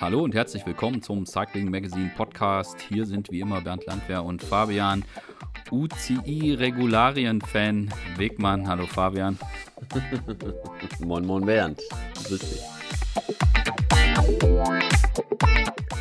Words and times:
Hallo 0.00 0.22
und 0.22 0.34
herzlich 0.34 0.66
willkommen 0.66 1.02
zum 1.02 1.24
Cycling 1.24 1.70
Magazine 1.70 2.10
Podcast. 2.16 2.80
Hier 2.80 3.06
sind 3.06 3.30
wie 3.30 3.38
immer 3.40 3.60
Bernd 3.60 3.86
Landwehr 3.86 4.22
und 4.22 4.42
Fabian, 4.42 5.04
UCI-Regularien-Fan 5.70 7.94
Wegmann. 8.16 8.68
Hallo 8.68 8.86
Fabian. 8.86 9.38
moin, 11.00 11.24
moin 11.24 11.46
Bernd. 11.46 11.80
Grüß 12.26 12.40
dich. 12.40 12.60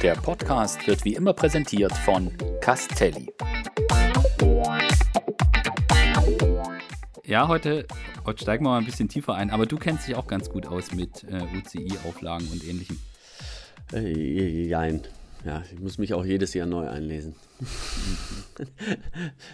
Der 0.02 0.16
Podcast 0.16 0.86
wird 0.86 1.06
wie 1.06 1.16
immer 1.16 1.32
präsentiert 1.34 1.94
von 1.94 2.30
Castelli. 2.60 3.32
Ja, 7.34 7.48
heute, 7.48 7.88
heute 8.28 8.44
steigen 8.44 8.64
wir 8.64 8.70
mal 8.70 8.78
ein 8.78 8.86
bisschen 8.86 9.10
tiefer 9.10 9.34
ein, 9.34 9.50
aber 9.50 9.66
du 9.66 9.78
kennst 9.78 10.08
dich 10.08 10.14
auch 10.14 10.28
ganz 10.28 10.52
gut 10.52 10.68
aus 10.68 10.94
mit 10.94 11.24
äh, 11.24 11.42
UCI-Auflagen 11.58 12.48
und 12.52 12.64
ähnlichem. 12.64 13.00
Äh, 13.92 14.68
jein. 14.68 15.02
Ja, 15.44 15.64
ich 15.74 15.80
muss 15.80 15.98
mich 15.98 16.14
auch 16.14 16.24
jedes 16.24 16.54
Jahr 16.54 16.68
neu 16.68 16.88
einlesen. 16.88 17.34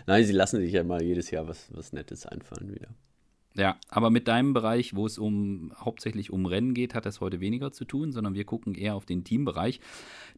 Nein, 0.08 0.26
sie 0.26 0.34
lassen 0.34 0.60
sich 0.60 0.74
ja 0.74 0.84
mal 0.84 1.02
jedes 1.02 1.32
Jahr 1.32 1.48
was, 1.48 1.74
was 1.74 1.94
Nettes 1.94 2.26
einfallen 2.26 2.76
wieder. 2.76 2.90
Ja, 3.56 3.78
aber 3.88 4.10
mit 4.10 4.28
deinem 4.28 4.52
Bereich, 4.52 4.94
wo 4.94 5.06
es 5.06 5.18
um 5.18 5.72
hauptsächlich 5.78 6.32
um 6.32 6.48
Rennen 6.48 6.74
geht, 6.74 6.94
hat 6.94 7.06
das 7.06 7.22
heute 7.22 7.40
weniger 7.40 7.72
zu 7.72 7.86
tun, 7.86 8.12
sondern 8.12 8.34
wir 8.34 8.44
gucken 8.44 8.76
eher 8.76 8.96
auf 8.96 9.06
den 9.06 9.24
Teambereich. 9.24 9.80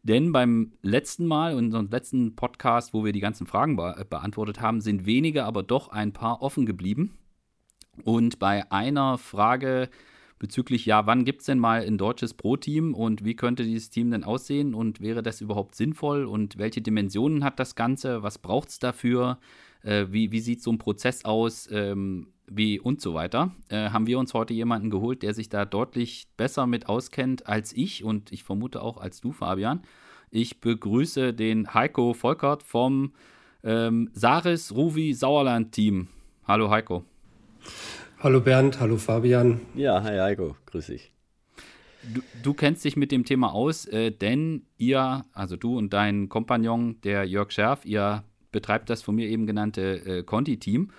Denn 0.04 0.32
beim 0.32 0.74
letzten 0.84 1.26
Mal, 1.26 1.56
unserem 1.56 1.90
letzten 1.90 2.36
Podcast, 2.36 2.94
wo 2.94 3.04
wir 3.04 3.14
die 3.14 3.20
ganzen 3.20 3.48
Fragen 3.48 3.78
be 3.78 4.06
beantwortet 4.08 4.62
haben, 4.62 4.80
sind 4.80 5.08
wenige, 5.08 5.44
aber 5.44 5.64
doch 5.64 5.90
ein 5.90 6.14
paar 6.14 6.44
offen 6.44 6.68
geblieben. 6.68 7.18
Und 8.04 8.40
bei 8.40 8.72
einer 8.72 9.18
Frage 9.18 9.90
bezüglich, 10.40 10.86
ja, 10.86 11.06
wann 11.06 11.24
gibt 11.24 11.42
es 11.42 11.46
denn 11.46 11.60
mal 11.60 11.86
ein 11.86 12.00
deutsches 12.00 12.34
Pro-Team 12.34 12.96
und 12.96 13.24
wie 13.24 13.36
könnte 13.36 13.64
dieses 13.64 13.92
Team 13.92 14.10
denn 14.10 14.24
aussehen 14.24 14.74
und 14.74 15.00
wäre 15.00 15.22
das 15.22 15.40
überhaupt 15.40 15.76
sinnvoll 15.76 16.26
und 16.26 16.58
welche 16.58 16.82
Dimensionen 16.82 17.44
hat 17.44 17.60
das 17.60 17.76
Ganze, 17.76 18.24
was 18.24 18.40
braucht 18.40 18.70
es 18.70 18.80
dafür, 18.80 19.38
äh, 19.84 20.08
wie, 20.10 20.32
wie 20.32 20.40
sieht 20.40 20.64
so 20.64 20.72
ein 20.72 20.80
Prozess 20.80 21.26
aus 21.26 21.70
ähm, 21.72 22.28
wie 22.48 22.80
und 22.80 23.02
so 23.02 23.14
weiter, 23.14 23.52
äh, 23.70 23.92
haben 23.92 24.08
wir 24.08 24.18
uns 24.18 24.34
heute 24.34 24.56
jemanden 24.56 24.90
geholt, 24.90 25.22
der 25.22 25.36
sich 25.36 25.50
da 25.50 25.64
deutlich 25.64 26.28
besser 26.38 26.66
mit 26.66 26.90
auskennt 26.90 27.46
als 27.48 27.72
ich 27.72 28.04
und 28.04 28.32
ich 28.32 28.44
vermute 28.44 28.82
auch 28.82 28.98
als 28.98 29.22
du, 29.22 29.32
Fabian. 29.32 29.84
Ich 30.32 30.60
begrüße 30.60 31.34
den 31.34 31.74
Heiko 31.74 32.14
Volkert 32.14 32.64
vom 32.64 33.14
ähm, 33.64 34.10
Saris 34.14 34.74
Ruvi 34.74 35.14
Sauerland 35.14 35.72
Team. 35.72 36.08
Hallo 36.48 36.72
Heiko. 36.72 37.06
Hallo 38.20 38.40
Bernd, 38.40 38.80
hallo 38.80 38.98
Fabian. 38.98 39.62
Ja, 39.74 40.04
hi 40.04 40.20
Heiko, 40.20 40.56
grüß 40.68 40.88
dich. 40.88 41.12
Du, 42.14 42.22
du, 42.44 42.54
kennst 42.54 42.84
dich 42.84 42.96
mit 42.96 43.12
dem 43.12 43.26
Thema 43.26 43.54
aus, 43.54 43.86
äh, 43.86 44.12
denn 44.12 44.64
ihr, 44.78 45.26
also 45.34 45.56
du 45.56 45.78
und 45.78 45.94
dein 45.94 46.30
Kompagnon, 46.30 47.00
der 47.02 47.26
Jörg 47.26 47.52
Scherf, 47.52 47.86
ihr 47.86 48.24
betreibt 48.52 48.90
das 48.90 49.02
von 49.02 49.16
mir 49.16 49.28
eben 49.28 49.46
genannte 49.46 50.06
äh, 50.06 50.24
Conti-Team. 50.24 50.92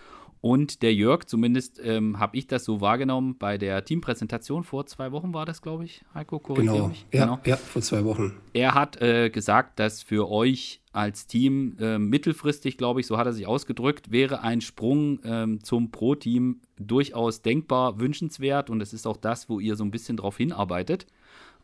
Und 0.42 0.82
der 0.82 0.92
Jörg, 0.92 1.24
zumindest 1.26 1.80
ähm, 1.84 2.18
habe 2.18 2.36
ich 2.36 2.48
das 2.48 2.64
so 2.64 2.80
wahrgenommen 2.80 3.36
bei 3.38 3.58
der 3.58 3.84
Teampräsentation 3.84 4.64
vor 4.64 4.86
zwei 4.86 5.12
Wochen 5.12 5.32
war 5.32 5.46
das, 5.46 5.62
glaube 5.62 5.84
ich, 5.84 6.04
Heiko, 6.14 6.40
genau. 6.40 6.88
Mich. 6.88 7.06
Ja, 7.12 7.26
genau, 7.26 7.38
ja, 7.44 7.56
vor 7.56 7.80
zwei 7.80 8.04
Wochen. 8.04 8.34
Er 8.52 8.74
hat 8.74 9.00
äh, 9.00 9.30
gesagt, 9.30 9.78
dass 9.78 10.02
für 10.02 10.28
euch 10.28 10.80
als 10.92 11.28
Team 11.28 11.76
äh, 11.78 11.96
mittelfristig, 11.96 12.76
glaube 12.76 12.98
ich, 12.98 13.06
so 13.06 13.18
hat 13.18 13.26
er 13.26 13.32
sich 13.32 13.46
ausgedrückt, 13.46 14.10
wäre 14.10 14.42
ein 14.42 14.60
Sprung 14.60 15.20
ähm, 15.22 15.62
zum 15.62 15.92
Pro-Team 15.92 16.60
durchaus 16.76 17.42
denkbar, 17.42 18.00
wünschenswert 18.00 18.68
und 18.68 18.80
es 18.80 18.92
ist 18.92 19.06
auch 19.06 19.18
das, 19.18 19.48
wo 19.48 19.60
ihr 19.60 19.76
so 19.76 19.84
ein 19.84 19.92
bisschen 19.92 20.16
drauf 20.16 20.38
hinarbeitet. 20.38 21.06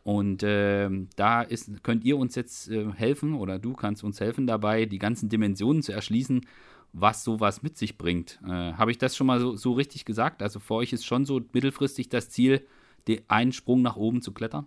Und 0.03 0.41
äh, 0.41 0.89
da 1.17 1.41
ist, 1.41 1.83
könnt 1.83 2.05
ihr 2.05 2.17
uns 2.17 2.35
jetzt 2.35 2.69
äh, 2.69 2.93
helfen 2.93 3.33
oder 3.33 3.59
du 3.59 3.73
kannst 3.73 4.05
uns 4.05 4.21
helfen 4.21 4.47
dabei, 4.47 4.85
die 4.85 4.99
ganzen 4.99 5.27
Dimensionen 5.27 5.83
zu 5.83 5.91
erschließen 5.91 6.45
was 6.93 7.23
sowas 7.23 7.61
mit 7.61 7.77
sich 7.77 7.97
bringt. 7.97 8.39
Äh, 8.45 8.73
Habe 8.73 8.91
ich 8.91 8.97
das 8.97 9.15
schon 9.15 9.27
mal 9.27 9.39
so, 9.39 9.55
so, 9.55 9.73
richtig 9.73 10.05
gesagt? 10.05 10.41
Also 10.41 10.59
für 10.59 10.75
euch 10.75 10.93
ist 10.93 11.05
schon 11.05 11.25
so 11.25 11.41
mittelfristig 11.53 12.09
das 12.09 12.29
Ziel, 12.29 12.65
den 13.07 13.21
einen 13.27 13.51
Sprung 13.51 13.81
nach 13.81 13.95
oben 13.95 14.21
zu 14.21 14.31
klettern? 14.31 14.65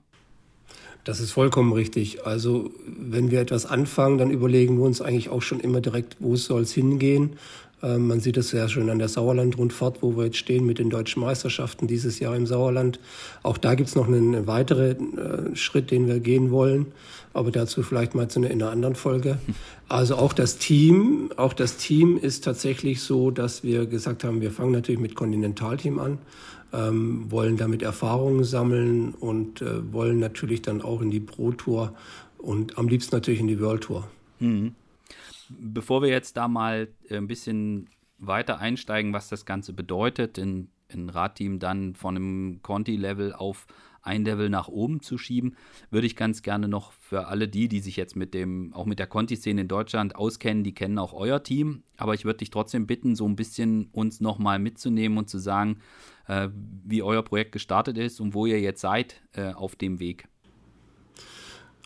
Das 1.04 1.20
ist 1.20 1.32
vollkommen 1.32 1.72
richtig. 1.72 2.26
Also 2.26 2.70
wenn 2.86 3.30
wir 3.30 3.40
etwas 3.40 3.66
anfangen, 3.66 4.18
dann 4.18 4.30
überlegen 4.30 4.78
wir 4.78 4.84
uns 4.84 5.00
eigentlich 5.00 5.30
auch 5.30 5.42
schon 5.42 5.60
immer 5.60 5.80
direkt, 5.80 6.16
wo 6.20 6.36
soll 6.36 6.62
es 6.62 6.72
hingehen. 6.72 7.36
Ähm, 7.82 8.06
man 8.06 8.20
sieht 8.20 8.37
es 8.37 8.53
ja 8.53 8.69
schon 8.69 8.91
an 8.91 8.98
der 8.98 9.09
Sauerland-Rundfahrt, 9.09 10.03
wo 10.03 10.16
wir 10.16 10.26
jetzt 10.26 10.38
stehen 10.38 10.65
mit 10.65 10.78
den 10.78 10.91
deutschen 10.91 11.20
Meisterschaften 11.20 11.87
dieses 11.87 12.19
Jahr 12.19 12.37
im 12.37 12.47
Sauerland. 12.47 13.00
Auch 13.43 13.59
da 13.59 13.75
gibt 13.75 13.88
es 13.88 13.94
noch 13.94 14.06
einen 14.06 14.47
weiteren 14.47 15.19
äh, 15.19 15.56
Schritt, 15.56 15.91
den 15.91 16.06
wir 16.06 16.20
gehen 16.20 16.50
wollen 16.50 16.87
aber 17.34 17.50
dazu 17.50 17.82
vielleicht 17.82 18.15
mal 18.15 18.28
zu 18.28 18.41
einer, 18.41 18.50
in 18.50 18.62
einer 18.62 18.70
anderen 18.70 18.94
Folge. 18.94 19.38
Also 19.88 20.16
auch 20.16 20.32
das 20.32 20.56
Team, 20.56 21.32
auch 21.37 21.53
das 21.53 21.76
Team 21.76 22.16
ist 22.16 22.44
tatsächlich 22.44 23.03
so, 23.03 23.31
dass 23.31 23.62
wir 23.62 23.84
gesagt 23.84 24.25
haben, 24.25 24.41
wir 24.41 24.50
fangen 24.50 24.72
natürlich 24.72 25.03
mit 25.03 25.14
Kontinentalteam 25.14 25.99
an, 25.99 26.16
ähm, 26.72 27.26
wollen 27.31 27.59
damit 27.59 27.82
Erfahrungen 27.82 28.43
sammeln 28.43 29.12
und 29.12 29.60
äh, 29.60 29.93
wollen 29.93 30.19
natürlich 30.19 30.62
dann 30.62 30.81
auch 30.81 31.03
in 31.03 31.10
die 31.10 31.20
Pro 31.20 31.53
Tour 31.53 31.93
und 32.38 32.78
am 32.78 32.88
liebsten 32.88 33.14
natürlich 33.14 33.41
in 33.41 33.49
die 33.49 33.60
World 33.60 33.82
Tour. 33.82 34.09
Mhm. 34.41 34.75
Bevor 35.58 36.02
wir 36.02 36.08
jetzt 36.08 36.36
da 36.36 36.48
mal 36.48 36.88
äh, 37.08 37.16
ein 37.16 37.26
bisschen 37.26 37.88
weiter 38.18 38.58
einsteigen, 38.58 39.12
was 39.12 39.28
das 39.28 39.46
Ganze 39.46 39.72
bedeutet, 39.72 40.38
in, 40.38 40.70
in 40.88 41.08
Radteam 41.08 41.58
dann 41.58 41.94
von 41.94 42.16
einem 42.16 42.60
Conti-Level 42.62 43.32
auf 43.32 43.66
ein 44.02 44.24
Level 44.24 44.50
nach 44.50 44.68
oben 44.68 45.00
zu 45.00 45.16
schieben, 45.16 45.56
würde 45.90 46.06
ich 46.06 46.16
ganz 46.16 46.42
gerne 46.42 46.68
noch 46.68 46.92
für 46.92 47.28
alle 47.28 47.48
die, 47.48 47.68
die 47.68 47.80
sich 47.80 47.96
jetzt 47.96 48.16
mit 48.16 48.34
dem, 48.34 48.72
auch 48.74 48.84
mit 48.84 48.98
der 48.98 49.06
Conti-Szene 49.06 49.62
in 49.62 49.68
Deutschland 49.68 50.16
auskennen, 50.16 50.64
die 50.64 50.74
kennen 50.74 50.98
auch 50.98 51.12
euer 51.12 51.42
Team. 51.42 51.84
Aber 51.96 52.14
ich 52.14 52.24
würde 52.24 52.38
dich 52.38 52.50
trotzdem 52.50 52.86
bitten, 52.86 53.14
so 53.14 53.26
ein 53.26 53.36
bisschen 53.36 53.88
uns 53.92 54.20
nochmal 54.20 54.58
mitzunehmen 54.58 55.19
und 55.19 55.30
zu 55.30 55.38
sagen, 55.38 55.78
äh, 56.26 56.48
wie 56.84 57.02
euer 57.02 57.22
Projekt 57.22 57.52
gestartet 57.52 57.96
ist 57.96 58.20
und 58.20 58.34
wo 58.34 58.46
ihr 58.46 58.60
jetzt 58.60 58.80
seid 58.80 59.22
äh, 59.34 59.52
auf 59.52 59.76
dem 59.76 60.00
Weg. 60.00 60.26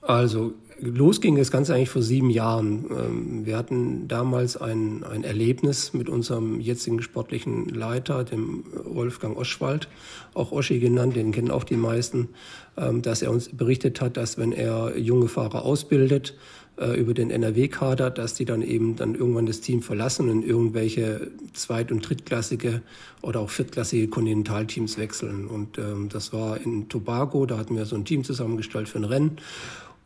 Also 0.06 0.55
los 0.78 1.21
ging 1.21 1.37
das 1.37 1.50
Ganze 1.50 1.75
eigentlich 1.75 1.91
vor 1.91 2.03
sieben 2.03 2.31
Jahren. 2.31 2.84
Ähm, 2.91 3.47
wir 3.47 3.56
hatten 3.56 4.09
damals 4.09 4.56
ein, 4.56 5.05
ein 5.05 5.25
Erlebnis 5.25 5.93
mit 5.94 6.09
unserem 6.09 6.61
jetzigen 6.61 7.03
sportlichen 7.03 7.69
Leiter, 7.69 8.25
dem 8.25 8.65
Wolfgang 8.84 9.37
Oschwald, 9.37 9.89
auch 10.34 10.53
Oschi 10.53 10.78
genannt, 10.78 11.16
den 11.16 11.33
kennen 11.33 11.50
auch 11.50 11.65
die 11.65 11.77
meisten, 11.77 12.28
ähm, 12.77 13.03
dass 13.03 13.22
er 13.22 13.33
uns 13.33 13.49
berichtet 13.49 14.00
hat, 14.00 14.16
dass 14.16 14.39
wenn 14.39 14.53
er 14.53 14.97
junge 14.97 15.28
Fahrer 15.28 15.65
ausbildet, 15.65 16.34
äh, 16.78 17.00
über 17.00 17.15
den 17.15 17.31
NRW-Kader, 17.31 18.11
dass 18.11 18.34
die 18.34 18.45
dann 18.45 18.61
eben 18.61 18.97
dann 18.97 19.15
irgendwann 19.15 19.47
das 19.47 19.62
Team 19.62 19.81
verlassen 19.81 20.28
und 20.28 20.45
irgendwelche 20.45 21.31
zweit- 21.55 21.91
und 21.91 22.06
drittklassige 22.06 22.83
oder 23.22 23.41
auch 23.41 23.49
viertklassige 23.49 24.09
Kontinentalteams 24.09 24.99
wechseln. 24.99 25.47
Und 25.47 25.78
ähm, 25.78 26.11
das 26.11 26.34
war 26.34 26.61
in 26.61 26.91
Tobago, 26.91 27.47
da 27.47 27.56
hatten 27.56 27.77
wir 27.77 27.87
so 27.87 27.97
ein 27.97 28.05
Team 28.05 28.25
zusammengestellt 28.25 28.91
für 28.91 28.99
ein 28.99 29.05
Rennen. 29.05 29.39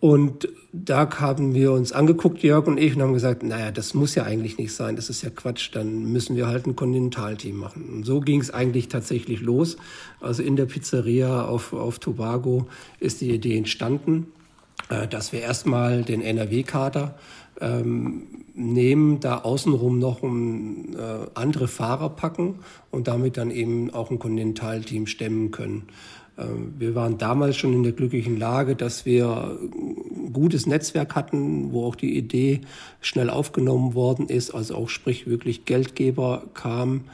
Und 0.01 0.49
da 0.73 1.21
haben 1.21 1.55
wir 1.55 1.73
uns 1.73 1.93
angeguckt, 1.93 2.43
Jörg 2.43 2.67
und 2.67 2.79
ich, 2.79 2.97
und 2.97 3.03
haben 3.03 3.13
gesagt, 3.13 3.43
naja, 3.43 3.71
das 3.71 3.93
muss 3.93 4.15
ja 4.15 4.23
eigentlich 4.23 4.57
nicht 4.57 4.73
sein, 4.73 4.97
das 4.97 5.11
ist 5.11 5.21
ja 5.21 5.29
Quatsch, 5.29 5.71
dann 5.75 6.11
müssen 6.11 6.37
wir 6.37 6.47
halt 6.47 6.67
ein 6.67 6.75
Kontinentalteam 6.75 7.57
machen. 7.57 7.87
Und 7.91 8.07
so 8.07 8.21
ging 8.21 8.41
es 8.41 8.51
eigentlich 8.51 8.89
tatsächlich 8.89 9.43
los. 9.43 9.77
Also 10.21 10.43
in 10.43 10.57
der 10.57 10.65
Pizzeria 10.65 11.45
auf, 11.45 11.75
auf 11.75 11.99
Tobago 11.99 12.67
ist 12.99 13.21
die 13.21 13.31
Idee 13.31 13.59
entstanden, 13.59 14.29
äh, 14.89 15.07
dass 15.07 15.33
wir 15.33 15.41
erstmal 15.41 16.03
den 16.03 16.23
NRW-Kader 16.23 17.19
ähm, 17.61 18.45
nehmen, 18.55 19.21
da 19.21 19.39
außenrum 19.39 19.99
noch 19.99 20.23
um, 20.23 20.97
äh, 20.97 21.27
andere 21.35 21.69
Fahrer 21.69 22.11
packen 22.11 22.57
und 22.91 23.09
damit 23.09 23.37
dann 23.37 23.51
eben 23.51 23.91
auch 23.91 24.11
ein 24.11 24.19
Kontinentalteam 24.19 25.07
stemmen 25.07 25.51
können. 25.51 25.85
Ähm, 26.39 26.75
wir 26.79 26.95
waren 26.95 27.19
damals 27.19 27.57
schon 27.57 27.73
in 27.73 27.83
der 27.83 27.93
glücklichen 27.93 28.39
Lage, 28.39 28.77
dass 28.77 29.05
wir 29.07 29.59
ein 29.73 30.33
gutes 30.33 30.67
Netzwerk 30.67 31.15
hatten, 31.15 31.73
wo 31.73 31.87
auch 31.87 31.97
die 31.97 32.17
Idee 32.17 32.61
schnell 33.01 33.31
aufgenommen 33.31 33.95
worden 33.95 34.29
ist, 34.29 34.53
also 34.53 34.75
auch 34.75 34.89
sprich 34.89 35.27
wirklich 35.27 35.65
Geldgeber 35.65 36.45
kamen. 36.55 37.05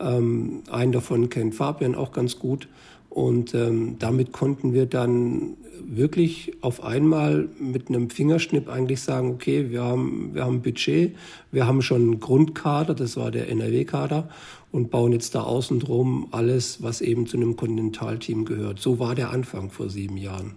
Ähm, 0.00 0.62
einen 0.70 0.92
davon 0.92 1.28
kennt 1.30 1.54
Fabian 1.54 1.94
auch 1.94 2.12
ganz 2.12 2.38
gut. 2.38 2.68
Und 3.14 3.54
ähm, 3.54 3.94
damit 4.00 4.32
konnten 4.32 4.72
wir 4.72 4.86
dann 4.86 5.56
wirklich 5.86 6.52
auf 6.62 6.82
einmal 6.82 7.48
mit 7.60 7.88
einem 7.88 8.10
Fingerschnipp 8.10 8.68
eigentlich 8.68 9.02
sagen, 9.02 9.30
okay, 9.30 9.70
wir 9.70 9.84
haben, 9.84 10.30
wir 10.34 10.44
haben 10.44 10.56
ein 10.56 10.62
Budget, 10.62 11.14
wir 11.52 11.64
haben 11.68 11.80
schon 11.80 12.02
einen 12.02 12.20
Grundkader, 12.20 12.92
das 12.92 13.16
war 13.16 13.30
der 13.30 13.48
NRW-Kader, 13.50 14.28
und 14.72 14.90
bauen 14.90 15.12
jetzt 15.12 15.36
da 15.36 15.42
außen 15.42 15.78
drum 15.78 16.26
alles, 16.32 16.82
was 16.82 17.00
eben 17.00 17.28
zu 17.28 17.36
einem 17.36 17.54
Kontinentalteam 17.54 18.44
gehört. 18.46 18.80
So 18.80 18.98
war 18.98 19.14
der 19.14 19.30
Anfang 19.30 19.70
vor 19.70 19.88
sieben 19.90 20.16
Jahren. 20.16 20.56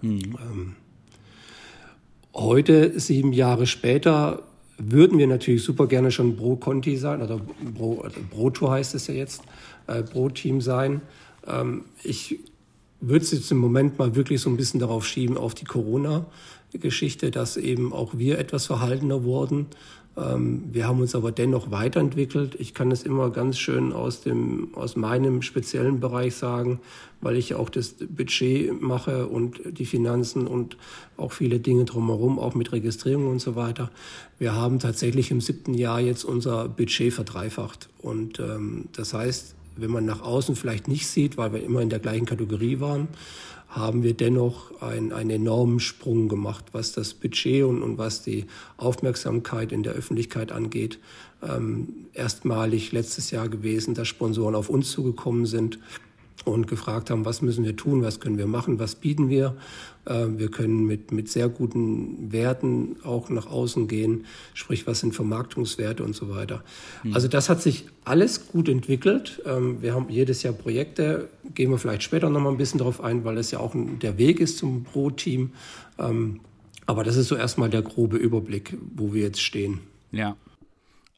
Mhm. 0.00 0.36
Ähm, 0.40 0.76
heute, 2.34 2.98
sieben 2.98 3.32
Jahre 3.32 3.66
später, 3.68 4.42
würden 4.76 5.18
wir 5.20 5.28
natürlich 5.28 5.62
super 5.62 5.86
gerne 5.86 6.10
schon 6.10 6.36
Pro 6.36 6.56
Conti 6.56 6.96
sein, 6.96 7.22
oder 7.22 7.40
Pro, 7.76 8.00
also 8.00 8.18
Pro 8.28 8.50
Tour 8.50 8.72
heißt 8.72 8.96
es 8.96 9.06
ja 9.06 9.14
jetzt, 9.14 9.42
äh, 9.86 10.02
Pro 10.02 10.30
Team 10.30 10.60
sein. 10.60 11.00
Ähm, 11.46 11.84
ich 12.02 12.38
würde 13.00 13.24
es 13.24 13.32
jetzt 13.32 13.50
im 13.50 13.58
Moment 13.58 13.98
mal 13.98 14.14
wirklich 14.14 14.40
so 14.40 14.48
ein 14.48 14.56
bisschen 14.56 14.80
darauf 14.80 15.06
schieben, 15.06 15.36
auf 15.36 15.54
die 15.54 15.64
Corona-Geschichte, 15.64 17.30
dass 17.30 17.56
eben 17.56 17.92
auch 17.92 18.16
wir 18.16 18.38
etwas 18.38 18.66
verhaltener 18.66 19.24
wurden. 19.24 19.66
Ähm, 20.16 20.64
wir 20.72 20.86
haben 20.86 21.00
uns 21.00 21.14
aber 21.14 21.32
dennoch 21.32 21.70
weiterentwickelt. 21.70 22.54
Ich 22.58 22.74
kann 22.74 22.90
es 22.90 23.02
immer 23.02 23.30
ganz 23.30 23.58
schön 23.58 23.92
aus, 23.92 24.20
dem, 24.20 24.68
aus 24.74 24.94
meinem 24.94 25.42
speziellen 25.42 26.00
Bereich 26.00 26.34
sagen, 26.34 26.80
weil 27.20 27.36
ich 27.36 27.54
auch 27.54 27.70
das 27.70 27.94
Budget 27.98 28.80
mache 28.80 29.26
und 29.26 29.60
die 29.66 29.86
Finanzen 29.86 30.46
und 30.46 30.76
auch 31.16 31.32
viele 31.32 31.60
Dinge 31.60 31.84
drumherum, 31.84 32.38
auch 32.38 32.54
mit 32.54 32.72
Registrierung 32.72 33.28
und 33.28 33.40
so 33.40 33.56
weiter. 33.56 33.90
Wir 34.38 34.54
haben 34.54 34.78
tatsächlich 34.78 35.30
im 35.30 35.40
siebten 35.40 35.74
Jahr 35.74 36.00
jetzt 36.00 36.24
unser 36.24 36.68
Budget 36.68 37.12
verdreifacht. 37.12 37.88
Und 38.00 38.38
ähm, 38.38 38.88
das 38.92 39.14
heißt, 39.14 39.54
wenn 39.76 39.90
man 39.90 40.04
nach 40.04 40.22
außen 40.22 40.56
vielleicht 40.56 40.88
nicht 40.88 41.06
sieht, 41.06 41.36
weil 41.36 41.52
wir 41.52 41.62
immer 41.62 41.80
in 41.80 41.90
der 41.90 41.98
gleichen 41.98 42.26
Kategorie 42.26 42.80
waren, 42.80 43.08
haben 43.68 44.02
wir 44.02 44.12
dennoch 44.12 44.82
ein, 44.82 45.12
einen 45.12 45.30
enormen 45.30 45.80
Sprung 45.80 46.28
gemacht, 46.28 46.66
was 46.72 46.92
das 46.92 47.14
Budget 47.14 47.64
und, 47.64 47.82
und 47.82 47.96
was 47.96 48.22
die 48.22 48.46
Aufmerksamkeit 48.76 49.72
in 49.72 49.82
der 49.82 49.94
Öffentlichkeit 49.94 50.52
angeht. 50.52 50.98
Ähm, 51.42 51.88
erstmalig 52.12 52.92
letztes 52.92 53.30
Jahr 53.30 53.48
gewesen, 53.48 53.94
dass 53.94 54.08
Sponsoren 54.08 54.54
auf 54.54 54.68
uns 54.68 54.90
zugekommen 54.90 55.46
sind 55.46 55.78
und 56.44 56.66
gefragt 56.66 57.10
haben, 57.10 57.24
was 57.24 57.40
müssen 57.40 57.64
wir 57.64 57.76
tun, 57.76 58.02
was 58.02 58.20
können 58.20 58.36
wir 58.36 58.46
machen, 58.46 58.78
was 58.78 58.94
bieten 58.94 59.30
wir. 59.30 59.56
Äh, 60.04 60.26
wir 60.36 60.50
können 60.50 60.84
mit, 60.86 61.12
mit 61.12 61.28
sehr 61.28 61.48
guten 61.48 62.32
Werten 62.32 62.96
auch 63.04 63.30
nach 63.30 63.46
außen 63.46 63.88
gehen, 63.88 64.26
sprich 64.54 64.86
was 64.86 65.00
sind 65.00 65.14
Vermarktungswerte 65.14 66.02
und 66.02 66.14
so 66.14 66.28
weiter. 66.28 66.62
Mhm. 67.02 67.14
Also 67.14 67.28
das 67.28 67.48
hat 67.48 67.62
sich 67.62 67.86
alles 68.04 68.48
gut 68.48 68.68
entwickelt. 68.68 69.42
Ähm, 69.46 69.82
wir 69.82 69.94
haben 69.94 70.08
jedes 70.08 70.42
Jahr 70.42 70.54
Projekte, 70.54 71.28
gehen 71.54 71.70
wir 71.70 71.78
vielleicht 71.78 72.02
später 72.02 72.30
noch 72.30 72.40
mal 72.40 72.50
ein 72.50 72.58
bisschen 72.58 72.78
darauf 72.78 73.00
ein, 73.00 73.24
weil 73.24 73.36
das 73.36 73.50
ja 73.50 73.60
auch 73.60 73.74
der 73.74 74.18
Weg 74.18 74.40
ist 74.40 74.58
zum 74.58 74.84
Pro-Team. 74.84 75.52
Ähm, 75.98 76.40
aber 76.86 77.04
das 77.04 77.16
ist 77.16 77.28
so 77.28 77.36
erstmal 77.36 77.70
der 77.70 77.82
grobe 77.82 78.16
Überblick, 78.16 78.76
wo 78.94 79.14
wir 79.14 79.22
jetzt 79.22 79.40
stehen. 79.40 79.80
Ja. 80.10 80.36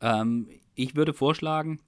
Ähm, 0.00 0.46
ich 0.74 0.94
würde 0.94 1.14
vorschlagen, 1.14 1.80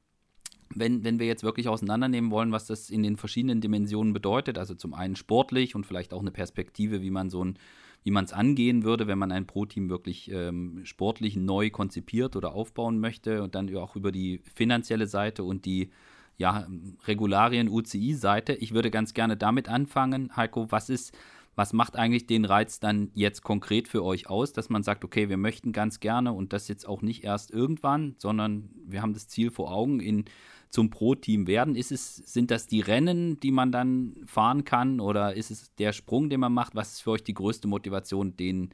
wenn, 0.78 1.05
wenn 1.05 1.19
wir 1.19 1.26
jetzt 1.26 1.43
wirklich 1.43 1.69
auseinandernehmen 1.69 2.31
wollen, 2.31 2.52
was 2.52 2.67
das 2.67 2.90
in 2.90 3.02
den 3.02 3.17
verschiedenen 3.17 3.61
Dimensionen 3.61 4.12
bedeutet, 4.12 4.58
also 4.58 4.75
zum 4.75 4.94
einen 4.94 5.17
sportlich 5.17 5.75
und 5.75 5.87
vielleicht 5.87 6.12
auch 6.12 6.20
eine 6.20 6.31
Perspektive, 6.31 7.02
wie 7.02 7.11
man 7.11 7.31
so 7.31 7.44
ein, 7.44 7.58
wie 8.05 8.11
man 8.11 8.25
es 8.25 8.32
angehen 8.32 8.84
würde, 8.84 9.06
wenn 9.06 9.19
man 9.19 9.32
ein 9.32 9.46
Pro-Team 9.46 9.88
wirklich 9.88 10.31
ähm, 10.31 10.82
sportlich 10.84 11.37
neu 11.37 11.70
konzipiert 11.70 12.37
oder 12.37 12.52
aufbauen 12.52 13.00
möchte 13.00 13.43
und 13.43 13.55
dann 13.55 13.75
auch 13.76 13.96
über 13.96 14.12
die 14.12 14.40
finanzielle 14.55 15.06
Seite 15.06 15.43
und 15.43 15.64
die 15.64 15.90
ja, 16.38 16.67
Regularien 17.06 17.69
UCI-Seite. 17.69 18.52
Ich 18.55 18.75
würde 18.75 18.90
ganz 18.90 19.14
gerne 19.14 19.37
damit 19.37 19.69
anfangen, 19.69 20.37
Heiko, 20.37 20.70
was 20.70 20.90
ist, 20.90 21.17
was 21.56 21.73
macht 21.73 21.96
eigentlich 21.96 22.26
den 22.26 22.44
Reiz 22.44 22.78
dann 22.78 23.11
jetzt 23.14 23.43
konkret 23.43 23.88
für 23.88 24.05
euch 24.05 24.28
aus, 24.28 24.52
dass 24.52 24.69
man 24.69 24.82
sagt, 24.82 25.05
okay, 25.05 25.31
wir 25.31 25.38
möchten 25.38 25.73
ganz 25.73 26.00
gerne 26.00 26.32
und 26.32 26.52
das 26.52 26.69
jetzt 26.69 26.87
auch 26.87 27.00
nicht 27.00 27.25
erst 27.25 27.50
irgendwann, 27.50 28.14
sondern 28.19 28.69
wir 28.84 29.00
haben 29.00 29.14
das 29.14 29.26
Ziel 29.26 29.50
vor 29.50 29.73
Augen 29.73 30.00
in 30.00 30.26
zum 30.71 30.91
Pro-Team 30.91 31.47
werden? 31.47 31.75
Ist 31.75 31.93
es, 31.93 32.17
sind 32.17 32.51
das 32.51 32.67
die 32.67 32.81
Rennen, 32.81 33.41
die 33.41 33.51
man 33.51 33.73
dann 33.73 34.17
fahren 34.27 34.65
kann 34.65 35.01
oder 35.01 35.35
ist 35.35 35.51
es 35.51 35.75
der 35.77 35.93
Sprung, 35.93 36.31
den 36.31 36.41
man 36.41 36.53
macht? 36.53 36.75
Was 36.75 36.95
ist 36.95 37.03
für 37.03 37.13
euch 37.13 37.25
die 37.25 37.35
größte 37.35 37.69
Motivation, 37.69 38.37
den, 38.37 38.71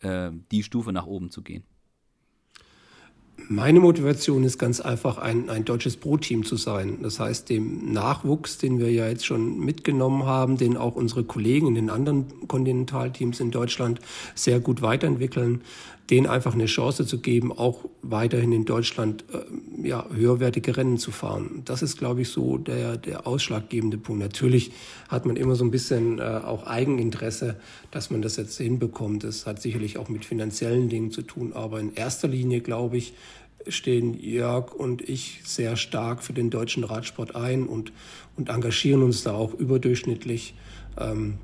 äh, 0.00 0.30
die 0.50 0.62
Stufe 0.62 0.92
nach 0.92 1.06
oben 1.06 1.30
zu 1.30 1.42
gehen? 1.42 1.64
Meine 3.48 3.80
Motivation 3.80 4.44
ist 4.44 4.58
ganz 4.58 4.80
einfach, 4.80 5.18
ein, 5.18 5.48
ein 5.48 5.64
deutsches 5.64 5.96
Pro-Team 5.96 6.44
zu 6.44 6.56
sein. 6.56 6.98
Das 7.02 7.18
heißt, 7.18 7.48
dem 7.48 7.92
Nachwuchs, 7.92 8.58
den 8.58 8.78
wir 8.78 8.92
ja 8.92 9.08
jetzt 9.08 9.24
schon 9.24 9.58
mitgenommen 9.58 10.24
haben, 10.24 10.56
den 10.56 10.76
auch 10.76 10.94
unsere 10.94 11.24
Kollegen 11.24 11.66
in 11.68 11.74
den 11.74 11.90
anderen 11.90 12.46
Kontinentalteams 12.48 13.40
in 13.40 13.50
Deutschland 13.50 14.00
sehr 14.34 14.60
gut 14.60 14.82
weiterentwickeln, 14.82 15.62
denen 16.10 16.26
einfach 16.26 16.54
eine 16.54 16.66
Chance 16.66 17.06
zu 17.06 17.20
geben, 17.20 17.52
auch 17.52 17.84
weiterhin 18.02 18.52
in 18.52 18.64
Deutschland 18.64 19.24
äh, 19.32 19.88
ja, 19.88 20.06
höherwertige 20.12 20.76
Rennen 20.76 20.98
zu 20.98 21.12
fahren. 21.12 21.62
Das 21.64 21.82
ist, 21.82 21.98
glaube 21.98 22.22
ich, 22.22 22.30
so 22.30 22.58
der, 22.58 22.96
der 22.96 23.26
ausschlaggebende 23.26 23.96
Punkt. 23.96 24.20
Natürlich 24.20 24.72
hat 25.08 25.24
man 25.24 25.36
immer 25.36 25.54
so 25.54 25.64
ein 25.64 25.70
bisschen 25.70 26.18
äh, 26.18 26.22
auch 26.22 26.66
Eigeninteresse, 26.66 27.56
dass 27.92 28.10
man 28.10 28.22
das 28.22 28.36
jetzt 28.36 28.56
hinbekommt. 28.58 29.22
Das 29.22 29.46
hat 29.46 29.62
sicherlich 29.62 29.98
auch 29.98 30.08
mit 30.08 30.24
finanziellen 30.24 30.88
Dingen 30.88 31.12
zu 31.12 31.22
tun, 31.22 31.52
aber 31.52 31.78
in 31.78 31.94
erster 31.94 32.28
Linie, 32.28 32.60
glaube 32.60 32.96
ich, 32.96 33.14
stehen 33.68 34.18
Jörg 34.18 34.72
und 34.72 35.08
ich 35.08 35.42
sehr 35.44 35.76
stark 35.76 36.22
für 36.22 36.32
den 36.32 36.50
deutschen 36.50 36.82
Radsport 36.82 37.36
ein 37.36 37.66
und, 37.66 37.92
und 38.36 38.48
engagieren 38.48 39.02
uns 39.02 39.22
da 39.22 39.32
auch 39.32 39.54
überdurchschnittlich. 39.54 40.54
Ähm, 40.98 41.38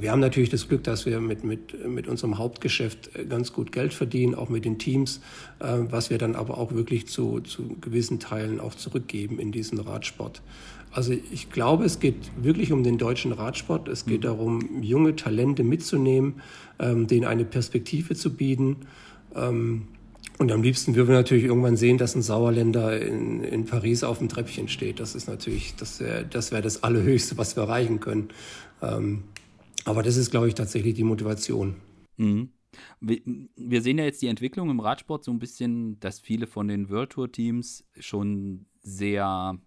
wir 0.00 0.12
haben 0.12 0.20
natürlich 0.20 0.50
das 0.50 0.68
Glück, 0.68 0.84
dass 0.84 1.06
wir 1.06 1.20
mit, 1.20 1.44
mit, 1.44 1.86
mit 1.86 2.08
unserem 2.08 2.38
Hauptgeschäft 2.38 3.10
ganz 3.28 3.52
gut 3.52 3.72
Geld 3.72 3.94
verdienen, 3.94 4.34
auch 4.34 4.48
mit 4.48 4.64
den 4.64 4.78
Teams, 4.78 5.20
äh, 5.58 5.78
was 5.78 6.10
wir 6.10 6.18
dann 6.18 6.34
aber 6.34 6.58
auch 6.58 6.72
wirklich 6.72 7.06
zu, 7.08 7.40
zu 7.40 7.76
gewissen 7.80 8.20
Teilen 8.20 8.60
auch 8.60 8.74
zurückgeben 8.74 9.38
in 9.38 9.52
diesen 9.52 9.78
Radsport. 9.78 10.42
Also 10.92 11.12
ich 11.12 11.50
glaube, 11.50 11.84
es 11.84 12.00
geht 12.00 12.16
wirklich 12.42 12.72
um 12.72 12.82
den 12.82 12.98
deutschen 12.98 13.32
Radsport. 13.32 13.88
Es 13.88 14.06
geht 14.06 14.20
mhm. 14.20 14.24
darum, 14.24 14.82
junge 14.82 15.14
Talente 15.16 15.62
mitzunehmen, 15.62 16.40
ähm, 16.78 17.06
denen 17.06 17.26
eine 17.26 17.44
Perspektive 17.44 18.14
zu 18.14 18.34
bieten. 18.34 18.76
Ähm, 19.34 19.82
und 20.38 20.50
am 20.52 20.62
liebsten 20.62 20.94
würden 20.94 21.08
wir 21.08 21.16
natürlich 21.16 21.44
irgendwann 21.44 21.76
sehen, 21.76 21.98
dass 21.98 22.14
ein 22.14 22.22
Sauerländer 22.22 22.98
in, 23.00 23.44
in 23.44 23.66
Paris 23.66 24.02
auf 24.02 24.18
dem 24.18 24.28
Treppchen 24.28 24.68
steht. 24.68 24.98
Das 24.98 25.14
ist 25.14 25.28
natürlich, 25.28 25.74
das 25.76 26.00
wäre 26.00 26.24
das, 26.24 26.50
wär 26.50 26.62
das 26.62 26.82
Allerhöchste, 26.82 27.36
was 27.36 27.56
wir 27.56 27.64
erreichen 27.64 28.00
können. 28.00 28.30
Ähm, 28.80 29.24
aber 29.84 30.02
das 30.02 30.16
ist, 30.16 30.30
glaube 30.30 30.48
ich, 30.48 30.54
tatsächlich 30.54 30.94
die 30.94 31.04
Motivation. 31.04 31.76
Mhm. 32.16 32.50
Wir, 33.00 33.82
sehen 33.82 33.98
ja 33.98 34.04
jetzt 34.04 34.22
die 34.22 34.28
Entwicklung 34.28 34.70
im 34.70 34.80
Radsport 34.80 35.24
so 35.24 35.32
ein 35.32 35.40
bisschen, 35.40 35.98
dass 36.00 36.20
viele 36.20 36.46
von 36.46 36.68
den 36.68 36.88
World 36.88 37.10
Tour 37.10 37.32
Teams 37.32 37.84
schon 37.98 38.66
sehr, 38.80 39.58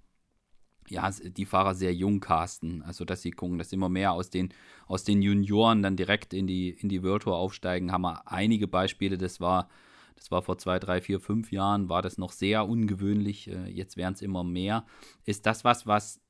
ja, 0.87 1.11
die 1.11 1.45
Fahrer 1.45 1.75
sehr 1.75 1.93
jung 1.93 2.21
casten. 2.21 2.81
Also, 2.83 3.03
dass 3.03 3.21
sie 3.21 3.31
gucken, 3.31 3.57
dass 3.57 3.73
immer 3.73 3.89
mehr 3.89 4.13
aus 4.13 4.29
den, 4.29 4.53
aus 4.87 5.03
den 5.03 5.21
Junioren 5.21 5.81
dann 5.81 5.97
direkt 5.97 6.33
in 6.33 6.47
die, 6.47 6.69
in 6.69 6.87
die 6.87 7.03
World 7.03 7.23
Tour 7.23 7.35
aufsteigen. 7.35 7.91
Haben 7.91 8.03
wir 8.03 8.31
einige 8.31 8.67
Beispiele. 8.67 9.17
Das 9.17 9.41
war, 9.41 9.67
das 10.15 10.31
war 10.31 10.41
vor 10.41 10.57
zwei, 10.57 10.79
drei, 10.79 11.01
vier, 11.01 11.19
fünf 11.19 11.51
Jahren, 11.51 11.89
war 11.89 12.01
das 12.01 12.17
noch 12.17 12.31
sehr 12.31 12.67
ungewöhnlich. 12.69 13.49
Äh, 13.49 13.69
jetzt 13.69 13.97
werden 13.97 14.13
es 14.13 14.21
immer 14.21 14.45
mehr. 14.45 14.85
Ist 15.25 15.45
das 15.45 15.65
was, 15.65 15.85
was 15.87 16.21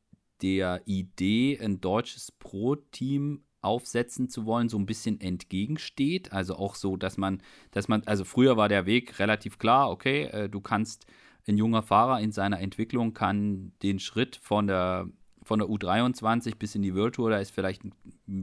der 0.42 0.82
Idee, 0.86 1.60
ein 1.62 1.80
deutsches 1.80 2.32
Pro-Team 2.32 3.44
aufsetzen 3.64 4.30
zu 4.30 4.46
wollen, 4.46 4.70
so 4.70 4.78
ein 4.78 4.86
bisschen 4.86 5.20
entgegensteht. 5.22 6.32
Also 6.32 6.56
auch 6.56 6.76
so, 6.76 6.98
dass 6.98 7.18
man, 7.18 7.42
dass 7.72 7.88
man, 7.88 8.04
also 8.06 8.24
früher 8.26 8.58
war 8.58 8.70
der 8.70 8.86
Weg 8.86 9.20
relativ 9.20 9.58
klar, 9.58 9.90
okay, 9.90 10.24
äh, 10.26 10.50
du 10.50 10.62
kannst, 10.62 11.06
ein 11.48 11.58
junger 11.58 11.84
Fahrer 11.84 12.22
in 12.22 12.32
seiner 12.32 12.62
Entwicklung 12.62 13.14
kann 13.14 13.74
den 13.82 14.00
Schritt 14.00 14.38
von 14.38 14.68
der 14.68 15.08
von 15.46 15.60
der 15.60 15.68
U23 15.68 16.56
bis 16.56 16.74
in 16.76 16.82
die 16.84 16.96
World 16.96 17.16
Tour, 17.16 17.30
da 17.30 17.38
ist 17.38 17.52
vielleicht 17.52 17.84
ein 17.84 17.92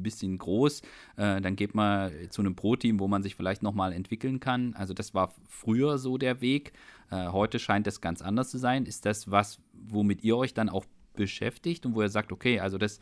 bisschen 0.03 0.37
groß. 0.37 0.83
Äh, 1.17 1.41
dann 1.41 1.57
geht 1.57 1.75
man 1.75 2.13
zu 2.29 2.43
einem 2.43 2.55
Pro-Team, 2.55 3.01
wo 3.01 3.09
man 3.09 3.23
sich 3.23 3.37
vielleicht 3.37 3.63
nochmal 3.63 3.95
entwickeln 3.95 4.39
kann. 4.39 4.75
Also 4.75 4.93
das 4.93 5.15
war 5.15 5.33
früher 5.49 5.97
so 5.97 6.19
der 6.19 6.43
Weg. 6.43 6.73
Äh, 7.11 7.29
heute 7.29 7.59
scheint 7.59 7.87
das 7.87 8.03
ganz 8.03 8.21
anders 8.23 8.51
zu 8.51 8.59
sein. 8.59 8.85
Ist 8.85 9.07
das 9.07 9.31
was, 9.31 9.61
womit 9.73 10.23
ihr 10.23 10.37
euch 10.37 10.53
dann 10.53 10.69
auch 10.69 10.85
beschäftigt 11.15 11.87
und 11.87 11.95
wo 11.95 12.03
ihr 12.03 12.09
sagt, 12.09 12.33
okay, 12.33 12.61
also 12.61 12.79
das 12.79 13.01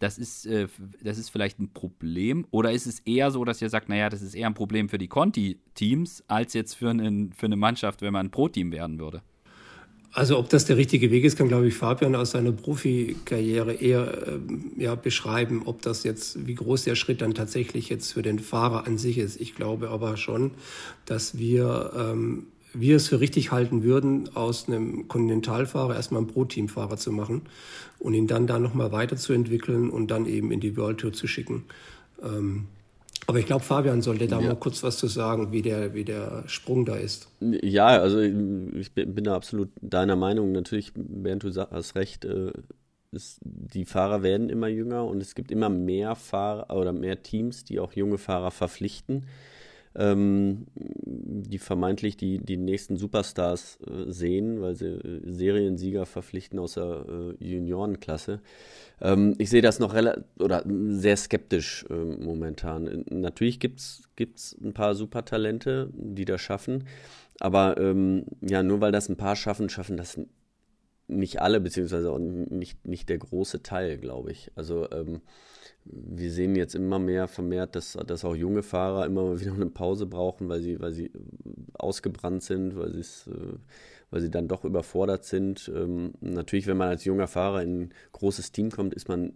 das 0.00 0.18
ist, 0.18 0.46
äh, 0.46 0.66
das 1.02 1.18
ist 1.18 1.28
vielleicht 1.28 1.60
ein 1.60 1.72
Problem? 1.72 2.46
Oder 2.50 2.72
ist 2.72 2.86
es 2.86 3.00
eher 3.00 3.30
so, 3.30 3.44
dass 3.44 3.62
ihr 3.62 3.68
sagt, 3.68 3.88
naja, 3.88 4.08
das 4.08 4.22
ist 4.22 4.34
eher 4.34 4.48
ein 4.48 4.54
Problem 4.54 4.88
für 4.88 4.98
die 4.98 5.08
Conti-Teams, 5.08 6.24
als 6.26 6.54
jetzt 6.54 6.74
für, 6.74 6.90
einen, 6.90 7.32
für 7.32 7.46
eine 7.46 7.56
Mannschaft, 7.56 8.02
wenn 8.02 8.12
man 8.12 8.26
ein 8.26 8.30
Pro-Team 8.30 8.72
werden 8.72 8.98
würde? 8.98 9.22
Also 10.12 10.38
ob 10.38 10.48
das 10.48 10.64
der 10.64 10.76
richtige 10.76 11.10
Weg 11.12 11.22
ist, 11.22 11.36
kann, 11.36 11.46
glaube 11.46 11.68
ich, 11.68 11.74
Fabian 11.74 12.16
aus 12.16 12.32
seiner 12.32 12.50
Profikarriere 12.50 13.74
eher 13.74 14.26
äh, 14.26 14.82
ja, 14.82 14.94
beschreiben, 14.96 15.62
ob 15.66 15.82
das 15.82 16.02
jetzt, 16.02 16.46
wie 16.46 16.54
groß 16.54 16.84
der 16.84 16.96
Schritt 16.96 17.20
dann 17.20 17.34
tatsächlich 17.34 17.90
jetzt 17.90 18.12
für 18.12 18.22
den 18.22 18.40
Fahrer 18.40 18.86
an 18.86 18.98
sich 18.98 19.18
ist. 19.18 19.40
Ich 19.40 19.54
glaube 19.54 19.90
aber 19.90 20.16
schon, 20.16 20.52
dass 21.04 21.38
wir 21.38 21.92
ähm, 21.94 22.46
wir 22.72 22.96
es 22.96 23.08
für 23.08 23.20
richtig 23.20 23.52
halten 23.52 23.82
würden, 23.82 24.34
aus 24.34 24.68
einem 24.68 25.08
Kontinentalfahrer 25.08 25.94
erstmal 25.94 26.22
einen 26.22 26.30
Pro-Team-Fahrer 26.30 26.96
zu 26.96 27.12
machen 27.12 27.42
und 27.98 28.14
ihn 28.14 28.26
dann 28.26 28.46
da 28.46 28.58
nochmal 28.58 28.92
weiterzuentwickeln 28.92 29.90
und 29.90 30.10
dann 30.10 30.26
eben 30.26 30.52
in 30.52 30.60
die 30.60 30.76
World 30.76 30.98
Tour 30.98 31.12
zu 31.12 31.26
schicken. 31.26 31.64
Ähm, 32.22 32.66
aber 33.26 33.38
ich 33.38 33.46
glaube, 33.46 33.62
Fabian 33.62 34.02
sollte 34.02 34.26
da 34.26 34.40
ja. 34.40 34.48
mal 34.48 34.56
kurz 34.56 34.82
was 34.82 34.96
zu 34.96 35.06
sagen, 35.06 35.52
wie 35.52 35.62
der, 35.62 35.94
wie 35.94 36.04
der 36.04 36.44
Sprung 36.46 36.84
da 36.84 36.96
ist. 36.96 37.28
Ja, 37.40 37.86
also 37.86 38.20
ich 38.20 38.92
bin, 38.92 39.22
da 39.22 39.36
absolut 39.36 39.68
deiner 39.80 40.16
Meinung. 40.16 40.52
Natürlich, 40.52 40.92
während 40.96 41.44
du 41.44 41.54
hast 41.54 41.94
recht, 41.94 42.24
äh, 42.24 42.52
ist, 43.12 43.38
die 43.42 43.84
Fahrer 43.84 44.22
werden 44.22 44.48
immer 44.48 44.68
jünger 44.68 45.04
und 45.04 45.20
es 45.20 45.34
gibt 45.34 45.50
immer 45.50 45.68
mehr 45.68 46.14
Fahrer 46.14 46.74
oder 46.76 46.92
mehr 46.92 47.22
Teams, 47.22 47.64
die 47.64 47.78
auch 47.80 47.92
junge 47.92 48.18
Fahrer 48.18 48.50
verpflichten. 48.50 49.26
Ähm, 49.94 50.66
die 50.74 51.58
vermeintlich 51.58 52.16
die, 52.16 52.38
die 52.38 52.56
nächsten 52.56 52.96
Superstars 52.96 53.78
äh, 53.86 54.10
sehen, 54.10 54.60
weil 54.60 54.76
sie 54.76 54.86
äh, 54.86 55.20
Seriensieger 55.24 56.06
verpflichten 56.06 56.58
aus 56.58 56.74
der 56.74 57.04
äh, 57.08 57.44
Juniorenklasse. 57.44 58.40
Ähm, 59.00 59.34
ich 59.38 59.50
sehe 59.50 59.62
das 59.62 59.78
noch 59.78 59.94
oder 60.38 60.64
sehr 60.66 61.16
skeptisch 61.16 61.84
äh, 61.90 61.94
momentan. 61.94 63.04
Natürlich 63.10 63.58
gibt 63.58 63.80
es 63.80 64.56
ein 64.62 64.74
paar 64.74 64.94
Supertalente, 64.94 65.90
die 65.92 66.24
das 66.24 66.40
schaffen, 66.40 66.84
aber 67.40 67.76
ähm, 67.78 68.26
ja, 68.40 68.62
nur 68.62 68.80
weil 68.80 68.92
das 68.92 69.08
ein 69.08 69.16
paar 69.16 69.34
schaffen, 69.34 69.68
schaffen 69.70 69.96
das 69.96 70.20
nicht 71.08 71.42
alle, 71.42 71.60
beziehungsweise 71.60 72.12
auch 72.12 72.18
nicht, 72.18 72.86
nicht 72.86 73.08
der 73.08 73.18
große 73.18 73.62
Teil, 73.62 73.98
glaube 73.98 74.30
ich. 74.30 74.52
Also 74.54 74.88
ähm, 74.92 75.20
wir 75.92 76.30
sehen 76.30 76.56
jetzt 76.56 76.74
immer 76.74 76.98
mehr 76.98 77.28
vermehrt, 77.28 77.74
dass, 77.74 77.92
dass 78.06 78.24
auch 78.24 78.34
junge 78.34 78.62
Fahrer 78.62 79.06
immer 79.06 79.40
wieder 79.40 79.52
eine 79.52 79.66
Pause 79.66 80.06
brauchen, 80.06 80.48
weil 80.48 80.60
sie, 80.60 80.80
weil 80.80 80.92
sie 80.92 81.10
ausgebrannt 81.74 82.42
sind, 82.42 82.76
weil, 82.76 82.98
äh, 82.98 83.04
weil 84.10 84.20
sie 84.20 84.30
dann 84.30 84.48
doch 84.48 84.64
überfordert 84.64 85.24
sind. 85.24 85.70
Ähm, 85.74 86.12
natürlich, 86.20 86.66
wenn 86.66 86.76
man 86.76 86.88
als 86.88 87.04
junger 87.04 87.26
Fahrer 87.26 87.62
in 87.62 87.82
ein 87.82 87.90
großes 88.12 88.52
Team 88.52 88.70
kommt, 88.70 88.94
ist 88.94 89.08
man 89.08 89.32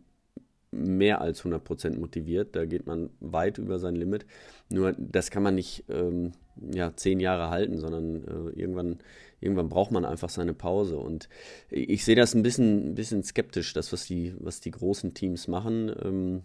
mehr 0.70 1.20
als 1.20 1.44
100% 1.44 1.98
motiviert. 1.98 2.56
Da 2.56 2.64
geht 2.64 2.86
man 2.86 3.10
weit 3.20 3.58
über 3.58 3.78
sein 3.78 3.94
Limit. 3.94 4.26
Nur 4.68 4.94
das 4.98 5.30
kann 5.30 5.42
man 5.42 5.54
nicht 5.54 5.84
ähm, 5.88 6.32
ja, 6.72 6.94
zehn 6.96 7.20
Jahre 7.20 7.50
halten, 7.50 7.78
sondern 7.78 8.24
äh, 8.24 8.60
irgendwann, 8.60 8.98
irgendwann 9.44 9.68
braucht 9.68 9.92
man 9.92 10.04
einfach 10.04 10.30
seine 10.30 10.54
Pause. 10.54 10.98
Und 10.98 11.28
ich 11.70 12.04
sehe 12.04 12.16
das 12.16 12.34
ein 12.34 12.42
bisschen, 12.42 12.90
ein 12.90 12.94
bisschen 12.94 13.22
skeptisch, 13.22 13.72
das, 13.72 13.92
was 13.92 14.06
die, 14.06 14.34
was 14.38 14.60
die 14.60 14.70
großen 14.70 15.14
Teams 15.14 15.48
machen. 15.48 15.94
Ähm, 16.02 16.42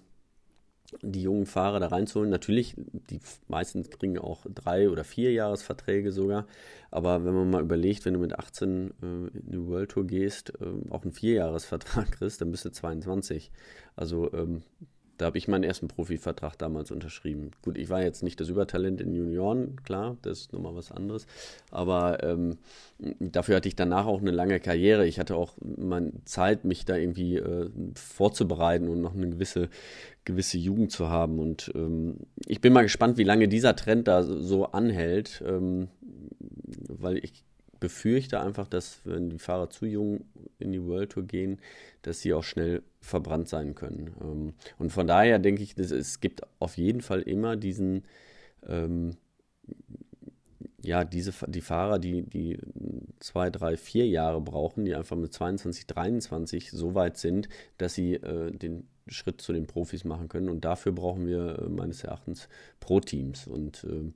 die 1.02 1.22
jungen 1.22 1.46
Fahrer 1.46 1.80
da 1.80 1.88
reinzuholen. 1.88 2.30
Natürlich, 2.30 2.76
die 2.78 3.20
meisten 3.48 3.88
kriegen 3.90 4.18
auch 4.18 4.46
drei 4.54 4.90
oder 4.90 5.04
vier 5.04 5.32
Jahresverträge 5.32 6.12
sogar. 6.12 6.48
Aber 6.92 7.26
wenn 7.26 7.34
man 7.34 7.50
mal 7.50 7.62
überlegt, 7.62 8.06
wenn 8.06 8.16
du 8.16 8.20
mit 8.20 8.38
18 8.38 8.92
äh, 9.02 9.06
in 9.38 9.52
die 9.52 9.68
World 9.68 9.92
Tour 9.92 10.08
gehst, 10.08 10.54
äh, 10.62 10.92
auch 10.92 11.04
einen 11.04 11.14
Vierjahresvertrag 11.14 12.12
kriegst, 12.12 12.42
dann 12.42 12.52
bist 12.52 12.66
du 12.66 12.72
22. 12.72 13.52
Also 13.96 14.32
ähm, 14.34 14.64
da 15.20 15.26
habe 15.26 15.38
ich 15.38 15.50
meinen 15.50 15.66
ersten 15.66 15.90
Profivertrag 15.90 16.58
damals 16.58 16.92
unterschrieben. 16.92 17.52
Gut, 17.62 17.78
ich 17.78 17.90
war 17.90 18.02
jetzt 18.02 18.24
nicht 18.24 18.40
das 18.40 18.48
Übertalent 18.48 19.02
in 19.02 19.14
Junioren, 19.14 19.76
klar, 19.84 20.18
das 20.22 20.40
ist 20.40 20.54
nochmal 20.54 20.76
was 20.76 20.92
anderes. 20.92 21.28
Aber 21.72 22.24
ähm, 22.24 22.58
dafür 23.20 23.58
hatte 23.58 23.68
ich 23.68 23.76
danach 23.76 24.06
auch 24.06 24.22
eine 24.22 24.32
lange 24.32 24.62
Karriere. 24.62 25.06
Ich 25.06 25.20
hatte 25.20 25.36
auch 25.36 25.56
meine 25.60 26.14
Zeit, 26.24 26.64
mich 26.64 26.86
da 26.86 26.96
irgendwie 26.96 27.36
äh, 27.36 27.70
vorzubereiten 27.96 28.88
und 28.88 29.02
noch 29.02 29.14
eine 29.14 29.30
gewisse, 29.30 29.70
gewisse 30.24 30.58
Jugend 30.58 30.94
zu 30.94 31.10
haben. 31.10 31.40
Und 31.40 31.70
ähm, 31.76 32.22
ich 32.46 32.62
bin 32.62 32.72
mal 32.72 32.84
gespannt, 32.84 33.18
wie 33.18 33.26
lange 33.26 33.50
dieser 33.50 33.76
Trend 33.76 34.08
da 34.08 34.24
so 34.24 34.68
anhält, 34.68 35.44
ähm, 35.46 35.90
weil 36.88 37.18
ich 37.18 37.44
befürchte 37.80 38.40
einfach, 38.40 38.68
dass 38.68 39.02
wenn 39.06 39.30
die 39.30 39.40
Fahrer 39.40 39.70
zu 39.70 39.86
jung 39.86 40.26
in 40.58 40.72
die 40.72 40.84
World 40.84 41.12
Tour 41.12 41.24
gehen, 41.24 41.60
dass 42.02 42.22
sie 42.22 42.34
auch 42.34 42.44
schnell 42.44 42.84
verbrannt 43.02 43.50
sein 43.50 43.76
können. 43.76 44.12
Ähm, 44.22 44.54
und 44.78 44.92
von 44.92 45.08
daher 45.08 45.40
denke 45.40 45.64
ich, 45.64 45.76
dass 45.76 45.92
es 45.92 46.20
gibt 46.20 46.42
auf 46.60 46.78
jeden 46.78 47.02
Fall 47.02 47.22
immer 47.22 47.56
diesen, 47.56 48.04
ähm, 48.68 49.16
ja, 50.82 51.04
diese, 51.04 51.34
die 51.48 51.62
Fahrer, 51.62 52.00
die, 52.00 52.24
die 52.24 52.58
zwei, 53.20 53.50
drei, 53.50 53.78
vier 53.78 54.08
Jahre 54.08 54.42
brauchen, 54.42 54.86
die 54.86 54.96
einfach 54.96 55.18
mit 55.18 55.34
22, 55.34 55.88
23 55.88 56.72
so 56.72 56.96
weit 56.96 57.18
sind, 57.18 57.50
dass 57.78 57.94
sie 57.94 58.16
äh, 58.16 58.52
den 58.52 58.88
Schritt 59.08 59.42
zu 59.42 59.54
den 59.54 59.68
Profis 59.68 60.04
machen 60.04 60.30
können. 60.30 60.50
Und 60.50 60.66
dafür 60.66 60.92
brauchen 60.92 61.28
wir 61.28 61.60
äh, 61.60 61.70
meines 61.70 62.04
Erachtens 62.04 62.48
Pro-Teams. 62.80 63.48
Und 63.48 63.84
äh, 63.84 64.12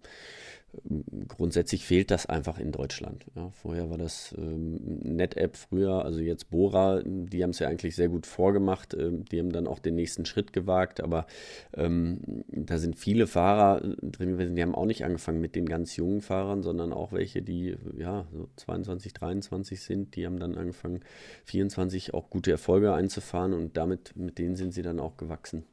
grundsätzlich 1.27 1.85
fehlt 1.85 2.11
das 2.11 2.25
einfach 2.25 2.59
in 2.59 2.71
Deutschland. 2.71 3.25
Ja, 3.35 3.51
vorher 3.51 3.89
war 3.89 3.97
das 3.97 4.33
ähm, 4.37 4.79
NetApp 5.03 5.55
früher, 5.55 6.03
also 6.03 6.19
jetzt 6.19 6.49
Bora, 6.49 7.01
die 7.05 7.43
haben 7.43 7.51
es 7.51 7.59
ja 7.59 7.67
eigentlich 7.67 7.95
sehr 7.95 8.09
gut 8.09 8.25
vorgemacht. 8.25 8.93
Ähm, 8.93 9.25
die 9.25 9.39
haben 9.39 9.51
dann 9.51 9.67
auch 9.67 9.79
den 9.79 9.95
nächsten 9.95 10.25
Schritt 10.25 10.51
gewagt, 10.53 11.01
aber 11.01 11.27
ähm, 11.75 12.43
da 12.47 12.77
sind 12.77 12.97
viele 12.97 13.27
Fahrer 13.27 13.81
drin 14.01 14.31
gewesen, 14.31 14.55
die 14.55 14.61
haben 14.61 14.75
auch 14.75 14.85
nicht 14.85 15.05
angefangen 15.05 15.41
mit 15.41 15.55
den 15.55 15.67
ganz 15.67 15.95
jungen 15.95 16.21
Fahrern, 16.21 16.63
sondern 16.63 16.91
auch 16.91 17.11
welche, 17.11 17.41
die 17.41 17.75
ja 17.97 18.25
so 18.33 18.49
22, 18.57 19.13
23 19.13 19.81
sind, 19.81 20.15
die 20.15 20.25
haben 20.25 20.39
dann 20.39 20.55
angefangen, 20.55 21.01
24 21.45 22.13
auch 22.13 22.29
gute 22.29 22.51
Erfolge 22.51 22.93
einzufahren 22.93 23.53
und 23.53 23.77
damit, 23.77 24.15
mit 24.15 24.37
denen 24.37 24.55
sind 24.55 24.73
sie 24.73 24.81
dann 24.81 24.99
auch 24.99 25.17
gewachsen. 25.17 25.63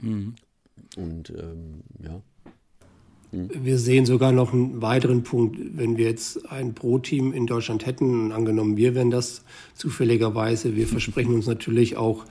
Mhm. 0.00 0.34
Und 0.96 1.30
ähm, 1.30 1.82
ja. 2.02 2.22
Wir 3.52 3.78
sehen 3.78 4.06
sogar 4.06 4.32
noch 4.32 4.52
einen 4.52 4.82
weiteren 4.82 5.22
Punkt. 5.22 5.58
Wenn 5.76 5.96
wir 5.96 6.06
jetzt 6.06 6.50
ein 6.50 6.74
Pro-Team 6.74 7.32
in 7.32 7.46
Deutschland 7.46 7.86
hätten, 7.86 8.32
angenommen 8.32 8.76
wir 8.76 8.94
wären 8.94 9.10
das 9.10 9.44
zufälligerweise, 9.74 10.76
wir 10.76 10.86
versprechen 10.86 11.34
uns 11.34 11.46
natürlich 11.46 11.96
auch 11.96 12.24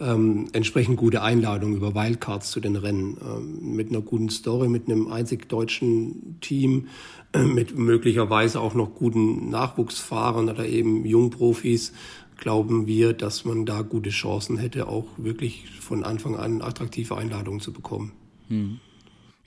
ähm, 0.00 0.48
entsprechend 0.52 0.96
gute 0.96 1.22
Einladungen 1.22 1.76
über 1.76 1.94
Wildcards 1.94 2.50
zu 2.50 2.60
den 2.60 2.76
Rennen. 2.76 3.16
Ähm, 3.22 3.76
mit 3.76 3.90
einer 3.90 4.00
guten 4.00 4.30
Story, 4.30 4.68
mit 4.68 4.88
einem 4.88 5.08
einzig 5.08 5.48
deutschen 5.48 6.38
Team, 6.40 6.88
äh, 7.32 7.42
mit 7.42 7.76
möglicherweise 7.76 8.60
auch 8.60 8.74
noch 8.74 8.94
guten 8.94 9.50
Nachwuchsfahrern 9.50 10.48
oder 10.48 10.66
eben 10.66 11.04
Jungprofis, 11.04 11.92
glauben 12.38 12.86
wir, 12.86 13.12
dass 13.12 13.44
man 13.44 13.66
da 13.66 13.82
gute 13.82 14.10
Chancen 14.10 14.56
hätte, 14.56 14.88
auch 14.88 15.06
wirklich 15.18 15.66
von 15.80 16.02
Anfang 16.02 16.36
an 16.36 16.62
attraktive 16.62 17.16
Einladungen 17.16 17.60
zu 17.60 17.72
bekommen. 17.72 18.12
Hm. 18.48 18.80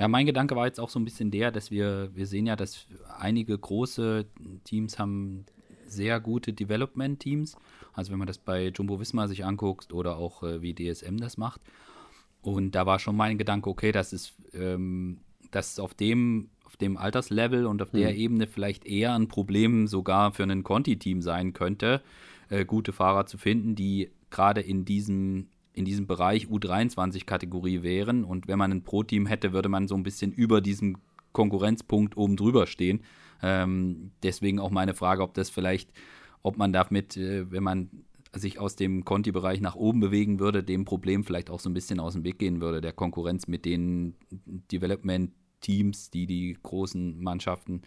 Ja, 0.04 0.10
mein 0.10 0.26
Gedanke 0.26 0.58
war 0.58 0.66
jetzt 0.66 0.82
auch 0.82 0.90
so 0.90 1.00
ein 1.00 1.06
bisschen 1.06 1.32
der, 1.32 1.50
dass 1.50 1.72
wir, 1.72 2.14
wir 2.14 2.28
sehen 2.28 2.46
ja, 2.46 2.58
dass 2.58 2.88
einige 3.20 3.58
große 3.58 4.26
Teams 4.66 5.00
haben 5.00 5.46
sehr 5.88 6.20
gute 6.20 6.52
Development-Teams. 6.52 7.56
Also 7.94 8.12
wenn 8.12 8.20
man 8.20 8.28
das 8.28 8.38
bei 8.38 8.68
Jumbo 8.68 9.00
Visma 9.00 9.30
sich 9.30 9.46
anguckt 9.46 9.94
oder 9.94 10.18
auch 10.18 10.44
äh, 10.44 10.62
wie 10.62 10.76
DSM 10.76 11.16
das 11.20 11.38
macht. 11.38 11.62
Und 12.42 12.76
da 12.76 12.86
war 12.86 13.00
schon 13.00 13.16
mein 13.16 13.38
Gedanke, 13.38 13.70
okay, 13.70 13.94
das 13.94 14.12
ist, 14.12 14.34
ähm, 14.54 15.20
das 15.52 15.70
ist 15.70 15.80
auf 15.80 15.94
dem, 15.94 16.50
auf 16.66 16.76
dem 16.76 16.98
Alterslevel 16.98 17.66
und 17.66 17.82
auf 17.82 17.94
mhm. 17.94 18.00
der 18.00 18.18
Ebene 18.18 18.48
vielleicht 18.48 18.84
eher 18.86 19.14
ein 19.14 19.30
Problem 19.30 19.88
sogar 19.88 20.34
für 20.34 20.44
ein 20.44 20.64
Conti-Team 20.64 21.22
sein 21.22 21.54
könnte, 21.54 22.02
äh, 22.50 22.66
gute 22.66 22.92
Fahrer 22.92 23.26
zu 23.26 23.38
finden, 23.38 23.76
die 23.76 24.12
gerade 24.30 24.60
in 24.60 24.84
diesem 24.84 25.48
in 25.74 25.86
diesem 25.86 26.08
Bereich 26.08 26.48
U23-Kategorie 26.48 27.82
wären. 27.84 28.24
Und 28.24 28.48
wenn 28.48 28.58
man 28.58 28.72
ein 28.72 28.84
Pro-Team 28.84 29.26
hätte, 29.26 29.54
würde 29.54 29.70
man 29.70 29.88
so 29.88 29.96
ein 29.96 30.04
bisschen 30.04 30.32
über 30.32 30.62
diesem 30.62 30.98
Konkurrenzpunkt 31.34 32.16
oben 32.16 32.38
drüber 32.38 32.68
stehen. 32.68 33.02
Ähm, 33.42 34.12
deswegen 34.22 34.60
auch 34.60 34.70
meine 34.70 34.94
Frage, 34.94 35.24
ob 35.24 35.34
das 35.34 35.50
vielleicht, 35.50 35.92
ob 36.44 36.58
man 36.58 36.72
damit, 36.72 37.18
äh, 37.18 37.52
wenn 37.52 37.64
man 37.64 37.90
sich 38.36 38.60
aus 38.60 38.76
dem 38.76 39.06
Conti-Bereich 39.06 39.62
nach 39.62 39.76
oben 39.76 40.00
bewegen 40.00 40.40
würde, 40.40 40.64
dem 40.64 40.86
Problem 40.86 41.24
vielleicht 41.24 41.50
auch 41.50 41.60
so 41.60 41.70
ein 41.70 41.74
bisschen 41.74 42.00
aus 42.00 42.14
dem 42.14 42.24
Weg 42.24 42.40
gehen 42.40 42.62
würde, 42.62 42.82
der 42.82 42.94
Konkurrenz 42.94 43.48
mit 43.48 43.66
den 43.66 44.16
Development-Teams, 44.72 46.10
die 46.10 46.26
die 46.26 46.58
großen 46.62 47.22
Mannschaften 47.22 47.82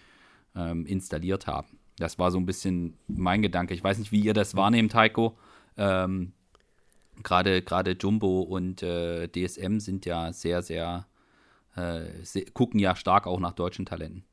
ähm, 0.54 0.86
installiert 0.86 1.46
haben. 1.46 1.78
Das 1.98 2.18
war 2.18 2.30
so 2.30 2.38
ein 2.38 2.46
bisschen 2.46 2.94
mein 3.08 3.42
Gedanke. 3.42 3.74
Ich 3.74 3.82
weiß 3.82 3.98
nicht, 3.98 4.12
wie 4.12 4.20
ihr 4.20 4.34
das 4.34 4.54
wahrnehmt, 4.54 4.94
Heiko. 4.94 5.36
Ähm, 5.76 6.32
gerade 7.22 7.62
gerade 7.62 7.96
Jumbo 7.98 8.42
und 8.42 8.82
äh, 8.82 9.28
DSM 9.28 9.78
sind 9.78 10.06
ja 10.06 10.32
sehr, 10.32 10.62
sehr, 10.62 11.06
äh, 11.76 12.42
gucken 12.52 12.80
ja 12.80 12.96
stark 12.96 13.26
auch 13.26 13.40
nach 13.40 13.52
deutschen 13.52 13.86
Talenten. 13.86 14.24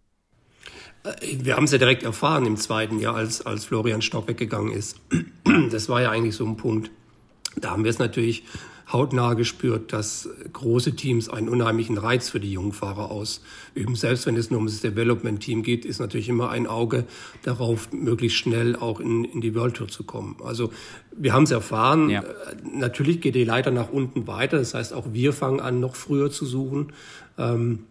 Äh, 1.03 1.37
wir 1.39 1.55
haben 1.55 1.65
es 1.65 1.71
ja 1.71 1.77
direkt 1.77 2.03
erfahren 2.03 2.45
im 2.45 2.57
zweiten 2.57 2.99
Jahr, 2.99 3.15
als, 3.15 3.45
als 3.45 3.65
Florian 3.65 4.01
Stock 4.01 4.27
weggegangen 4.27 4.71
ist. 4.71 4.99
Das 5.69 5.87
war 5.87 6.01
ja 6.01 6.09
eigentlich 6.09 6.35
so 6.35 6.47
ein 6.47 6.57
Punkt. 6.57 6.89
Da 7.57 7.71
haben 7.71 7.83
wir 7.83 7.91
es 7.91 7.99
natürlich 7.99 8.43
hautnah 8.91 9.33
gespürt, 9.33 9.93
dass 9.93 10.29
große 10.51 10.95
Teams 10.95 11.29
einen 11.29 11.49
unheimlichen 11.49 11.97
Reiz 11.97 12.29
für 12.29 12.39
die 12.39 12.51
jungen 12.51 12.73
Fahrer 12.73 13.11
ausüben. 13.11 13.95
Selbst 13.95 14.25
wenn 14.25 14.35
es 14.35 14.51
nur 14.51 14.59
um 14.59 14.65
das 14.65 14.81
Development-Team 14.81 15.63
geht, 15.63 15.85
ist 15.85 15.99
natürlich 15.99 16.29
immer 16.29 16.49
ein 16.49 16.67
Auge 16.67 17.05
darauf, 17.43 17.91
möglichst 17.91 18.37
schnell 18.37 18.75
auch 18.75 18.99
in, 18.99 19.23
in 19.23 19.41
die 19.41 19.55
World 19.55 19.75
Tour 19.75 19.87
zu 19.87 20.03
kommen. 20.03 20.37
Also 20.43 20.71
wir 21.15 21.33
haben 21.33 21.43
es 21.43 21.51
erfahren. 21.51 22.09
Ja. 22.09 22.23
Natürlich 22.63 23.21
geht 23.21 23.35
die 23.35 23.43
Leiter 23.43 23.71
nach 23.71 23.89
unten 23.89 24.27
weiter. 24.27 24.57
Das 24.57 24.73
heißt, 24.73 24.93
auch 24.93 25.13
wir 25.13 25.33
fangen 25.33 25.59
an, 25.59 25.79
noch 25.79 25.95
früher 25.95 26.31
zu 26.31 26.45
suchen. 26.45 26.93
Ähm, 27.37 27.85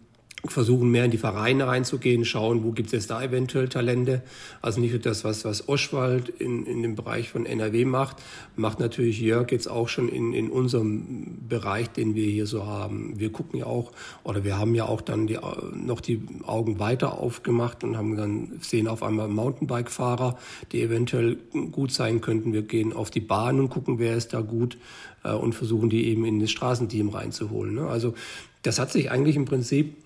versuchen 0.45 0.91
mehr 0.91 1.05
in 1.05 1.11
die 1.11 1.17
Vereine 1.17 1.67
reinzugehen, 1.67 2.25
schauen, 2.25 2.65
wo 2.65 2.71
gibt 2.71 2.93
es 2.93 3.07
da 3.07 3.23
eventuell 3.23 3.69
Talente. 3.69 4.21
Also 4.61 4.81
nicht 4.81 4.91
nur 4.91 4.99
das, 4.99 5.23
was, 5.23 5.45
was 5.45 5.69
Oschwald 5.69 6.27
in, 6.27 6.65
in 6.65 6.81
dem 6.81 6.95
Bereich 6.95 7.29
von 7.29 7.45
NRW 7.45 7.85
macht, 7.85 8.17
macht 8.57 8.79
natürlich 8.81 9.21
Jörg 9.21 9.51
jetzt 9.51 9.67
auch 9.67 9.87
schon 9.87 10.09
in, 10.09 10.33
in 10.33 10.49
unserem 10.49 11.37
Bereich, 11.47 11.89
den 11.91 12.13
wir 12.13 12.27
hier 12.27 12.45
so 12.45 12.65
haben. 12.65 13.17
Wir 13.17 13.31
gucken 13.31 13.59
ja 13.59 13.67
auch, 13.67 13.93
oder 14.25 14.43
wir 14.43 14.57
haben 14.57 14.75
ja 14.75 14.85
auch 14.85 14.99
dann 14.99 15.27
die, 15.27 15.39
noch 15.73 16.01
die 16.01 16.21
Augen 16.45 16.77
weiter 16.77 17.19
aufgemacht 17.19 17.85
und 17.85 17.95
haben 17.95 18.17
dann 18.17 18.59
sehen 18.59 18.89
auf 18.89 19.01
einmal 19.01 19.29
Mountainbike-Fahrer, 19.29 20.37
die 20.73 20.81
eventuell 20.81 21.37
gut 21.71 21.93
sein 21.93 22.19
könnten. 22.19 22.51
Wir 22.51 22.63
gehen 22.63 22.91
auf 22.91 23.11
die 23.11 23.21
Bahn 23.21 23.61
und 23.61 23.69
gucken, 23.69 23.97
wer 23.97 24.17
ist 24.17 24.33
da 24.33 24.41
gut 24.41 24.77
äh, 25.23 25.31
und 25.31 25.53
versuchen 25.53 25.89
die 25.89 26.05
eben 26.07 26.25
in 26.25 26.41
das 26.41 26.51
Straßenteam 26.51 27.07
reinzuholen. 27.07 27.75
Ne? 27.75 27.87
Also 27.87 28.13
das 28.61 28.79
hat 28.79 28.91
sich 28.91 29.09
eigentlich 29.09 29.35
im 29.37 29.45
Prinzip 29.45 30.02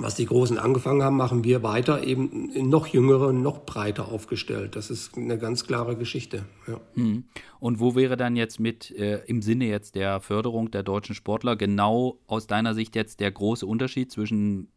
was 0.00 0.14
die 0.14 0.26
Großen 0.26 0.58
angefangen 0.58 1.02
haben, 1.02 1.16
machen 1.16 1.44
wir 1.44 1.62
weiter, 1.62 2.02
eben 2.04 2.50
noch 2.68 2.86
jüngere, 2.86 3.32
noch 3.32 3.64
breiter 3.64 4.08
aufgestellt. 4.08 4.76
Das 4.76 4.90
ist 4.90 5.16
eine 5.16 5.38
ganz 5.38 5.66
klare 5.66 5.96
Geschichte. 5.96 6.44
Ja. 6.66 6.80
Hm. 6.94 7.24
Und 7.58 7.80
wo 7.80 7.94
wäre 7.94 8.16
dann 8.16 8.36
jetzt 8.36 8.60
mit 8.60 8.90
äh, 8.92 9.22
im 9.26 9.42
Sinne 9.42 9.66
jetzt 9.66 9.94
der 9.94 10.20
Förderung 10.20 10.70
der 10.70 10.82
deutschen 10.82 11.14
Sportler 11.14 11.56
genau 11.56 12.18
aus 12.26 12.46
deiner 12.46 12.74
Sicht 12.74 12.96
jetzt 12.96 13.20
der 13.20 13.30
große 13.30 13.66
Unterschied 13.66 14.10
zwischen 14.10 14.68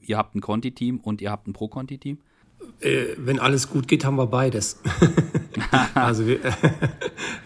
ihr 0.00 0.16
habt 0.16 0.34
ein 0.34 0.40
Conti-Team 0.40 1.00
und 1.00 1.20
ihr 1.20 1.30
habt 1.30 1.46
ein 1.46 1.52
Pro-Conti-Team? 1.52 2.18
Äh, 2.80 3.04
wenn 3.16 3.38
alles 3.38 3.70
gut 3.70 3.88
geht, 3.88 4.04
haben 4.04 4.16
wir 4.16 4.26
beides. 4.26 4.80
also, 5.94 6.26
wir, 6.26 6.40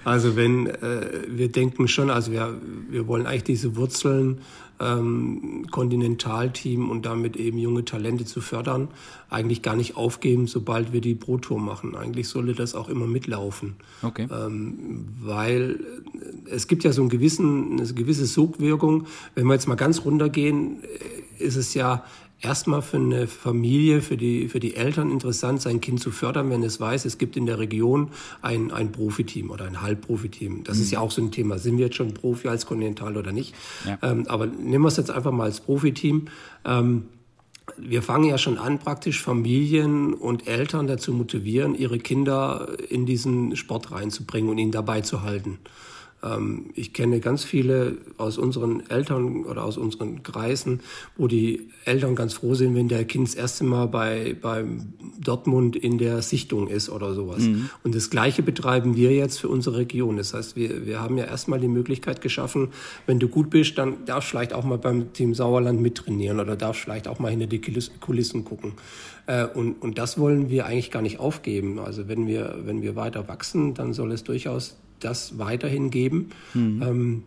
also 0.04 0.36
wenn 0.36 0.66
äh, 0.66 1.26
wir 1.28 1.50
denken 1.50 1.88
schon, 1.88 2.10
also 2.10 2.32
wir, 2.32 2.58
wir 2.90 3.06
wollen 3.06 3.26
eigentlich 3.26 3.44
diese 3.44 3.76
Wurzeln 3.76 4.40
ähm, 4.80 5.66
Kontinentalteam 5.70 6.90
und 6.90 7.06
damit 7.06 7.36
eben 7.36 7.58
junge 7.58 7.84
Talente 7.84 8.24
zu 8.24 8.40
fördern, 8.40 8.88
eigentlich 9.30 9.62
gar 9.62 9.76
nicht 9.76 9.96
aufgeben, 9.96 10.46
sobald 10.46 10.92
wir 10.92 11.00
die 11.00 11.14
Pro-Tour 11.14 11.58
machen. 11.58 11.96
Eigentlich 11.96 12.28
sollte 12.28 12.54
das 12.54 12.74
auch 12.74 12.88
immer 12.88 13.06
mitlaufen. 13.06 13.74
Okay. 14.02 14.26
Ähm, 14.30 15.06
weil 15.20 15.80
es 16.46 16.66
gibt 16.66 16.84
ja 16.84 16.92
so 16.92 17.02
einen 17.02 17.10
gewissen, 17.10 17.78
eine 17.78 17.94
gewisse 17.94 18.26
Sogwirkung. 18.26 19.06
Wenn 19.34 19.46
wir 19.46 19.54
jetzt 19.54 19.68
mal 19.68 19.74
ganz 19.74 20.04
runtergehen, 20.04 20.82
äh, 20.82 21.44
ist 21.44 21.56
es 21.56 21.74
ja 21.74 22.04
erstmal 22.42 22.82
für 22.82 22.99
eine 22.99 23.26
Familie, 23.26 24.02
für 24.02 24.16
die, 24.16 24.49
für 24.49 24.61
die 24.61 24.75
Eltern 24.75 25.11
interessant, 25.11 25.62
sein 25.62 25.80
Kind 25.80 26.00
zu 26.00 26.11
fördern, 26.11 26.50
wenn 26.50 26.62
es 26.62 26.80
weiß, 26.80 27.04
es 27.04 27.16
gibt 27.16 27.37
in 27.37 27.46
der 27.46 27.58
Region 27.58 28.11
ein, 28.42 28.70
ein 28.70 28.92
Profiteam 28.92 29.50
oder 29.50 29.64
ein 29.64 29.80
Halbprofiteam. 29.80 30.64
Das 30.64 30.76
mhm. 30.76 30.82
ist 30.82 30.90
ja 30.90 31.00
auch 31.00 31.11
so 31.11 31.22
ein 31.22 31.30
Thema. 31.30 31.58
Sind 31.58 31.78
wir 31.78 31.87
jetzt 31.87 31.96
schon 31.96 32.12
Profi 32.12 32.49
als 32.49 32.66
Kontinental 32.66 33.16
oder 33.16 33.32
nicht? 33.32 33.54
Ja. 33.87 33.99
Ähm, 34.02 34.26
aber 34.28 34.46
nehmen 34.46 34.84
wir 34.84 34.88
es 34.88 34.96
jetzt 34.96 35.11
einfach 35.11 35.32
mal 35.32 35.44
als 35.44 35.61
Profiteam. 35.61 36.26
Ähm, 36.64 37.04
wir 37.76 38.02
fangen 38.02 38.25
ja 38.25 38.38
schon 38.38 38.58
an, 38.58 38.78
praktisch 38.80 39.22
Familien 39.22 40.14
und 40.14 40.49
Eltern 40.49 40.88
dazu 40.88 41.12
motivieren, 41.12 41.75
ihre 41.75 41.99
Kinder 41.99 42.68
in 42.88 43.06
diesen 43.06 43.56
Sport 43.56 43.92
reinzubringen 43.92 44.50
und 44.50 44.58
ihn 44.58 44.72
dabei 44.72 45.00
zu 45.00 45.22
halten. 45.22 45.58
Ähm, 46.22 46.70
ich 46.74 46.92
kenne 46.92 47.20
ganz 47.20 47.44
viele 47.44 47.98
aus 48.16 48.38
unseren 48.38 48.88
Eltern 48.88 49.44
oder 49.44 49.64
aus 49.64 49.76
unseren 49.76 50.22
Kreisen, 50.22 50.80
wo 51.16 51.26
die 51.26 51.68
Eltern 51.84 52.14
ganz 52.14 52.34
froh 52.34 52.54
sind, 52.54 52.74
wenn 52.74 52.88
der 52.88 53.04
Kind 53.04 53.28
das 53.28 53.34
erste 53.34 53.64
Mal 53.64 53.86
bei, 53.88 54.36
bei 54.40 54.64
Dortmund 55.20 55.76
in 55.76 55.98
der 55.98 56.22
Sichtung 56.22 56.68
ist 56.68 56.90
oder 56.90 57.14
sowas. 57.14 57.42
Mhm. 57.42 57.70
Und 57.82 57.94
das 57.94 58.10
Gleiche 58.10 58.42
betreiben 58.42 58.96
wir 58.96 59.12
jetzt 59.12 59.38
für 59.38 59.48
unsere 59.48 59.78
Region. 59.78 60.16
Das 60.16 60.34
heißt, 60.34 60.56
wir, 60.56 60.86
wir 60.86 61.00
haben 61.00 61.18
ja 61.18 61.24
erstmal 61.24 61.60
die 61.60 61.68
Möglichkeit 61.68 62.20
geschaffen, 62.20 62.68
wenn 63.06 63.18
du 63.18 63.28
gut 63.28 63.50
bist, 63.50 63.78
dann 63.78 64.04
darfst 64.06 64.28
du 64.28 64.30
vielleicht 64.30 64.52
auch 64.52 64.64
mal 64.64 64.78
beim 64.78 65.12
Team 65.12 65.34
Sauerland 65.34 65.80
mittrainieren 65.80 66.40
oder 66.40 66.56
darfst 66.56 66.82
vielleicht 66.82 67.08
auch 67.08 67.18
mal 67.18 67.30
hinter 67.30 67.46
die 67.46 67.60
Kulissen 67.60 68.44
gucken. 68.44 68.72
Äh, 69.26 69.46
und, 69.46 69.80
und 69.82 69.98
das 69.98 70.18
wollen 70.18 70.50
wir 70.50 70.66
eigentlich 70.66 70.90
gar 70.90 71.02
nicht 71.02 71.18
aufgeben. 71.20 71.78
Also 71.78 72.08
wenn 72.08 72.26
wir, 72.26 72.60
wenn 72.64 72.82
wir 72.82 72.96
weiter 72.96 73.28
wachsen, 73.28 73.74
dann 73.74 73.92
soll 73.92 74.12
es 74.12 74.24
durchaus 74.24 74.76
das 75.04 75.38
weiterhin 75.38 75.90
geben. 75.90 76.30
Mhm. 76.54 76.82
Ähm, 76.82 77.23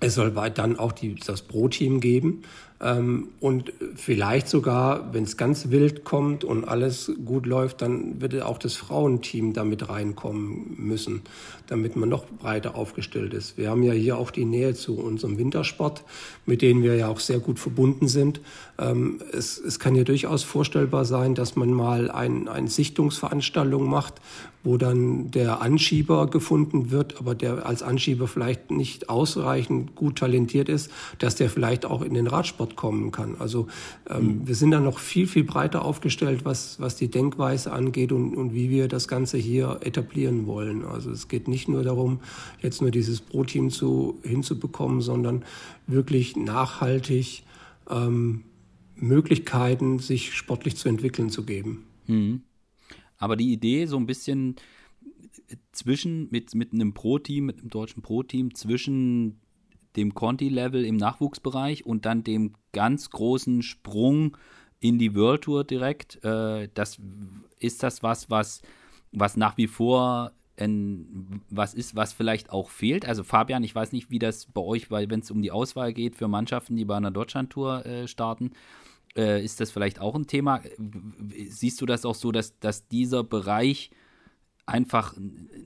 es 0.00 0.14
soll 0.14 0.34
dann 0.50 0.78
auch 0.78 0.92
die, 0.92 1.14
das 1.14 1.42
Pro-Team 1.42 2.00
geben. 2.00 2.42
Ähm, 2.82 3.28
und 3.40 3.72
vielleicht 3.94 4.48
sogar, 4.48 5.12
wenn 5.12 5.24
es 5.24 5.36
ganz 5.36 5.70
wild 5.70 6.04
kommt 6.04 6.44
und 6.44 6.64
alles 6.64 7.12
gut 7.24 7.44
läuft, 7.44 7.82
dann 7.82 8.20
würde 8.20 8.46
auch 8.46 8.58
das 8.58 8.76
Frauenteam 8.76 9.52
damit 9.52 9.88
reinkommen 9.88 10.76
müssen, 10.78 11.22
damit 11.66 11.96
man 11.96 12.08
noch 12.08 12.24
breiter 12.24 12.74
aufgestellt 12.74 13.34
ist. 13.34 13.58
Wir 13.58 13.70
haben 13.70 13.82
ja 13.82 13.92
hier 13.92 14.16
auch 14.16 14.30
die 14.30 14.46
Nähe 14.46 14.74
zu 14.74 14.98
unserem 14.98 15.36
Wintersport, 15.36 16.04
mit 16.46 16.62
denen 16.62 16.82
wir 16.82 16.96
ja 16.96 17.08
auch 17.08 17.20
sehr 17.20 17.38
gut 17.38 17.58
verbunden 17.58 18.08
sind. 18.08 18.40
Ähm, 18.78 19.20
es, 19.32 19.58
es 19.58 19.78
kann 19.78 19.94
ja 19.94 20.04
durchaus 20.04 20.42
vorstellbar 20.42 21.04
sein, 21.04 21.34
dass 21.34 21.56
man 21.56 21.70
mal 21.72 22.10
ein, 22.10 22.48
eine 22.48 22.68
Sichtungsveranstaltung 22.68 23.88
macht, 23.88 24.14
wo 24.62 24.76
dann 24.76 25.30
der 25.30 25.62
Anschieber 25.62 26.28
gefunden 26.28 26.90
wird, 26.90 27.18
aber 27.18 27.34
der 27.34 27.66
als 27.66 27.82
Anschieber 27.82 28.28
vielleicht 28.28 28.70
nicht 28.70 29.08
ausreichend 29.08 29.94
gut 29.94 30.18
talentiert 30.18 30.68
ist, 30.68 30.90
dass 31.18 31.34
der 31.34 31.48
vielleicht 31.48 31.86
auch 31.86 32.02
in 32.02 32.14
den 32.14 32.26
Radsport 32.26 32.69
kommen 32.76 33.10
kann. 33.10 33.36
Also 33.38 33.66
ähm, 34.08 34.24
mhm. 34.24 34.48
wir 34.48 34.54
sind 34.54 34.70
da 34.70 34.80
noch 34.80 34.98
viel, 34.98 35.26
viel 35.26 35.44
breiter 35.44 35.84
aufgestellt, 35.84 36.44
was, 36.44 36.80
was 36.80 36.96
die 36.96 37.08
Denkweise 37.08 37.72
angeht 37.72 38.12
und, 38.12 38.34
und 38.36 38.54
wie 38.54 38.70
wir 38.70 38.88
das 38.88 39.08
Ganze 39.08 39.38
hier 39.38 39.80
etablieren 39.82 40.46
wollen. 40.46 40.84
Also 40.84 41.10
es 41.10 41.28
geht 41.28 41.48
nicht 41.48 41.68
nur 41.68 41.82
darum, 41.82 42.20
jetzt 42.60 42.80
nur 42.80 42.90
dieses 42.90 43.20
Pro-Team 43.20 43.70
zu, 43.70 44.18
hinzubekommen, 44.22 45.00
sondern 45.00 45.44
wirklich 45.86 46.36
nachhaltig 46.36 47.44
ähm, 47.88 48.44
Möglichkeiten, 48.96 49.98
sich 49.98 50.34
sportlich 50.34 50.76
zu 50.76 50.88
entwickeln, 50.88 51.30
zu 51.30 51.44
geben. 51.44 51.84
Mhm. 52.06 52.42
Aber 53.18 53.36
die 53.36 53.52
Idee, 53.52 53.86
so 53.86 53.96
ein 53.96 54.06
bisschen 54.06 54.56
zwischen, 55.72 56.28
mit, 56.30 56.54
mit 56.54 56.72
einem 56.72 56.94
Pro-Team, 56.94 57.46
mit 57.46 57.60
einem 57.60 57.70
deutschen 57.70 58.02
Pro-Team, 58.02 58.54
zwischen 58.54 59.40
dem 59.96 60.14
Conti-Level 60.14 60.84
im 60.84 60.96
Nachwuchsbereich 60.96 61.84
und 61.84 62.06
dann 62.06 62.24
dem 62.24 62.54
ganz 62.72 63.10
großen 63.10 63.62
Sprung 63.62 64.36
in 64.80 64.98
die 64.98 65.14
World 65.14 65.42
Tour 65.42 65.64
direkt, 65.64 66.24
äh, 66.24 66.68
das 66.74 66.98
ist 67.58 67.82
das 67.82 68.02
was, 68.02 68.30
was, 68.30 68.62
was 69.12 69.36
nach 69.36 69.56
wie 69.56 69.66
vor 69.66 70.32
ein, 70.56 71.42
was 71.48 71.74
ist, 71.74 71.96
was 71.96 72.12
vielleicht 72.12 72.50
auch 72.50 72.70
fehlt. 72.70 73.06
Also 73.06 73.24
Fabian, 73.24 73.64
ich 73.64 73.74
weiß 73.74 73.92
nicht, 73.92 74.10
wie 74.10 74.18
das 74.18 74.46
bei 74.46 74.60
euch, 74.60 74.90
weil 74.90 75.08
wenn 75.10 75.20
es 75.20 75.30
um 75.30 75.42
die 75.42 75.50
Auswahl 75.50 75.92
geht 75.92 76.16
für 76.16 76.28
Mannschaften, 76.28 76.76
die 76.76 76.84
bei 76.84 76.96
einer 76.96 77.10
Deutschlandtour 77.10 77.84
äh, 77.86 78.08
starten, 78.08 78.52
äh, 79.16 79.42
ist 79.42 79.60
das 79.60 79.70
vielleicht 79.70 80.00
auch 80.00 80.14
ein 80.14 80.26
Thema. 80.26 80.60
Siehst 81.48 81.80
du 81.80 81.86
das 81.86 82.04
auch 82.04 82.14
so, 82.14 82.30
dass, 82.30 82.58
dass 82.58 82.88
dieser 82.88 83.24
Bereich 83.24 83.90
einfach 84.70 85.14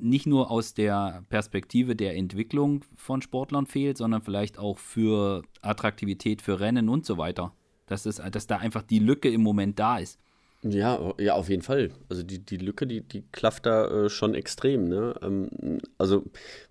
nicht 0.00 0.26
nur 0.26 0.50
aus 0.50 0.74
der 0.74 1.24
Perspektive 1.28 1.96
der 1.96 2.16
Entwicklung 2.16 2.84
von 2.96 3.22
Sportlern 3.22 3.66
fehlt, 3.66 3.98
sondern 3.98 4.22
vielleicht 4.22 4.58
auch 4.58 4.78
für 4.78 5.42
Attraktivität 5.62 6.42
für 6.42 6.60
Rennen 6.60 6.88
und 6.88 7.06
so 7.06 7.18
weiter? 7.18 7.52
Dass, 7.86 8.06
es, 8.06 8.16
dass 8.16 8.46
da 8.46 8.56
einfach 8.56 8.82
die 8.82 8.98
Lücke 8.98 9.28
im 9.28 9.42
Moment 9.42 9.78
da 9.78 9.98
ist. 9.98 10.18
Ja, 10.62 11.12
ja, 11.18 11.34
auf 11.34 11.50
jeden 11.50 11.60
Fall. 11.60 11.90
Also 12.08 12.22
die, 12.22 12.38
die 12.38 12.56
Lücke, 12.56 12.86
die, 12.86 13.02
die 13.02 13.22
klafft 13.32 13.66
da 13.66 14.04
äh, 14.04 14.08
schon 14.08 14.34
extrem. 14.34 14.88
Ne? 14.88 15.14
Ähm, 15.22 15.80
also, 15.98 16.24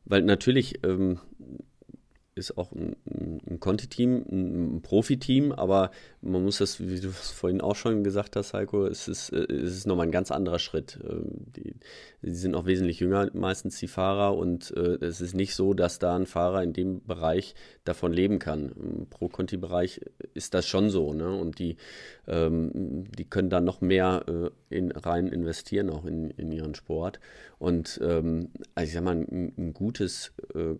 weil 0.05 0.23
natürlich 0.23 0.83
ähm, 0.83 1.19
ist 2.35 2.57
auch 2.57 2.71
ein, 2.71 2.95
ein 3.05 3.59
Conti-Team, 3.59 4.25
ein, 4.31 4.81
Profi-Team, 4.81 5.51
aber 5.51 5.91
man 6.21 6.43
muss 6.43 6.57
das, 6.57 6.79
wie 6.79 6.99
du 6.99 7.09
es 7.09 7.31
vorhin 7.31 7.61
auch 7.61 7.75
schon 7.75 8.03
gesagt 8.03 8.35
hast, 8.35 8.53
Heiko, 8.53 8.85
es 8.85 9.07
ist, 9.07 9.31
es 9.31 9.77
ist 9.77 9.87
nochmal 9.87 10.07
ein 10.07 10.11
ganz 10.11 10.31
anderer 10.31 10.59
Schritt. 10.59 10.99
Ähm, 11.07 11.45
die, 11.55 11.75
die 12.21 12.33
sind 12.33 12.55
auch 12.55 12.65
wesentlich 12.65 12.99
jünger, 12.99 13.29
meistens 13.33 13.77
die 13.77 13.87
Fahrer, 13.87 14.35
und 14.37 14.71
äh, 14.75 14.97
es 15.05 15.21
ist 15.21 15.35
nicht 15.35 15.55
so, 15.55 15.73
dass 15.73 15.99
da 15.99 16.15
ein 16.15 16.25
Fahrer 16.25 16.63
in 16.63 16.73
dem 16.73 17.05
Bereich 17.05 17.55
davon 17.83 18.13
leben 18.13 18.39
kann. 18.39 18.69
Im 18.69 19.07
Pro-Conti-Bereich 19.09 20.01
ist 20.33 20.53
das 20.53 20.67
schon 20.67 20.89
so, 20.89 21.13
ne? 21.13 21.29
Und 21.35 21.59
die, 21.59 21.77
ähm, 22.27 23.05
die 23.11 23.25
können 23.25 23.49
da 23.49 23.61
noch 23.61 23.81
mehr 23.81 24.25
äh, 24.27 24.75
in, 24.75 24.91
rein 24.91 25.27
investieren, 25.27 25.89
auch 25.89 26.05
in, 26.05 26.31
in 26.31 26.51
ihren 26.51 26.75
Sport. 26.75 27.19
Und 27.59 27.99
ähm, 28.03 28.49
also 28.75 28.87
ich 28.87 28.93
sag 28.93 29.03
mal, 29.03 29.15
ein, 29.15 29.53
ein 29.57 29.73
gutes 29.73 30.33
äh, 30.55 30.75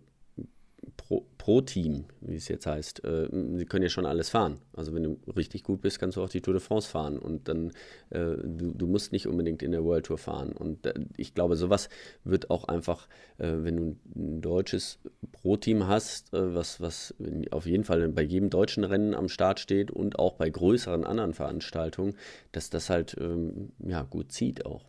Pro, 0.97 1.25
pro, 1.43 1.59
Team, 1.59 2.05
wie 2.21 2.35
es 2.37 2.47
jetzt 2.47 2.65
heißt. 2.65 3.03
Äh, 3.03 3.27
sie 3.57 3.65
können 3.65 3.83
ja 3.83 3.89
schon 3.89 4.05
alles 4.05 4.29
fahren. 4.29 4.59
Also 4.71 4.95
wenn 4.95 5.03
du 5.03 5.19
richtig 5.35 5.63
gut 5.63 5.81
bist, 5.81 5.99
kannst 5.99 6.15
du 6.15 6.23
auch 6.23 6.29
die 6.29 6.39
Tour 6.39 6.53
de 6.53 6.63
France 6.63 6.89
fahren. 6.89 7.19
Und 7.19 7.49
dann, 7.49 7.71
äh, 8.11 8.37
du, 8.41 8.71
du, 8.73 8.87
musst 8.87 9.11
nicht 9.11 9.27
unbedingt 9.27 9.61
in 9.61 9.73
der 9.73 9.83
World 9.83 10.05
Tour 10.05 10.17
fahren. 10.17 10.53
Und 10.53 10.85
äh, 10.85 10.93
ich 11.17 11.33
glaube, 11.33 11.57
sowas 11.57 11.89
wird 12.23 12.49
auch 12.49 12.63
einfach, 12.69 13.09
äh, 13.39 13.51
wenn 13.57 13.75
du 13.75 13.95
ein 14.15 14.39
deutsches 14.39 14.99
Pro-Team 15.33 15.85
hast, 15.85 16.33
äh, 16.33 16.55
was, 16.55 16.79
was 16.79 17.13
auf 17.51 17.65
jeden 17.65 17.83
Fall 17.83 18.07
bei 18.07 18.21
jedem 18.21 18.49
deutschen 18.49 18.85
Rennen 18.85 19.13
am 19.13 19.27
Start 19.27 19.59
steht 19.59 19.91
und 19.91 20.19
auch 20.19 20.35
bei 20.35 20.49
größeren 20.49 21.03
anderen 21.03 21.33
Veranstaltungen, 21.33 22.15
dass 22.53 22.69
das 22.69 22.89
halt 22.89 23.17
ähm, 23.19 23.73
ja, 23.79 24.03
gut 24.03 24.31
zieht 24.31 24.65
auch. 24.65 24.85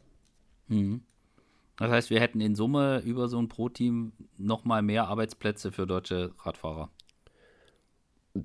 Mhm. 0.69 1.03
Das 1.77 1.91
heißt, 1.91 2.11
wir 2.11 2.21
hätten 2.21 2.41
in 2.41 2.55
Summe 2.55 3.03
über 3.05 3.29
so 3.29 3.39
ein 3.39 3.49
Pro-Team 3.49 4.13
nochmal 4.39 4.83
mehr 4.83 5.09
Arbeitsplätze 5.09 5.73
für 5.73 5.87
deutsche 5.87 6.33
Radfahrer. 6.43 6.91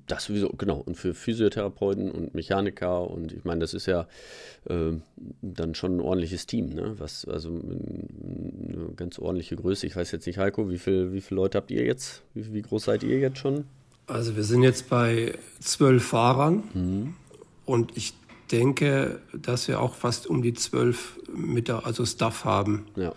Das 0.06 0.26
sowieso, 0.26 0.50
genau. 0.50 0.78
Und 0.78 0.96
für 0.96 1.14
Physiotherapeuten 1.14 2.12
und 2.12 2.32
Mechaniker 2.32 3.10
und 3.10 3.32
ich 3.32 3.44
meine, 3.44 3.60
das 3.60 3.74
ist 3.74 3.86
ja 3.86 4.06
äh, 4.68 4.92
dann 5.42 5.74
schon 5.74 5.96
ein 5.96 6.00
ordentliches 6.00 6.46
Team, 6.46 6.68
ne? 6.68 6.94
Was, 6.98 7.24
also 7.24 7.48
eine 7.50 8.92
ganz 8.94 9.18
ordentliche 9.18 9.56
Größe. 9.56 9.88
Ich 9.88 9.96
weiß 9.96 10.12
jetzt 10.12 10.26
nicht, 10.26 10.38
Heiko, 10.38 10.70
wie, 10.70 10.78
viel, 10.78 11.12
wie 11.12 11.20
viele 11.20 11.40
Leute 11.40 11.58
habt 11.58 11.72
ihr 11.72 11.84
jetzt? 11.84 12.22
Wie, 12.34 12.52
wie 12.52 12.62
groß 12.62 12.84
seid 12.84 13.02
ihr 13.02 13.18
jetzt 13.18 13.38
schon? 13.38 13.64
Also 14.06 14.36
wir 14.36 14.44
sind 14.44 14.62
jetzt 14.62 14.88
bei 14.88 15.36
zwölf 15.58 16.04
Fahrern 16.04 16.62
mhm. 16.72 17.14
und 17.64 17.96
ich 17.96 18.14
denke, 18.52 19.20
dass 19.32 19.66
wir 19.66 19.80
auch 19.80 19.94
fast 19.94 20.28
um 20.28 20.42
die 20.42 20.54
zwölf 20.54 21.19
Mitarbeiter, 21.34 21.86
also 21.86 22.04
Staff 22.04 22.44
haben. 22.44 22.86
Ja. 22.96 23.12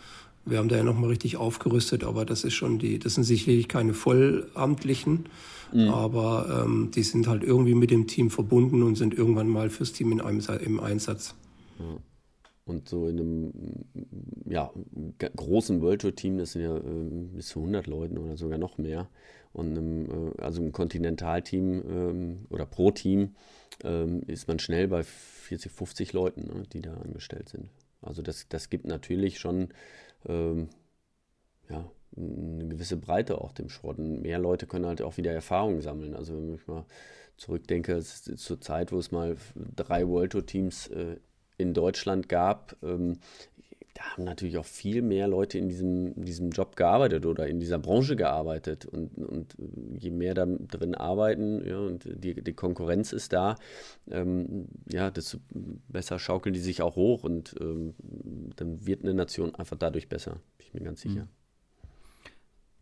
Wir 0.45 0.57
haben 0.57 0.67
da 0.67 0.75
ja 0.75 0.83
nochmal 0.83 1.09
richtig 1.09 1.37
aufgerüstet, 1.37 2.03
aber 2.03 2.25
das 2.25 2.43
ist 2.43 2.53
schon 2.53 2.77
die, 2.77 2.99
das 2.99 3.15
sind 3.15 3.23
sicherlich 3.23 3.69
keine 3.69 3.93
Vollamtlichen, 3.93 5.29
mhm. 5.71 5.87
aber 5.87 6.63
ähm, 6.65 6.91
die 6.93 7.03
sind 7.03 7.27
halt 7.27 7.43
irgendwie 7.43 7.75
mit 7.75 7.91
dem 7.91 8.07
Team 8.07 8.29
verbunden 8.29 8.83
und 8.83 8.95
sind 8.95 9.13
irgendwann 9.13 9.47
mal 9.47 9.69
fürs 9.69 9.93
Team 9.93 10.11
in 10.11 10.19
einem, 10.19 10.41
im 10.61 10.79
Einsatz. 10.81 11.35
Ja. 11.79 11.97
Und 12.65 12.87
so 12.87 13.07
in 13.07 13.19
einem 13.19 13.53
ja, 14.49 14.71
großen 15.35 15.81
World 15.81 16.01
Tour 16.01 16.15
Team, 16.15 16.37
das 16.37 16.53
sind 16.53 16.61
ja 16.61 16.77
äh, 16.77 16.81
bis 17.35 17.47
zu 17.47 17.59
100 17.59 17.87
Leuten 17.87 18.17
oder 18.17 18.37
sogar 18.37 18.57
noch 18.57 18.77
mehr. 18.77 19.09
Und 19.51 19.77
einem, 19.77 20.05
äh, 20.37 20.41
also 20.41 20.61
ein 20.61 20.71
Kontinentalteam 20.71 21.83
ähm, 21.89 22.45
oder 22.49 22.65
pro 22.65 22.91
Team 22.91 23.35
ähm, 23.83 24.23
ist 24.27 24.47
man 24.47 24.59
schnell 24.59 24.87
bei 24.87 25.03
40, 25.03 25.71
50 25.71 26.13
Leuten, 26.13 26.41
ne, 26.47 26.63
die 26.71 26.81
da 26.81 26.93
angestellt 26.93 27.49
sind. 27.49 27.69
Also 28.05 28.21
das, 28.21 28.47
das 28.49 28.69
gibt 28.69 28.85
natürlich 28.85 29.39
schon 29.39 29.69
ähm, 30.27 30.69
ja, 31.69 31.89
eine 32.15 32.67
gewisse 32.67 32.97
Breite 32.97 33.39
auch 33.41 33.53
dem 33.53 33.69
Sport. 33.69 33.97
Und 33.97 34.21
mehr 34.21 34.39
Leute 34.39 34.67
können 34.67 34.85
halt 34.85 35.01
auch 35.01 35.17
wieder 35.17 35.31
Erfahrungen 35.31 35.81
sammeln. 35.81 36.15
Also 36.15 36.35
wenn 36.35 36.55
ich 36.55 36.67
mal 36.67 36.85
zurückdenke, 37.37 38.01
zur 38.01 38.61
Zeit, 38.61 38.91
wo 38.91 38.99
es 38.99 39.11
mal 39.11 39.35
drei 39.75 40.07
World 40.07 40.33
Tour 40.33 40.45
Teams 40.45 40.87
äh, 40.87 41.17
in 41.57 41.73
Deutschland 41.73 42.29
gab, 42.29 42.75
ähm, 42.83 43.19
da 43.93 44.03
haben 44.03 44.23
natürlich 44.23 44.57
auch 44.57 44.65
viel 44.65 45.01
mehr 45.01 45.27
Leute 45.27 45.57
in 45.59 45.69
diesem, 45.69 46.13
in 46.15 46.25
diesem 46.25 46.49
Job 46.49 46.75
gearbeitet 46.75 47.25
oder 47.25 47.47
in 47.47 47.59
dieser 47.59 47.77
Branche 47.77 48.15
gearbeitet. 48.15 48.85
Und, 48.85 49.17
und 49.17 49.55
je 49.99 50.09
mehr 50.09 50.33
da 50.33 50.45
drin 50.45 50.95
arbeiten 50.95 51.63
ja, 51.65 51.77
und 51.77 52.03
die, 52.05 52.41
die 52.41 52.53
Konkurrenz 52.53 53.13
ist 53.13 53.33
da, 53.33 53.55
ähm, 54.09 54.67
ja, 54.91 55.11
desto 55.11 55.37
besser 55.87 56.17
schaukeln 56.17 56.53
die 56.53 56.59
sich 56.59 56.81
auch 56.81 56.95
hoch 56.95 57.23
und 57.23 57.55
ähm, 57.59 57.93
dann 58.55 58.85
wird 58.85 59.03
eine 59.03 59.13
Nation 59.13 59.53
einfach 59.55 59.77
dadurch 59.77 60.09
besser, 60.09 60.41
bin 60.57 60.67
ich 60.67 60.73
mir 60.73 60.81
ganz 60.81 61.01
sicher. 61.01 61.25
Mhm 61.25 61.42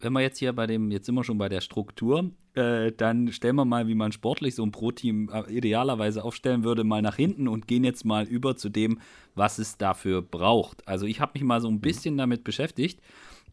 wenn 0.04 0.14
wir 0.14 0.22
jetzt 0.22 0.40
hier 0.40 0.54
bei 0.54 0.68
dem, 0.68 0.92
jetzt 0.92 1.06
sind 1.06 1.16
wir 1.16 1.24
schon 1.24 1.38
bei 1.38 1.50
der 1.50 1.62
Struktur, 1.62 2.32
äh, 2.54 2.92
dann 2.92 3.32
stellen 3.32 3.56
wir 3.56 3.66
mal, 3.66 3.88
wie 3.88 3.96
man 3.96 4.12
sportlich 4.12 4.56
so 4.56 4.64
ein 4.64 4.72
Pro-Team 4.72 5.30
äh, 5.34 5.52
idealerweise 5.52 6.24
aufstellen 6.24 6.64
würde, 6.64 6.84
mal 6.84 7.02
nach 7.02 7.16
hinten 7.16 7.48
und 7.48 7.68
gehen 7.68 7.84
jetzt 7.84 8.06
mal 8.06 8.26
über 8.26 8.58
zu 8.58 8.70
dem, 8.70 9.00
was 9.36 9.58
es 9.58 9.78
dafür 9.78 10.22
braucht. 10.22 10.88
Also 10.88 11.06
ich 11.06 11.22
habe 11.22 11.32
mich 11.36 11.44
mal 11.44 11.62
so 11.62 11.70
ein 11.70 11.80
bisschen 11.82 12.18
damit 12.18 12.44
beschäftigt. 12.44 13.00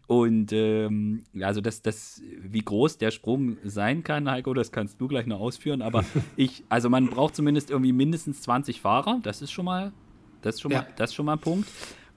Und 0.09 0.53
ähm, 0.55 1.25
also 1.39 1.61
das, 1.61 1.83
das, 1.83 2.23
wie 2.41 2.63
groß 2.63 2.97
der 2.97 3.11
Sprung 3.11 3.59
sein 3.63 4.03
kann, 4.03 4.31
Heiko, 4.31 4.55
das 4.55 4.73
kannst 4.73 4.99
du 5.01 5.07
gleich 5.07 5.27
noch 5.27 5.39
ausführen. 5.39 5.83
Aber 5.83 6.03
ich, 6.37 6.65
also 6.71 6.89
man 6.89 7.09
braucht 7.09 7.37
zumindest 7.37 7.71
irgendwie 7.71 7.93
mindestens 7.93 8.41
20 8.41 8.81
Fahrer. 8.81 9.21
Das 9.23 9.43
ist 9.43 9.53
schon 9.53 9.67
mal, 9.67 9.93
das 10.41 10.57
ist 10.57 10.61
schon 10.63 10.73
ja. 10.73 10.79
mal, 10.79 10.89
das 10.97 11.11
ist 11.11 11.15
schon 11.15 11.27
mal 11.27 11.35
ein 11.35 11.41
Punkt. 11.41 11.69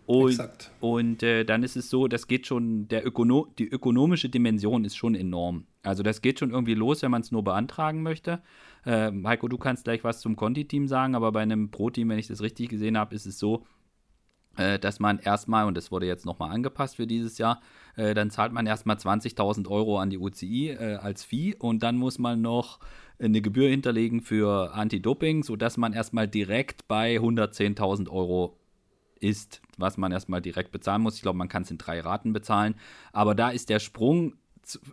Und, 0.06 0.32
Exakt. 0.32 0.72
und 0.80 1.24
äh, 1.24 1.46
dann 1.46 1.64
ist 1.64 1.76
es 1.76 1.90
so, 1.90 2.08
das 2.08 2.28
geht 2.28 2.48
schon, 2.48 2.88
der 2.88 3.06
Ökono 3.06 3.48
die 3.58 3.68
ökonomische 3.68 4.30
Dimension 4.30 4.84
ist 4.84 4.96
schon 4.96 5.16
enorm. 5.16 5.66
Also 5.84 6.04
das 6.04 6.22
geht 6.22 6.40
schon 6.40 6.52
irgendwie 6.52 6.74
los, 6.74 7.02
wenn 7.02 7.12
man 7.12 7.22
es 7.22 7.32
nur 7.32 7.44
beantragen 7.44 8.02
möchte. 8.02 8.42
Äh, 8.84 9.12
Heiko, 9.24 9.48
du 9.48 9.58
kannst 9.58 9.84
gleich 9.86 10.04
was 10.04 10.20
zum 10.20 10.36
Conti-Team 10.36 10.88
sagen, 10.88 11.16
aber 11.16 11.32
bei 11.32 11.42
einem 11.42 11.72
Pro-Team, 11.72 12.10
wenn 12.10 12.20
ich 12.20 12.28
das 12.28 12.42
richtig 12.42 12.70
gesehen 12.70 12.98
habe, 12.98 13.16
ist 13.16 13.26
es 13.26 13.40
so, 13.40 13.66
äh, 14.58 14.80
dass 14.80 15.00
man 15.00 15.20
erstmal, 15.20 15.66
und 15.66 15.78
das 15.78 15.92
wurde 15.92 16.08
jetzt 16.08 16.26
nochmal 16.26 16.52
angepasst 16.52 16.98
für 16.98 17.08
dieses 17.08 17.38
Jahr, 17.38 17.62
äh, 17.96 18.14
dann 18.14 18.32
zahlt 18.32 18.52
man 18.52 18.66
erstmal 18.66 18.98
20.000 18.98 19.70
Euro 19.70 20.00
an 20.00 20.10
die 20.10 20.18
UCI 20.18 20.70
äh, 20.72 20.96
als 20.96 21.24
Fee 21.24 21.56
und 21.56 21.84
dann 21.84 21.98
muss 21.98 22.20
man 22.20 22.42
noch 22.42 22.80
eine 23.18 23.42
Gebühr 23.42 23.70
hinterlegen 23.70 24.22
für 24.22 24.74
Anti-Doping, 24.74 25.44
sodass 25.44 25.78
man 25.78 25.94
erstmal 25.94 26.28
direkt 26.28 26.88
bei 26.88 27.18
110.000 27.18 28.10
Euro 28.10 28.58
ist, 29.22 29.62
was 29.78 29.98
man 29.98 30.12
erstmal 30.12 30.42
direkt 30.42 30.72
bezahlen 30.72 31.02
muss. 31.02 31.16
Ich 31.16 31.22
glaube, 31.22 31.38
man 31.38 31.48
kann 31.48 31.64
es 31.64 31.72
in 31.72 31.78
drei 31.78 32.02
Raten 32.02 32.34
bezahlen. 32.34 32.76
Aber 33.14 33.36
da 33.36 33.50
ist 33.50 33.70
der 33.70 33.80
Sprung 33.80 34.34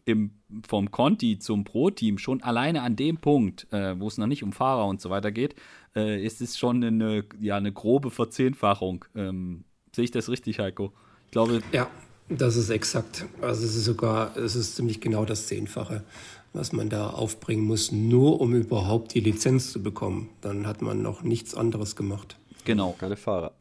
im, 0.04 0.30
vom 0.66 0.90
Conti 0.90 1.38
zum 1.38 1.64
Pro-Team 1.64 2.18
schon 2.18 2.42
alleine 2.42 2.82
an 2.82 2.96
dem 2.96 3.18
Punkt, 3.18 3.66
äh, 3.72 3.98
wo 3.98 4.08
es 4.08 4.18
noch 4.18 4.26
nicht 4.26 4.42
um 4.42 4.52
Fahrer 4.52 4.86
und 4.86 5.00
so 5.00 5.10
weiter 5.10 5.30
geht, 5.30 5.54
äh, 5.94 6.24
ist 6.24 6.40
es 6.40 6.58
schon 6.58 6.82
eine, 6.82 7.24
ja, 7.40 7.56
eine 7.56 7.72
grobe 7.72 8.10
Verzehnfachung. 8.10 9.04
Ähm, 9.14 9.64
sehe 9.94 10.04
ich 10.04 10.10
das 10.10 10.28
richtig, 10.28 10.58
Heiko? 10.58 10.92
Ich 11.26 11.32
glaube. 11.32 11.60
Ja, 11.72 11.88
das 12.28 12.56
ist 12.56 12.70
exakt. 12.70 13.26
Also 13.40 13.64
es 13.64 13.76
ist 13.76 13.84
sogar, 13.84 14.36
es 14.36 14.56
ist 14.56 14.76
ziemlich 14.76 15.00
genau 15.00 15.24
das 15.24 15.46
Zehnfache, 15.46 16.04
was 16.52 16.72
man 16.72 16.88
da 16.88 17.10
aufbringen 17.10 17.64
muss, 17.64 17.92
nur 17.92 18.40
um 18.40 18.54
überhaupt 18.54 19.14
die 19.14 19.20
Lizenz 19.20 19.72
zu 19.72 19.82
bekommen. 19.82 20.30
Dann 20.40 20.66
hat 20.66 20.82
man 20.82 21.02
noch 21.02 21.22
nichts 21.22 21.54
anderes 21.54 21.96
gemacht. 21.96 22.36
Genau. 22.64 22.94
Keine 22.98 23.16
Fahrer. 23.16 23.52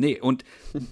Nee, 0.00 0.18
und 0.18 0.44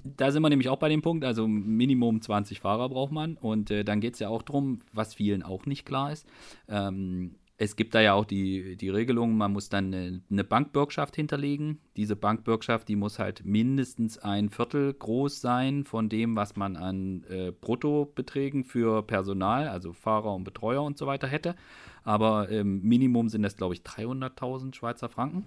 da 0.05 0.31
sind 0.31 0.43
wir 0.43 0.51
nämlich 0.51 0.69
auch 0.69 0.79
bei 0.79 0.91
dem 0.91 1.01
Punkt, 1.01 1.25
also 1.25 1.49
Minimum 1.49 2.21
20 2.21 2.61
Fahrer 2.61 2.91
braucht 2.91 3.11
man. 3.11 3.37
Und 3.37 3.71
äh, 3.71 3.83
dann 3.85 4.01
geht 4.01 4.15
es 4.15 4.21
ja 4.21 4.29
auch 4.29 4.43
darum, 4.43 4.81
was 4.93 5.15
vielen 5.15 5.43
auch 5.43 5.65
nicht 5.65 5.87
klar 5.87 6.13
ist. 6.13 6.27
Ähm, 6.69 7.37
es 7.57 7.75
gibt 7.75 7.95
da 7.95 8.01
ja 8.01 8.13
auch 8.13 8.27
die, 8.27 8.77
die 8.77 8.91
Regelung, 8.91 9.37
man 9.37 9.53
muss 9.53 9.69
dann 9.69 9.87
eine, 9.87 10.21
eine 10.31 10.45
Bankbürgschaft 10.45 11.17
hinterlegen. 11.17 11.81
Diese 11.97 12.15
Bankbürgschaft, 12.15 12.87
die 12.87 12.95
muss 12.95 13.19
halt 13.19 13.45
mindestens 13.45 14.19
ein 14.19 14.51
Viertel 14.51 14.93
groß 14.93 15.41
sein 15.41 15.85
von 15.85 16.09
dem, 16.09 16.37
was 16.37 16.55
man 16.55 16.77
an 16.77 17.25
äh, 17.31 17.51
Bruttobeträgen 17.51 18.63
für 18.63 19.03
Personal, 19.03 19.69
also 19.69 19.95
Fahrer 19.95 20.35
und 20.35 20.45
Betreuer 20.45 20.83
und 20.83 20.99
so 20.99 21.07
weiter 21.07 21.27
hätte. 21.27 21.57
Aber 22.05 22.51
ähm, 22.51 22.83
Minimum 22.83 23.29
sind 23.29 23.43
das, 23.43 23.57
glaube 23.57 23.75
ich, 23.75 23.81
300.000 23.81 24.75
Schweizer 24.75 25.09
Franken. 25.09 25.45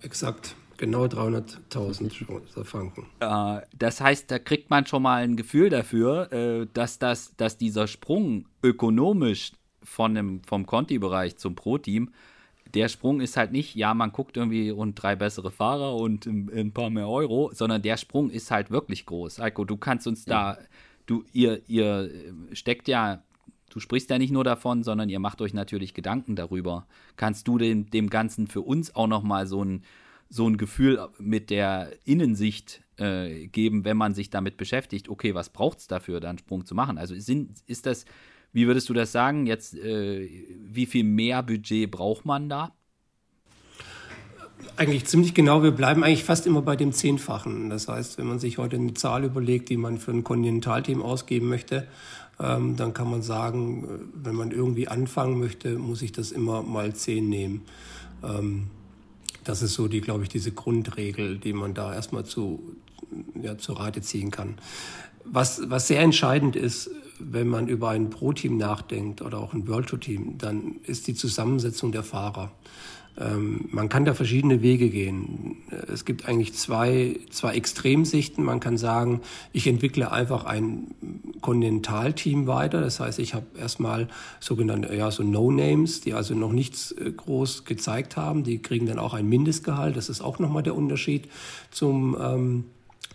Exakt. 0.00 0.56
Genau 0.78 1.04
300.000 1.04 2.12
Schweizer 2.12 2.64
Franken. 2.64 3.06
Äh, 3.20 3.60
das 3.76 4.00
heißt, 4.00 4.30
da 4.30 4.38
kriegt 4.38 4.70
man 4.70 4.86
schon 4.86 5.02
mal 5.02 5.22
ein 5.22 5.36
Gefühl 5.36 5.70
dafür, 5.70 6.32
äh, 6.32 6.66
dass, 6.72 6.98
das, 6.98 7.36
dass 7.36 7.58
dieser 7.58 7.88
Sprung 7.88 8.46
ökonomisch 8.62 9.52
von 9.82 10.14
dem, 10.14 10.40
vom 10.44 10.66
Conti-Bereich 10.66 11.36
zum 11.36 11.56
Pro-Team, 11.56 12.10
der 12.74 12.88
Sprung 12.88 13.20
ist 13.20 13.36
halt 13.36 13.50
nicht, 13.50 13.74
ja, 13.74 13.92
man 13.92 14.12
guckt 14.12 14.36
irgendwie 14.36 14.70
und 14.70 14.94
drei 14.94 15.16
bessere 15.16 15.50
Fahrer 15.50 15.96
und 15.96 16.26
ein, 16.26 16.50
ein 16.54 16.72
paar 16.72 16.90
mehr 16.90 17.08
Euro, 17.08 17.50
sondern 17.52 17.82
der 17.82 17.96
Sprung 17.96 18.30
ist 18.30 18.50
halt 18.50 18.70
wirklich 18.70 19.04
groß. 19.06 19.40
Heiko, 19.40 19.64
du 19.64 19.76
kannst 19.76 20.06
uns 20.06 20.26
ja. 20.26 20.54
da, 20.54 20.58
du, 21.06 21.24
ihr, 21.32 21.62
ihr 21.68 22.10
steckt 22.52 22.88
ja 22.88 23.22
du 23.70 23.80
sprichst 23.80 24.10
ja 24.10 24.18
nicht 24.18 24.32
nur 24.32 24.44
davon, 24.44 24.82
sondern 24.82 25.08
ihr 25.08 25.18
macht 25.18 25.40
euch 25.40 25.54
natürlich 25.54 25.94
Gedanken 25.94 26.36
darüber. 26.36 26.86
Kannst 27.16 27.48
du 27.48 27.58
dem, 27.58 27.90
dem 27.90 28.08
Ganzen 28.10 28.46
für 28.46 28.62
uns 28.62 28.94
auch 28.94 29.06
nochmal 29.06 29.46
so 29.46 29.62
ein, 29.62 29.82
so 30.28 30.48
ein 30.48 30.56
Gefühl 30.56 31.08
mit 31.18 31.50
der 31.50 31.90
Innensicht 32.04 32.82
äh, 32.96 33.46
geben, 33.46 33.84
wenn 33.84 33.96
man 33.96 34.14
sich 34.14 34.30
damit 34.30 34.56
beschäftigt, 34.56 35.08
okay, 35.08 35.34
was 35.34 35.50
braucht 35.50 35.78
es 35.78 35.86
dafür, 35.86 36.20
da 36.20 36.28
einen 36.28 36.38
Sprung 36.38 36.66
zu 36.66 36.74
machen? 36.74 36.98
Also 36.98 37.18
sind, 37.18 37.58
ist 37.66 37.86
das, 37.86 38.04
wie 38.52 38.66
würdest 38.66 38.88
du 38.88 38.94
das 38.94 39.12
sagen, 39.12 39.46
jetzt, 39.46 39.74
äh, 39.74 40.28
wie 40.60 40.86
viel 40.86 41.04
mehr 41.04 41.42
Budget 41.42 41.90
braucht 41.90 42.24
man 42.24 42.48
da? 42.48 42.72
Eigentlich 44.76 45.06
ziemlich 45.06 45.34
genau. 45.34 45.62
Wir 45.62 45.70
bleiben 45.70 46.02
eigentlich 46.04 46.24
fast 46.24 46.46
immer 46.46 46.62
bei 46.62 46.76
dem 46.76 46.92
Zehnfachen. 46.92 47.70
Das 47.70 47.88
heißt, 47.88 48.18
wenn 48.18 48.26
man 48.26 48.38
sich 48.38 48.58
heute 48.58 48.76
eine 48.76 48.94
Zahl 48.94 49.24
überlegt, 49.24 49.68
die 49.68 49.76
man 49.76 49.98
für 49.98 50.10
ein 50.10 50.24
Kontinentalteam 50.24 51.00
ausgeben 51.00 51.48
möchte, 51.48 51.86
ähm, 52.40 52.76
dann 52.76 52.92
kann 52.92 53.10
man 53.10 53.22
sagen, 53.22 53.84
äh, 53.84 54.24
wenn 54.24 54.34
man 54.34 54.50
irgendwie 54.50 54.88
anfangen 54.88 55.38
möchte, 55.38 55.78
muss 55.78 56.02
ich 56.02 56.12
das 56.12 56.32
immer 56.32 56.62
mal 56.62 56.94
zehn 56.94 57.28
nehmen. 57.28 57.62
Ähm, 58.22 58.70
das 59.48 59.62
ist 59.62 59.72
so 59.72 59.88
die, 59.88 60.02
glaube 60.02 60.24
ich, 60.24 60.28
diese 60.28 60.52
Grundregel, 60.52 61.38
die 61.38 61.54
man 61.54 61.72
da 61.72 61.94
erstmal 61.94 62.24
zu, 62.26 62.76
ja, 63.40 63.56
zu 63.56 63.72
Rate 63.72 64.02
ziehen 64.02 64.30
kann. 64.30 64.56
Was, 65.24 65.62
was 65.70 65.88
sehr 65.88 66.00
entscheidend 66.00 66.54
ist, 66.54 66.90
wenn 67.18 67.48
man 67.48 67.66
über 67.66 67.88
ein 67.88 68.10
Pro-Team 68.10 68.58
nachdenkt 68.58 69.22
oder 69.22 69.38
auch 69.38 69.54
ein 69.54 69.66
World 69.66 69.88
Tour-Team, 69.88 70.36
dann 70.36 70.76
ist 70.84 71.06
die 71.06 71.14
Zusammensetzung 71.14 71.92
der 71.92 72.02
Fahrer. 72.02 72.52
Ähm, 73.18 73.68
man 73.70 73.88
kann 73.88 74.04
da 74.04 74.14
verschiedene 74.14 74.62
Wege 74.62 74.90
gehen. 74.90 75.56
Es 75.92 76.04
gibt 76.04 76.28
eigentlich 76.28 76.54
zwei, 76.54 77.18
zwei 77.30 77.54
Extremsichten. 77.54 78.44
Man 78.44 78.60
kann 78.60 78.78
sagen, 78.78 79.20
ich 79.52 79.66
entwickle 79.66 80.12
einfach 80.12 80.44
ein 80.44 80.94
Kontinentalteam 81.40 82.46
weiter. 82.46 82.80
Das 82.80 83.00
heißt, 83.00 83.18
ich 83.18 83.34
habe 83.34 83.46
erstmal 83.58 84.08
sogenannte, 84.40 84.94
ja, 84.94 85.10
so 85.10 85.22
No-Names, 85.22 86.00
die 86.00 86.14
also 86.14 86.34
noch 86.34 86.52
nichts 86.52 86.92
äh, 86.92 87.10
groß 87.10 87.64
gezeigt 87.64 88.16
haben. 88.16 88.44
Die 88.44 88.62
kriegen 88.62 88.86
dann 88.86 88.98
auch 88.98 89.14
ein 89.14 89.28
Mindestgehalt. 89.28 89.96
Das 89.96 90.08
ist 90.08 90.20
auch 90.20 90.38
nochmal 90.38 90.62
der 90.62 90.76
Unterschied 90.76 91.28
zum, 91.70 92.16
ähm, 92.20 92.64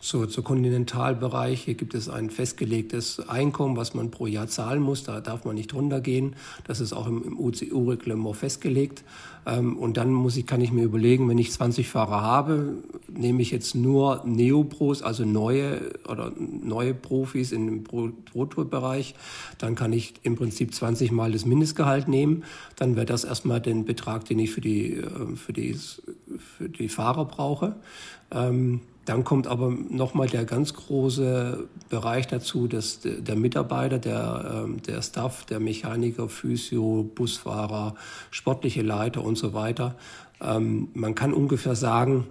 zur, 0.04 0.28
zur 0.28 0.44
Kontinentalbereich. 0.44 1.64
Hier 1.64 1.76
gibt 1.76 1.94
es 1.94 2.10
ein 2.10 2.30
festgelegtes 2.30 3.22
Einkommen, 3.30 3.78
was 3.78 3.94
man 3.94 4.12
pro 4.12 4.28
Jahr 4.28 4.48
zahlen 4.48 4.82
muss. 4.82 5.04
Da 5.04 5.22
darf 5.22 5.46
man 5.46 5.56
nicht 5.56 5.74
runtergehen. 5.74 6.36
Das 6.66 6.82
ist 6.82 6.92
auch 6.92 7.08
im, 7.08 7.24
im 7.24 7.40
UCU-Reglement 7.40 8.36
festgelegt. 8.36 9.06
Ähm, 9.46 9.78
und 9.78 9.96
dann 9.96 10.12
muss 10.12 10.36
ich, 10.36 10.46
kann 10.46 10.60
ich 10.60 10.74
mir 10.74 10.84
überlegen, 10.84 11.30
wenn 11.30 11.38
ich 11.38 11.54
20 11.54 11.88
Fahrer 11.88 12.22
habe, 12.22 12.84
nehme 13.10 13.42
ich 13.42 13.52
jetzt 13.52 13.76
nur 13.76 14.24
Neopros, 14.26 15.02
also 15.02 15.24
neue 15.24 15.94
oder 16.10 16.34
neue 16.38 16.94
Profis 16.94 17.54
in 17.54 17.66
dem 17.66 17.84
Pro, 17.86 18.10
Pro 18.26 18.46
Tour 18.46 18.70
Bereich, 18.70 19.16
dann 19.58 19.76
kann 19.76 19.94
ich 19.94 20.16
im 20.24 20.36
Prinzip 20.36 20.74
20 20.74 21.14
Mal 21.14 21.32
das 21.32 21.46
Mindestgehalt 21.46 22.10
nehmen. 22.10 22.44
Dann 22.76 22.98
wäre 22.98 23.06
das 23.06 23.24
erstmal 23.24 23.62
den 23.62 23.86
Betrag, 23.86 24.26
den 24.26 24.40
ich 24.40 24.52
für 24.52 24.62
die, 24.62 24.96
äh, 24.96 25.36
für 25.38 25.54
die, 25.54 25.78
für 26.58 26.68
die 26.68 26.90
Fahrer 26.90 27.24
brauche. 27.24 27.78
Ähm, 28.32 28.82
dann 29.06 29.24
kommt 29.24 29.48
aber 29.48 29.70
nochmal 29.70 30.28
der 30.28 30.46
ganz 30.46 30.74
große 30.74 31.68
Bereich 31.90 32.28
dazu, 32.28 32.68
dass 32.68 33.00
der 33.02 33.36
Mitarbeiter, 33.36 34.00
der, 34.00 34.64
ähm, 34.66 34.82
der 34.84 35.02
Staff, 35.02 35.46
der 35.46 35.60
Mechaniker, 35.60 36.30
Physio, 36.30 37.04
Busfahrer, 37.04 37.96
sportliche 38.32 38.82
Leiter 38.82 39.24
und 39.24 39.38
so 39.38 39.54
weiter, 39.54 39.96
ähm, 40.42 40.90
man 40.94 41.16
kann 41.16 41.34
ungefähr 41.34 41.76
sagen, 41.76 42.28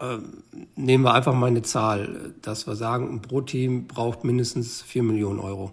ähm, 0.00 0.42
nehmen 0.76 1.04
wir 1.04 1.14
einfach 1.14 1.34
mal 1.34 1.46
eine 1.46 1.62
Zahl, 1.62 2.34
dass 2.40 2.66
wir 2.66 2.74
sagen, 2.74 3.10
ein 3.10 3.22
Pro-Team 3.22 3.86
braucht 3.86 4.24
mindestens 4.24 4.82
4 4.82 5.02
Millionen 5.02 5.40
Euro. 5.40 5.72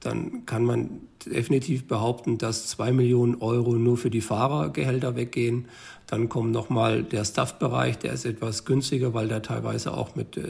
Dann 0.00 0.46
kann 0.46 0.64
man 0.64 1.00
definitiv 1.26 1.86
behaupten, 1.86 2.38
dass 2.38 2.66
2 2.68 2.92
Millionen 2.92 3.36
Euro 3.36 3.72
nur 3.74 3.96
für 3.96 4.10
die 4.10 4.20
Fahrergehälter 4.20 5.16
weggehen. 5.16 5.66
Dann 6.06 6.28
kommt 6.28 6.52
nochmal 6.52 7.02
der 7.02 7.24
Staff-Bereich, 7.24 7.98
der 7.98 8.12
ist 8.12 8.24
etwas 8.24 8.64
günstiger, 8.64 9.14
weil 9.14 9.28
da 9.28 9.40
teilweise 9.40 9.94
auch 9.94 10.14
mit, 10.14 10.36
äh, 10.36 10.42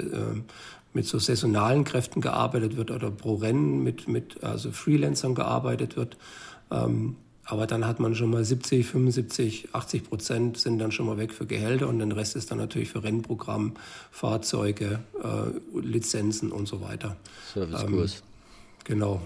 mit 0.93 1.07
so 1.07 1.19
saisonalen 1.19 1.85
Kräften 1.85 2.21
gearbeitet 2.21 2.77
wird 2.77 2.91
oder 2.91 3.11
pro 3.11 3.35
Rennen 3.37 3.83
mit, 3.83 4.09
mit 4.09 4.43
also 4.43 4.73
Freelancern 4.73 5.35
gearbeitet 5.35 5.97
wird. 5.97 6.17
Ähm, 6.71 7.17
aber 7.45 7.67
dann 7.67 7.87
hat 7.87 7.99
man 7.99 8.15
schon 8.15 8.31
mal 8.31 8.45
70, 8.45 8.87
75, 8.87 9.69
80 9.73 10.05
Prozent 10.05 10.59
sind 10.59 10.79
dann 10.79 10.93
schon 10.93 11.07
mal 11.07 11.19
weg 11.19 11.33
für 11.33 11.45
Gehälter 11.45 11.89
und 11.89 11.99
den 11.99 12.13
Rest 12.13 12.37
ist 12.37 12.51
dann 12.51 12.59
natürlich 12.59 12.91
für 12.91 13.03
Rennprogramm, 13.03 13.75
Fahrzeuge, 14.11 15.01
äh, 15.23 15.79
Lizenzen 15.79 16.53
und 16.53 16.69
so 16.69 16.81
weiter. 16.81 17.17
Servicekurs. 17.53 18.15
Ähm, 18.15 18.23
genau. 18.85 19.21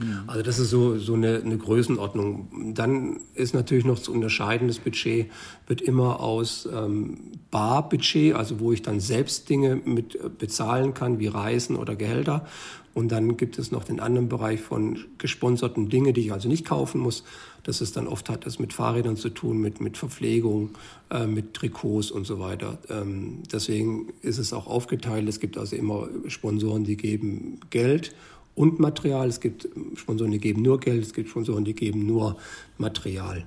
Mhm. 0.00 0.22
Also 0.26 0.42
das 0.42 0.58
ist 0.58 0.70
so, 0.70 0.98
so 0.98 1.14
eine, 1.14 1.42
eine 1.44 1.58
Größenordnung. 1.58 2.72
Dann 2.74 3.20
ist 3.34 3.54
natürlich 3.54 3.84
noch 3.84 3.98
zu 3.98 4.12
unterscheiden, 4.12 4.68
das 4.68 4.78
Budget 4.78 5.30
wird 5.66 5.82
immer 5.82 6.20
aus 6.20 6.68
ähm, 6.72 7.18
Barbudget, 7.50 8.34
also 8.34 8.60
wo 8.60 8.72
ich 8.72 8.82
dann 8.82 9.00
selbst 9.00 9.48
Dinge 9.48 9.76
mit 9.76 10.14
äh, 10.14 10.30
bezahlen 10.36 10.94
kann, 10.94 11.18
wie 11.18 11.26
Reisen 11.26 11.76
oder 11.76 11.96
Gehälter. 11.96 12.46
Und 12.92 13.12
dann 13.12 13.36
gibt 13.36 13.58
es 13.58 13.70
noch 13.70 13.84
den 13.84 14.00
anderen 14.00 14.28
Bereich 14.28 14.60
von 14.60 14.98
gesponserten 15.18 15.88
Dinge, 15.90 16.12
die 16.12 16.22
ich 16.22 16.32
also 16.32 16.48
nicht 16.48 16.64
kaufen 16.64 17.00
muss. 17.00 17.22
Das 17.62 17.80
ist 17.80 17.96
dann 17.96 18.08
oft 18.08 18.28
hat 18.28 18.46
das 18.46 18.58
mit 18.58 18.72
Fahrrädern 18.72 19.16
zu 19.16 19.28
tun, 19.28 19.60
mit, 19.60 19.80
mit 19.80 19.96
Verpflegung, 19.96 20.70
äh, 21.10 21.26
mit 21.26 21.54
Trikots 21.54 22.10
und 22.10 22.26
so 22.26 22.40
weiter. 22.40 22.78
Ähm, 22.88 23.42
deswegen 23.52 24.08
ist 24.22 24.38
es 24.38 24.52
auch 24.52 24.66
aufgeteilt. 24.66 25.28
Es 25.28 25.40
gibt 25.40 25.56
also 25.56 25.76
immer 25.76 26.08
Sponsoren, 26.26 26.84
die 26.84 26.96
geben 26.96 27.60
Geld 27.70 28.14
und 28.60 28.78
Material. 28.78 29.26
Es 29.26 29.40
gibt 29.40 29.66
Sponsoren, 29.94 30.32
die 30.32 30.38
geben 30.38 30.60
nur 30.60 30.80
Geld, 30.80 31.02
es 31.02 31.14
gibt 31.14 31.30
Sponsoren, 31.30 31.64
die 31.64 31.74
geben 31.74 32.04
nur 32.04 32.36
Material. 32.76 33.46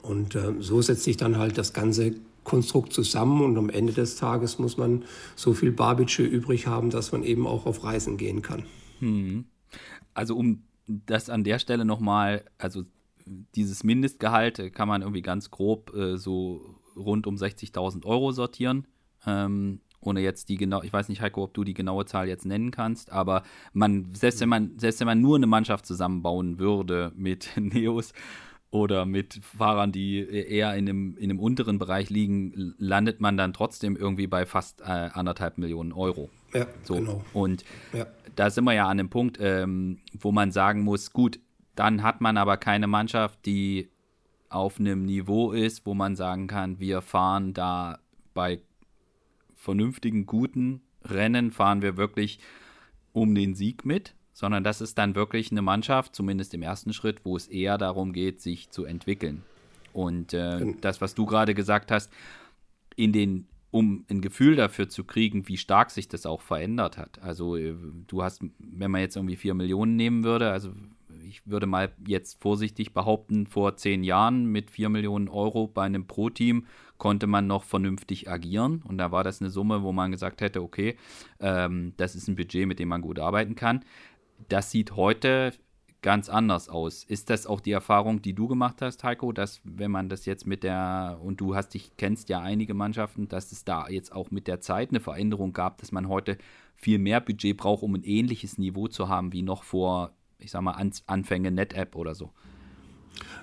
Und 0.00 0.34
äh, 0.34 0.54
so 0.58 0.80
setzt 0.80 1.04
sich 1.04 1.18
dann 1.18 1.36
halt 1.36 1.58
das 1.58 1.74
ganze 1.74 2.14
Konstrukt 2.42 2.94
zusammen 2.94 3.42
und 3.42 3.58
am 3.58 3.68
Ende 3.68 3.92
des 3.92 4.16
Tages 4.16 4.58
muss 4.58 4.78
man 4.78 5.04
so 5.36 5.52
viel 5.52 5.70
Barbitsche 5.70 6.22
übrig 6.22 6.66
haben, 6.66 6.88
dass 6.88 7.12
man 7.12 7.24
eben 7.24 7.46
auch 7.46 7.66
auf 7.66 7.84
Reisen 7.84 8.16
gehen 8.16 8.40
kann. 8.40 8.64
Hm. 9.00 9.44
Also 10.14 10.34
um 10.34 10.62
das 10.86 11.28
an 11.28 11.44
der 11.44 11.58
Stelle 11.58 11.84
nochmal, 11.84 12.46
also 12.56 12.84
dieses 13.26 13.84
Mindestgehalt 13.84 14.72
kann 14.72 14.88
man 14.88 15.02
irgendwie 15.02 15.22
ganz 15.22 15.50
grob 15.50 15.94
äh, 15.94 16.16
so 16.16 16.78
rund 16.96 17.26
um 17.26 17.36
60.000 17.36 18.06
Euro 18.06 18.32
sortieren. 18.32 18.86
Ähm, 19.26 19.80
ohne 20.02 20.20
jetzt 20.20 20.48
die 20.48 20.56
genau, 20.56 20.82
ich 20.82 20.92
weiß 20.92 21.08
nicht, 21.08 21.20
Heiko, 21.20 21.44
ob 21.44 21.54
du 21.54 21.64
die 21.64 21.74
genaue 21.74 22.04
Zahl 22.04 22.28
jetzt 22.28 22.44
nennen 22.44 22.70
kannst, 22.70 23.12
aber 23.12 23.42
man, 23.72 24.08
selbst 24.14 24.40
wenn 24.40 24.48
man, 24.48 24.78
selbst 24.78 25.00
wenn 25.00 25.06
man 25.06 25.20
nur 25.20 25.36
eine 25.36 25.46
Mannschaft 25.46 25.86
zusammenbauen 25.86 26.58
würde 26.58 27.12
mit 27.14 27.50
Neos 27.56 28.12
oder 28.70 29.06
mit 29.06 29.40
Fahrern, 29.56 29.92
die 29.92 30.26
eher 30.26 30.74
in 30.74 30.88
einem, 30.88 31.16
in 31.18 31.30
einem 31.30 31.38
unteren 31.38 31.78
Bereich 31.78 32.10
liegen, 32.10 32.74
landet 32.78 33.20
man 33.20 33.36
dann 33.36 33.52
trotzdem 33.52 33.96
irgendwie 33.96 34.26
bei 34.26 34.46
fast 34.46 34.80
äh, 34.80 34.84
anderthalb 34.84 35.58
Millionen 35.58 35.92
Euro. 35.92 36.30
Ja, 36.54 36.66
so. 36.82 36.94
genau. 36.94 37.24
Und 37.32 37.64
ja. 37.92 38.06
da 38.34 38.50
sind 38.50 38.64
wir 38.64 38.72
ja 38.72 38.88
an 38.88 38.98
dem 38.98 39.10
Punkt, 39.10 39.38
ähm, 39.40 39.98
wo 40.18 40.32
man 40.32 40.52
sagen 40.52 40.82
muss, 40.82 41.12
gut, 41.12 41.38
dann 41.74 42.02
hat 42.02 42.20
man 42.20 42.36
aber 42.36 42.56
keine 42.56 42.86
Mannschaft, 42.86 43.44
die 43.46 43.88
auf 44.48 44.78
einem 44.78 45.04
Niveau 45.04 45.52
ist, 45.52 45.86
wo 45.86 45.94
man 45.94 46.16
sagen 46.16 46.46
kann, 46.46 46.78
wir 46.78 47.00
fahren 47.00 47.54
da 47.54 47.98
bei 48.34 48.60
vernünftigen, 49.62 50.26
guten 50.26 50.82
Rennen 51.04 51.52
fahren 51.52 51.82
wir 51.82 51.96
wirklich 51.96 52.40
um 53.12 53.34
den 53.34 53.54
Sieg 53.54 53.84
mit, 53.84 54.14
sondern 54.32 54.64
das 54.64 54.80
ist 54.80 54.98
dann 54.98 55.14
wirklich 55.14 55.52
eine 55.52 55.62
Mannschaft, 55.62 56.16
zumindest 56.16 56.52
im 56.54 56.62
ersten 56.62 56.92
Schritt, 56.92 57.24
wo 57.24 57.36
es 57.36 57.46
eher 57.46 57.78
darum 57.78 58.12
geht, 58.12 58.40
sich 58.40 58.70
zu 58.70 58.84
entwickeln. 58.84 59.42
Und 59.92 60.34
äh, 60.34 60.74
das, 60.80 61.00
was 61.00 61.14
du 61.14 61.26
gerade 61.26 61.54
gesagt 61.54 61.90
hast, 61.90 62.10
in 62.96 63.12
den, 63.12 63.46
um 63.70 64.04
ein 64.10 64.20
Gefühl 64.20 64.56
dafür 64.56 64.88
zu 64.88 65.04
kriegen, 65.04 65.46
wie 65.48 65.56
stark 65.56 65.90
sich 65.90 66.08
das 66.08 66.26
auch 66.26 66.40
verändert 66.40 66.98
hat. 66.98 67.22
Also 67.22 67.56
äh, 67.56 67.74
du 68.08 68.22
hast, 68.22 68.42
wenn 68.58 68.90
man 68.90 69.02
jetzt 69.02 69.16
irgendwie 69.16 69.36
vier 69.36 69.54
Millionen 69.54 69.94
nehmen 69.96 70.24
würde, 70.24 70.50
also 70.50 70.72
ich 71.26 71.46
würde 71.46 71.66
mal 71.66 71.92
jetzt 72.06 72.40
vorsichtig 72.40 72.92
behaupten, 72.92 73.46
vor 73.46 73.76
zehn 73.76 74.04
Jahren 74.04 74.46
mit 74.46 74.70
vier 74.70 74.88
Millionen 74.88 75.28
Euro 75.28 75.66
bei 75.66 75.84
einem 75.84 76.06
Pro-Team 76.06 76.66
konnte 76.98 77.26
man 77.26 77.46
noch 77.46 77.64
vernünftig 77.64 78.30
agieren. 78.30 78.82
Und 78.86 78.98
da 78.98 79.10
war 79.10 79.24
das 79.24 79.40
eine 79.40 79.50
Summe, 79.50 79.82
wo 79.82 79.92
man 79.92 80.12
gesagt 80.12 80.40
hätte, 80.40 80.62
okay, 80.62 80.96
ähm, 81.40 81.94
das 81.96 82.14
ist 82.14 82.28
ein 82.28 82.36
Budget, 82.36 82.66
mit 82.66 82.78
dem 82.78 82.88
man 82.88 83.02
gut 83.02 83.18
arbeiten 83.18 83.54
kann. 83.54 83.84
Das 84.48 84.70
sieht 84.70 84.96
heute 84.96 85.52
ganz 86.02 86.28
anders 86.28 86.68
aus. 86.68 87.04
Ist 87.04 87.30
das 87.30 87.46
auch 87.46 87.60
die 87.60 87.70
Erfahrung, 87.70 88.22
die 88.22 88.34
du 88.34 88.48
gemacht 88.48 88.82
hast, 88.82 89.02
Heiko, 89.04 89.32
dass 89.32 89.60
wenn 89.64 89.90
man 89.90 90.08
das 90.08 90.26
jetzt 90.26 90.46
mit 90.46 90.64
der, 90.64 91.18
und 91.22 91.40
du 91.40 91.54
hast 91.54 91.70
dich, 91.70 91.92
kennst 91.96 92.28
ja 92.28 92.40
einige 92.40 92.74
Mannschaften, 92.74 93.28
dass 93.28 93.52
es 93.52 93.64
da 93.64 93.88
jetzt 93.88 94.12
auch 94.12 94.30
mit 94.30 94.48
der 94.48 94.60
Zeit 94.60 94.90
eine 94.90 95.00
Veränderung 95.00 95.52
gab, 95.52 95.78
dass 95.78 95.92
man 95.92 96.08
heute 96.08 96.38
viel 96.74 96.98
mehr 96.98 97.20
Budget 97.20 97.56
braucht, 97.56 97.84
um 97.84 97.94
ein 97.94 98.02
ähnliches 98.02 98.58
Niveau 98.58 98.88
zu 98.88 99.08
haben 99.08 99.32
wie 99.32 99.42
noch 99.42 99.62
vor, 99.62 100.12
ich 100.42 100.50
sag 100.50 100.62
mal, 100.62 100.76
Anfänge 101.06 101.50
NetApp 101.50 101.96
oder 101.96 102.14
so? 102.14 102.30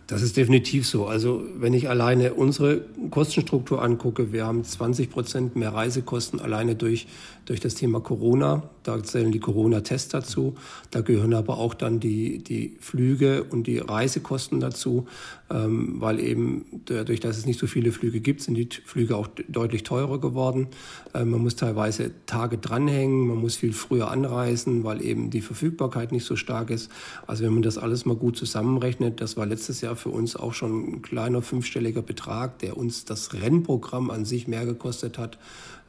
Das 0.08 0.24
ist 0.24 0.38
definitiv 0.38 0.88
so. 0.88 1.06
Also 1.06 1.44
wenn 1.56 1.76
ich 1.76 1.88
alleine 1.88 2.34
unsere 2.34 2.82
Kostenstruktur 3.12 3.84
angucke, 3.84 4.34
wir 4.34 4.44
haben 4.44 4.64
20 4.64 5.12
Prozent 5.12 5.56
mehr 5.56 5.72
Reisekosten 5.72 6.40
alleine 6.40 6.74
durch, 6.74 7.06
durch 7.46 7.60
das 7.60 7.76
Thema 7.76 8.00
Corona. 8.00 8.64
Da 8.82 9.04
zählen 9.04 9.32
die 9.32 9.40
Corona-Tests 9.40 10.10
dazu. 10.10 10.56
Da 10.90 11.02
gehören 11.02 11.36
aber 11.36 11.60
auch 11.60 11.76
dann 11.76 12.00
die, 12.00 12.44
die 12.44 12.78
Flüge 12.80 13.44
und 13.44 13.68
die 13.68 13.78
Reisekosten 13.78 14.60
dazu, 14.60 15.08
ähm, 15.52 15.96
weil 16.00 16.20
eben 16.20 16.66
dadurch, 16.86 17.20
dass 17.20 17.38
es 17.38 17.46
nicht 17.46 17.60
so 17.60 17.68
viele 17.68 17.92
Flüge 17.92 18.20
gibt, 18.20 18.42
sind 18.42 18.56
die 18.56 18.70
Flüge 18.86 19.16
auch 19.16 19.28
deutlich 19.48 19.84
teurer 19.84 20.20
geworden. 20.20 20.68
Ähm, 21.14 21.32
man 21.32 21.42
muss 21.42 21.56
teilweise 21.56 22.12
Tage 22.26 22.58
dranhängen, 22.58 23.28
man 23.28 23.38
muss 23.38 23.56
viel 23.56 23.74
früher 23.74 24.12
anreisen, 24.12 24.84
weil 24.84 25.04
eben 25.04 25.30
die 25.30 25.42
Verfügbarkeit 25.42 26.12
nicht 26.12 26.26
so 26.26 26.36
stark 26.36 26.70
ist. 26.70 26.92
Also 27.26 27.44
wenn 27.44 27.54
man 27.54 27.64
das 27.64 27.78
alles 27.78 28.06
mal 28.06 28.16
gut 28.16 28.38
zusammenrechnet, 28.38 29.22
das 29.22 29.38
war 29.38 29.46
letztes 29.46 29.82
Jahr 29.82 29.96
für 29.96 30.10
uns 30.10 30.36
auch 30.36 30.54
schon 30.54 30.94
ein 30.94 31.02
kleiner 31.02 31.42
fünfstelliger 31.42 32.02
Betrag, 32.02 32.60
der 32.60 32.78
uns 32.78 33.06
das 33.06 33.34
Rennprogramm 33.34 34.12
an 34.12 34.26
sich 34.26 34.48
mehr 34.48 34.66
gekostet 34.66 35.18
hat, 35.18 35.38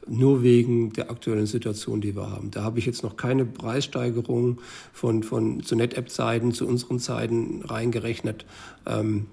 nur 0.07 0.41
wegen 0.41 0.93
der 0.93 1.11
aktuellen 1.11 1.45
Situation, 1.45 2.01
die 2.01 2.15
wir 2.15 2.29
haben. 2.29 2.49
Da 2.51 2.63
habe 2.63 2.79
ich 2.79 2.85
jetzt 2.85 3.03
noch 3.03 3.17
keine 3.17 3.45
Preissteigerung 3.45 4.59
von, 4.93 5.21
von 5.21 5.61
zu 5.61 5.75
NetApp-Zeiten, 5.75 6.53
zu 6.53 6.67
unseren 6.67 6.99
Zeiten 6.99 7.61
reingerechnet. 7.63 8.45
Ähm, 8.87 9.27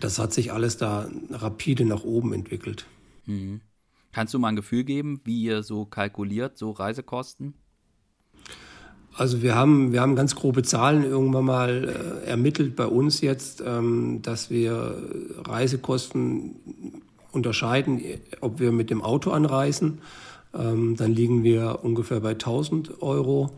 das 0.00 0.18
hat 0.18 0.32
sich 0.32 0.52
alles 0.52 0.76
da 0.76 1.08
rapide 1.30 1.84
nach 1.84 2.04
oben 2.04 2.32
entwickelt. 2.32 2.86
Mhm. 3.26 3.60
Kannst 4.12 4.34
du 4.34 4.38
mal 4.38 4.48
ein 4.48 4.56
Gefühl 4.56 4.84
geben, 4.84 5.20
wie 5.24 5.42
ihr 5.42 5.62
so 5.62 5.86
kalkuliert, 5.86 6.58
so 6.58 6.70
Reisekosten? 6.70 7.54
Also 9.14 9.42
wir 9.42 9.54
haben, 9.54 9.92
wir 9.92 10.00
haben 10.00 10.16
ganz 10.16 10.34
grobe 10.34 10.62
Zahlen 10.62 11.04
irgendwann 11.04 11.44
mal 11.44 12.22
äh, 12.24 12.28
ermittelt 12.28 12.76
bei 12.76 12.86
uns 12.86 13.20
jetzt, 13.20 13.62
ähm, 13.64 14.20
dass 14.22 14.50
wir 14.50 14.96
Reisekosten 15.44 17.02
unterscheiden, 17.30 18.02
ob 18.40 18.58
wir 18.58 18.72
mit 18.72 18.90
dem 18.90 19.02
Auto 19.02 19.30
anreisen. 19.30 19.98
Ähm, 20.54 20.96
dann 20.96 21.12
liegen 21.12 21.42
wir 21.44 21.80
ungefähr 21.82 22.20
bei 22.20 22.30
1000 22.30 23.02
Euro 23.02 23.50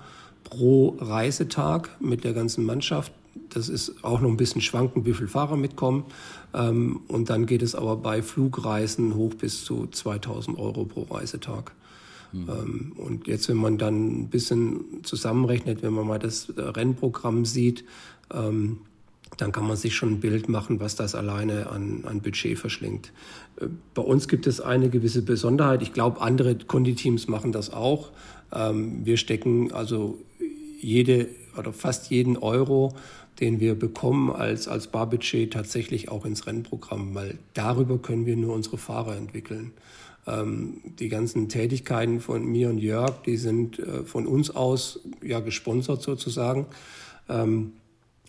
pro 0.45 0.97
Reisetag 1.01 1.91
mit 2.01 2.25
der 2.25 2.33
ganzen 2.33 2.65
Mannschaft. 2.65 3.13
Das 3.51 3.69
ist 3.69 4.05
auch 4.05 4.21
noch 4.21 4.31
ein 4.31 4.37
bisschen 4.37 4.61
schwankend, 4.61 5.07
wie 5.07 5.13
viele 5.13 5.29
Fahrer 5.29 5.57
mitkommen. 5.57 6.05
Ähm, 6.53 7.01
und 7.09 7.31
dann 7.31 7.47
geht 7.47 7.63
es 7.63 7.75
aber 7.75 7.97
bei 7.97 8.23
Flugreisen 8.23 9.15
hoch 9.15 9.35
bis 9.35 9.65
zu 9.65 9.87
2000 9.87 10.59
Euro 10.59 10.85
pro 10.85 11.03
Reisetag. 11.03 11.73
Mhm. 12.33 12.93
Und 12.97 13.29
jetzt, 13.29 13.49
wenn 13.49 13.57
man 13.57 13.79
dann 13.79 14.23
ein 14.23 14.29
bisschen 14.29 15.05
zusammenrechnet, 15.05 15.83
wenn 15.83 15.93
man 15.93 16.07
mal 16.07 16.19
das 16.19 16.53
Rennprogramm 16.57 17.45
sieht, 17.45 17.85
ähm, 18.33 18.79
dann 19.37 19.53
kann 19.53 19.67
man 19.67 19.77
sich 19.77 19.95
schon 19.95 20.15
ein 20.15 20.21
Bild 20.21 20.49
machen, 20.49 20.81
was 20.81 20.97
das 20.97 21.15
alleine 21.15 21.71
an, 21.71 22.05
an 22.05 22.21
Budget 22.21 22.59
verschlingt. 22.59 23.13
Äh, 23.61 23.67
bei 23.95 24.03
uns 24.03 24.29
gibt 24.29 24.47
es 24.47 24.61
eine 24.61 24.91
gewisse 24.91 25.23
Besonderheit. 25.23 25.83
Ich 25.83 25.93
glaube, 25.93 26.21
andere 26.21 26.57
Konditeams 26.57 27.29
machen 27.29 27.53
das 27.53 27.73
auch. 27.73 28.11
Ähm, 28.53 29.05
wir 29.05 29.17
stecken 29.17 29.73
also 29.73 30.19
jede 30.81 31.29
oder 31.57 31.73
fast 31.73 32.11
jeden 32.11 32.37
Euro, 32.37 32.95
den 33.41 33.61
wir 33.61 33.79
bekommen 33.79 34.31
als, 34.31 34.69
als 34.69 34.87
Barbudget 34.87 35.53
tatsächlich 35.53 36.09
auch 36.09 36.25
ins 36.25 36.47
Rennprogramm, 36.47 37.15
weil 37.15 37.39
darüber 37.55 37.99
können 37.99 38.27
wir 38.27 38.37
nur 38.37 38.55
unsere 38.55 38.79
Fahrer 38.79 39.17
entwickeln. 39.17 39.73
Ähm, 40.27 40.81
die 40.99 41.09
ganzen 41.09 41.49
Tätigkeiten 41.49 42.21
von 42.21 42.45
mir 42.47 42.71
und 42.71 42.79
Jörg, 42.79 43.23
die 43.27 43.37
sind 43.37 43.79
äh, 43.79 44.05
von 44.05 44.27
uns 44.27 44.51
aus 44.51 45.01
ja 45.23 45.41
gesponsert 45.41 46.03
sozusagen. 46.03 46.67
Ähm, 47.29 47.73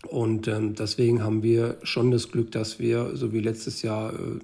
und 0.09 0.47
ähm, 0.47 0.75
deswegen 0.75 1.23
haben 1.23 1.41
wir 1.41 1.77
schon 1.83 2.11
das 2.11 2.31
Glück, 2.31 2.51
dass 2.51 2.79
wir, 2.79 3.15
so 3.15 3.33
wie 3.33 3.39
letztes 3.39 3.81
Jahr, 3.81 4.13
äh, 4.13 4.39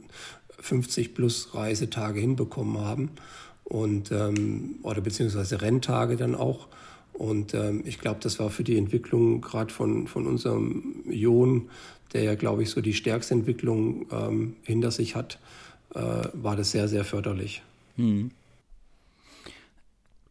50 0.59 1.13
plus 1.13 1.53
Reisetage 1.53 2.19
hinbekommen 2.19 2.79
haben 2.79 3.09
und 3.63 4.11
ähm, 4.11 4.75
oder 4.83 5.01
beziehungsweise 5.01 5.61
Renntage 5.61 6.15
dann 6.17 6.35
auch. 6.35 6.67
Und 7.21 7.53
ähm, 7.53 7.83
ich 7.85 7.99
glaube, 7.99 8.19
das 8.19 8.39
war 8.39 8.49
für 8.49 8.63
die 8.63 8.79
Entwicklung 8.79 9.41
gerade 9.41 9.71
von, 9.71 10.07
von 10.07 10.25
unserem 10.25 11.03
Jon, 11.07 11.69
der 12.13 12.23
ja, 12.23 12.33
glaube 12.33 12.63
ich, 12.63 12.71
so 12.71 12.81
die 12.81 12.95
stärkste 12.95 13.35
Entwicklung 13.35 14.07
ähm, 14.11 14.55
hinter 14.63 14.89
sich 14.89 15.15
hat, 15.15 15.37
äh, 15.93 15.99
war 16.33 16.55
das 16.55 16.71
sehr, 16.71 16.87
sehr 16.87 17.05
förderlich. 17.05 17.61
Hm. 17.97 18.31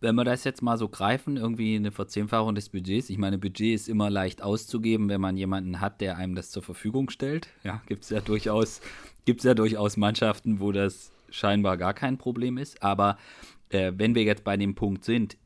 Wenn 0.01 0.17
wir 0.17 0.25
das 0.25 0.43
jetzt 0.43 0.63
mal 0.63 0.79
so 0.79 0.89
greifen, 0.89 1.37
irgendwie 1.37 1.77
eine 1.77 1.93
Verzehnfachung 1.93 2.57
des 2.57 2.71
Budgets. 2.71 3.09
Ich 3.09 3.19
meine, 3.19 3.39
Budget 3.39 3.73
ist 3.73 3.89
immer 3.89 4.11
leicht 4.11 4.43
auszugeben, 4.43 5.09
wenn 5.09 5.21
man 5.21 5.37
jemanden 5.37 5.81
hat, 5.81 6.01
der 6.01 6.17
einem 6.17 6.35
das 6.35 6.51
zur 6.51 6.65
Verfügung 6.65 7.09
stellt. 7.09 7.51
Ja, 7.63 7.83
gibt 7.87 8.03
es 8.03 8.11
ja 8.11 8.21
durchaus, 8.21 8.81
gibt's 9.27 9.45
ja 9.45 9.55
durchaus 9.55 9.97
Mannschaften, 9.97 10.59
wo 10.59 10.73
das 10.73 11.13
scheinbar 11.31 11.77
gar 11.77 11.95
kein 11.95 12.19
Problem 12.19 12.59
ist. 12.59 12.83
Aber 12.83 13.17
äh, 13.69 13.93
wenn 13.97 14.17
wir 14.17 14.25
jetzt 14.25 14.43
bei 14.43 14.57
dem 14.57 14.75
Punkt 14.75 15.05
sind, 15.05 15.37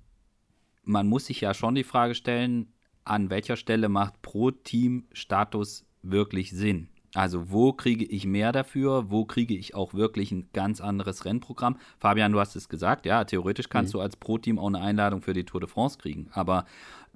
man 0.84 1.06
muss 1.08 1.26
sich 1.26 1.40
ja 1.40 1.54
schon 1.54 1.74
die 1.74 1.84
Frage 1.84 2.14
stellen, 2.14 2.72
an 3.04 3.30
welcher 3.30 3.56
Stelle 3.56 3.88
macht 3.88 4.22
pro 4.22 4.50
Team 4.50 5.04
Status 5.12 5.84
wirklich 6.02 6.50
Sinn? 6.50 6.88
Also 7.14 7.50
wo 7.50 7.72
kriege 7.72 8.04
ich 8.04 8.26
mehr 8.26 8.50
dafür? 8.50 9.10
Wo 9.10 9.24
kriege 9.24 9.54
ich 9.54 9.74
auch 9.74 9.94
wirklich 9.94 10.32
ein 10.32 10.48
ganz 10.52 10.80
anderes 10.80 11.24
Rennprogramm? 11.24 11.78
Fabian, 11.98 12.32
du 12.32 12.40
hast 12.40 12.56
es 12.56 12.68
gesagt, 12.68 13.06
ja, 13.06 13.24
theoretisch 13.24 13.68
kannst 13.68 13.94
mhm. 13.94 13.98
du 13.98 14.02
als 14.02 14.16
Pro-Team 14.16 14.58
auch 14.58 14.66
eine 14.66 14.80
Einladung 14.80 15.22
für 15.22 15.32
die 15.32 15.44
Tour 15.44 15.60
de 15.60 15.68
France 15.68 15.98
kriegen. 15.98 16.28
Aber 16.32 16.64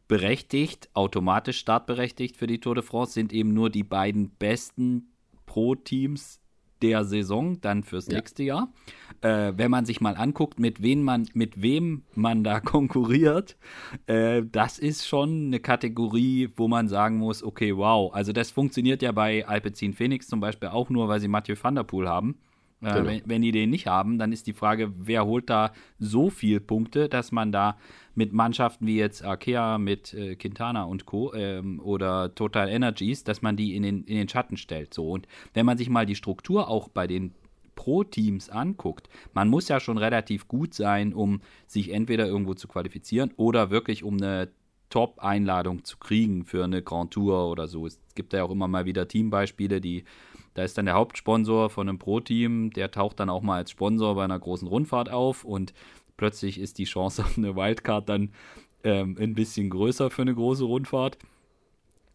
berechtigt, 0.07 0.89
automatisch 0.95 1.59
startberechtigt 1.59 2.37
für 2.37 2.47
die 2.47 2.61
Tour 2.61 2.77
de 2.77 2.85
France 2.85 3.13
sind 3.13 3.33
eben 3.33 3.53
nur 3.53 3.71
die 3.71 3.83
beiden 3.83 4.31
besten 4.31 5.11
Pro-Teams 5.47 6.38
der 6.83 7.05
Saison 7.05 7.61
dann 7.61 7.83
fürs 7.83 8.07
ja. 8.07 8.17
nächste 8.17 8.43
Jahr. 8.43 8.73
Äh, 9.21 9.53
wenn 9.57 9.71
man 9.71 9.85
sich 9.85 10.01
mal 10.01 10.17
anguckt, 10.17 10.61
mit, 10.61 10.83
wen 10.83 11.03
man, 11.03 11.29
mit 11.35 11.61
wem 11.61 12.03
man 12.14 12.45
da 12.45 12.61
konkurriert, 12.75 13.57
äh, 14.07 14.43
das 14.51 14.79
ist 14.79 15.07
schon 15.07 15.47
eine 15.47 15.61
Kategorie, 15.61 16.51
wo 16.57 16.69
man 16.69 16.88
sagen 16.88 17.17
muss, 17.17 17.43
okay, 17.43 17.77
wow. 17.77 18.12
Also 18.14 18.33
das 18.33 18.51
funktioniert 18.51 19.03
ja 19.03 19.12
bei 19.12 19.47
Alpecin 19.47 19.95
Phoenix 19.95 20.29
zum 20.29 20.41
Beispiel 20.41 20.69
auch 20.69 20.91
nur, 20.91 21.09
weil 21.09 21.21
sie 21.21 21.29
Mathieu 21.29 21.57
van 21.61 21.75
der 21.75 21.85
Poel 21.85 22.09
haben. 22.09 22.38
Äh, 22.81 22.93
genau. 22.93 23.07
wenn, 23.07 23.23
wenn, 23.27 23.43
die 23.43 23.53
den 23.53 23.71
nicht 23.71 23.87
haben, 23.87 24.19
dann 24.19 24.33
ist 24.33 24.47
die 24.47 24.53
Frage, 24.53 24.93
wer 24.97 25.27
holt 25.27 25.51
da 25.51 25.73
so 25.99 26.31
viel 26.31 26.61
Punkte, 26.61 27.09
dass 27.09 27.33
man 27.33 27.51
da 27.51 27.77
mit 28.14 28.33
Mannschaften 28.33 28.87
wie 28.87 28.97
jetzt 28.97 29.25
Arkea, 29.25 29.79
mit 29.79 30.14
äh, 30.14 30.37
Quintana 30.37 30.85
und 30.85 31.07
Co. 31.07 31.33
Ähm, 31.35 31.81
oder 31.81 32.35
Total 32.35 32.69
Energies, 32.69 33.25
dass 33.25 33.43
man 33.43 33.57
die 33.57 33.75
in 33.75 33.83
den, 33.83 34.05
in 34.05 34.17
den 34.17 34.29
Schatten 34.29 34.57
stellt. 34.57 34.95
So. 34.95 35.11
Und 35.11 35.27
wenn 35.55 35.67
man 35.67 35.79
sich 35.79 35.91
mal 35.91 36.07
die 36.07 36.17
Struktur 36.17 36.69
auch 36.69 36.88
bei 36.88 37.07
den 37.07 37.35
Pro-Teams 37.75 38.51
anguckt, 38.51 39.09
man 39.35 39.49
muss 39.49 39.69
ja 39.69 39.79
schon 39.79 39.99
relativ 39.99 40.49
gut 40.49 40.75
sein, 40.75 41.14
um 41.14 41.41
sich 41.67 41.93
entweder 41.93 42.27
irgendwo 42.27 42.55
zu 42.55 42.67
qualifizieren 42.67 43.33
oder 43.37 43.71
wirklich 43.71 44.03
um 44.03 44.17
eine 44.17 44.49
Top-Einladung 44.91 45.85
zu 45.85 45.99
kriegen 45.99 46.45
für 46.45 46.64
eine 46.64 46.83
Grand 46.83 47.12
Tour 47.12 47.51
oder 47.51 47.69
so. 47.69 47.87
Es 47.87 48.01
gibt 48.14 48.33
ja 48.33 48.43
auch 48.43 48.51
immer 48.51 48.69
mal 48.69 48.85
wieder 48.85 49.07
Teambeispiele, 49.07 49.81
die 49.81 50.05
da 50.55 50.65
ist 50.65 50.79
dann 50.79 50.87
der 50.87 50.95
Hauptsponsor 50.95 51.71
von 51.71 51.89
einem 51.89 51.99
Pro-Team, 51.99 52.71
der 52.71 52.91
taucht 52.91 53.21
dann 53.21 53.31
auch 53.31 53.43
mal 53.43 53.57
als 53.57 53.71
Sponsor 53.71 54.15
bei 54.15 54.25
einer 54.25 54.39
großen 54.39 54.69
Rundfahrt 54.69 55.11
auf 55.11 55.45
und 55.45 55.73
plötzlich 56.17 56.59
ist 56.61 56.79
die 56.79 56.85
Chance 56.85 57.23
auf 57.25 57.39
eine 57.39 57.57
Wildcard 57.57 58.09
dann 58.09 58.33
ähm, 58.85 59.17
ein 59.19 59.35
bisschen 59.35 59.71
größer 59.71 60.11
für 60.11 60.23
eine 60.23 60.35
große 60.35 60.65
Rundfahrt. 60.65 61.19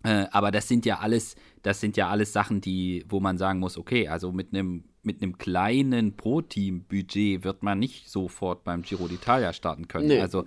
Äh, 0.03 0.25
aber 0.31 0.51
das 0.51 0.67
sind 0.67 0.85
ja 0.85 0.99
alles, 0.99 1.35
das 1.61 1.79
sind 1.79 1.95
ja 1.95 2.09
alles 2.09 2.33
Sachen, 2.33 2.59
die, 2.59 3.05
wo 3.07 3.19
man 3.19 3.37
sagen 3.37 3.59
muss, 3.59 3.77
okay, 3.77 4.07
also 4.07 4.31
mit 4.31 4.53
einem 4.53 4.83
mit 5.03 5.21
einem 5.21 5.37
kleinen 5.37 6.15
Pro-Team-Budget 6.15 7.43
wird 7.43 7.61
man 7.61 7.77
nicht 7.77 8.09
sofort 8.09 8.63
beim 8.63 8.83
Giro 8.83 9.05
d'Italia 9.05 9.51
starten 9.51 9.89
können. 9.89 10.07
Nee, 10.07 10.21
also, 10.21 10.45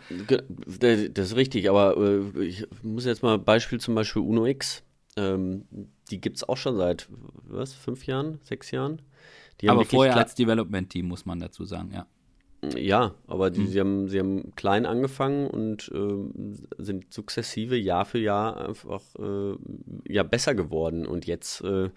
das 0.78 1.26
ist 1.26 1.36
richtig, 1.36 1.68
aber 1.68 1.96
äh, 1.98 2.42
ich 2.42 2.66
muss 2.82 3.04
jetzt 3.04 3.22
mal 3.22 3.38
Beispiel 3.38 3.78
zum 3.78 3.94
Beispiel 3.94 4.22
Uno 4.22 4.46
X. 4.46 4.82
Ähm, 5.18 5.66
die 6.10 6.20
gibt 6.20 6.36
es 6.36 6.48
auch 6.48 6.56
schon 6.56 6.76
seit, 6.76 7.08
was, 7.44 7.72
fünf 7.72 8.06
Jahren, 8.06 8.38
sechs 8.42 8.70
Jahren? 8.70 9.02
aber 9.66 9.84
vorher 9.84 10.16
als 10.16 10.34
Development-Team, 10.34 11.06
muss 11.06 11.24
man 11.24 11.40
dazu 11.40 11.64
sagen, 11.64 11.90
ja. 11.92 12.06
Ja, 12.74 13.14
aber 13.26 13.50
die, 13.50 13.60
mhm. 13.60 13.66
sie, 13.68 13.80
haben, 13.80 14.08
sie 14.08 14.18
haben 14.18 14.54
klein 14.56 14.86
angefangen 14.86 15.46
und 15.46 15.90
äh, 15.94 16.82
sind 16.82 17.12
sukzessive 17.12 17.76
Jahr 17.76 18.04
für 18.04 18.18
Jahr 18.18 18.68
einfach 18.68 19.02
äh, 19.16 19.54
ja, 20.08 20.22
besser 20.22 20.54
geworden. 20.54 21.06
Und 21.06 21.26
jetzt, 21.26 21.62
äh, 21.62 21.90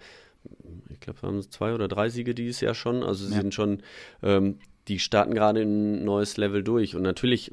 ich 0.90 1.00
glaube, 1.00 1.22
haben 1.22 1.42
sie 1.42 1.50
zwei 1.50 1.74
oder 1.74 1.88
drei 1.88 2.08
Siege 2.08 2.34
dieses 2.34 2.60
Jahr 2.60 2.74
schon. 2.74 3.02
Also 3.02 3.26
sie 3.26 3.34
ja. 3.34 3.40
sind 3.40 3.54
schon, 3.54 3.82
ähm, 4.22 4.58
die 4.86 4.98
starten 4.98 5.34
gerade 5.34 5.62
ein 5.62 6.04
neues 6.04 6.36
Level 6.36 6.62
durch. 6.62 6.94
Und 6.94 7.02
natürlich 7.02 7.50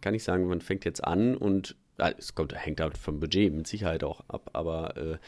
kann 0.00 0.14
ich 0.14 0.24
sagen, 0.24 0.48
man 0.48 0.60
fängt 0.60 0.84
jetzt 0.84 1.02
an 1.02 1.36
und 1.36 1.76
es 1.98 2.34
kommt, 2.34 2.54
hängt 2.54 2.80
halt 2.80 2.96
vom 2.96 3.18
Budget 3.20 3.52
mit 3.52 3.66
Sicherheit 3.66 4.04
auch 4.04 4.22
ab, 4.28 4.50
aber 4.52 4.96
äh, 4.96 5.18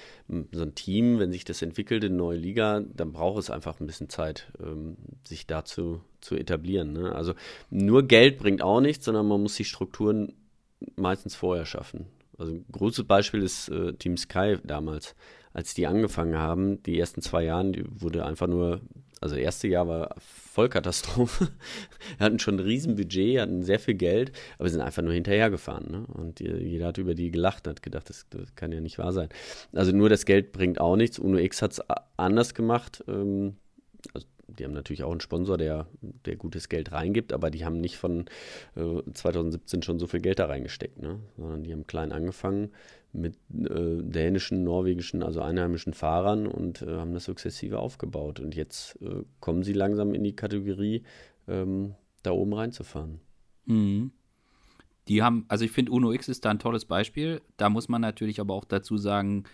so 0.52 0.62
ein 0.62 0.74
Team, 0.74 1.18
wenn 1.18 1.32
sich 1.32 1.44
das 1.44 1.62
entwickelt 1.62 2.04
in 2.04 2.12
eine 2.12 2.18
neue 2.18 2.38
Liga, 2.38 2.80
dann 2.94 3.12
braucht 3.12 3.40
es 3.40 3.50
einfach 3.50 3.80
ein 3.80 3.86
bisschen 3.86 4.08
Zeit, 4.08 4.52
ähm, 4.62 4.96
sich 5.26 5.46
dazu 5.46 6.00
zu 6.20 6.36
etablieren. 6.36 6.92
Ne? 6.92 7.14
Also 7.14 7.34
nur 7.70 8.06
Geld 8.06 8.38
bringt 8.38 8.62
auch 8.62 8.80
nichts, 8.80 9.04
sondern 9.04 9.26
man 9.26 9.42
muss 9.42 9.56
die 9.56 9.64
Strukturen 9.64 10.34
meistens 10.96 11.34
vorher 11.34 11.66
schaffen. 11.66 12.06
Also 12.38 12.52
ein 12.52 12.64
großes 12.70 13.04
Beispiel 13.04 13.42
ist 13.42 13.68
äh, 13.68 13.92
Team 13.94 14.16
Sky 14.16 14.56
damals, 14.64 15.14
als 15.52 15.74
die 15.74 15.86
angefangen 15.86 16.38
haben, 16.38 16.82
die 16.84 16.98
ersten 16.98 17.20
zwei 17.20 17.44
Jahre, 17.44 17.72
die 17.72 17.84
wurde 18.00 18.24
einfach 18.24 18.46
nur 18.46 18.80
also 19.20 19.34
das 19.34 19.44
erste 19.44 19.68
Jahr 19.68 19.86
war 19.86 20.14
Vollkatastrophe. 20.18 21.48
Wir 22.18 22.24
hatten 22.24 22.38
schon 22.38 22.56
ein 22.56 22.60
Riesenbudget, 22.60 23.40
hatten 23.40 23.62
sehr 23.62 23.78
viel 23.78 23.94
Geld, 23.94 24.32
aber 24.56 24.64
wir 24.64 24.70
sind 24.70 24.80
einfach 24.80 25.02
nur 25.02 25.12
hinterhergefahren. 25.12 25.90
Ne? 25.90 26.06
Und 26.06 26.40
jeder 26.40 26.88
hat 26.88 26.98
über 26.98 27.14
die 27.14 27.30
gelacht 27.30 27.68
hat 27.68 27.82
gedacht, 27.82 28.08
das, 28.08 28.26
das, 28.30 28.54
kann 28.54 28.72
ja 28.72 28.80
nicht 28.80 28.98
wahr 28.98 29.12
sein. 29.12 29.28
Also 29.72 29.92
nur 29.92 30.08
das 30.08 30.24
Geld 30.24 30.52
bringt 30.52 30.80
auch 30.80 30.96
nichts. 30.96 31.18
Uno 31.18 31.38
X 31.38 31.62
hat 31.62 31.72
es 31.72 31.82
anders 32.16 32.54
gemacht. 32.54 33.04
Ähm, 33.08 33.56
also 34.14 34.26
die 34.48 34.64
haben 34.64 34.72
natürlich 34.72 35.04
auch 35.04 35.10
einen 35.12 35.20
Sponsor, 35.20 35.56
der, 35.56 35.86
der 36.00 36.36
gutes 36.36 36.68
Geld 36.68 36.90
reingibt, 36.92 37.32
aber 37.32 37.50
die 37.50 37.64
haben 37.64 37.80
nicht 37.80 37.96
von 37.96 38.24
äh, 38.74 39.12
2017 39.12 39.82
schon 39.82 39.98
so 39.98 40.06
viel 40.06 40.20
Geld 40.20 40.38
da 40.38 40.46
reingesteckt, 40.46 41.00
ne? 41.00 41.20
sondern 41.36 41.62
die 41.62 41.72
haben 41.72 41.86
klein 41.86 42.12
angefangen 42.12 42.70
mit 43.12 43.36
äh, 43.52 44.02
dänischen, 44.02 44.64
norwegischen, 44.64 45.22
also 45.22 45.40
einheimischen 45.40 45.94
Fahrern 45.94 46.46
und 46.46 46.82
äh, 46.82 46.96
haben 46.96 47.14
das 47.14 47.24
sukzessive 47.24 47.78
aufgebaut. 47.78 48.40
Und 48.40 48.54
jetzt 48.54 49.00
äh, 49.02 49.24
kommen 49.40 49.62
sie 49.62 49.72
langsam 49.72 50.14
in 50.14 50.22
die 50.22 50.36
Kategorie, 50.36 51.02
ähm, 51.48 51.94
da 52.22 52.32
oben 52.32 52.52
reinzufahren. 52.52 53.20
Mhm. 53.66 54.12
Die 55.08 55.22
haben, 55.22 55.44
also 55.48 55.64
ich 55.64 55.72
finde, 55.72 55.92
Uno 55.92 56.12
X 56.12 56.28
ist 56.28 56.44
da 56.44 56.50
ein 56.50 56.58
tolles 56.58 56.84
Beispiel. 56.84 57.40
Da 57.56 57.68
muss 57.68 57.88
man 57.88 58.00
natürlich 58.00 58.40
aber 58.40 58.54
auch 58.54 58.64
dazu 58.64 58.96
sagen, 58.96 59.44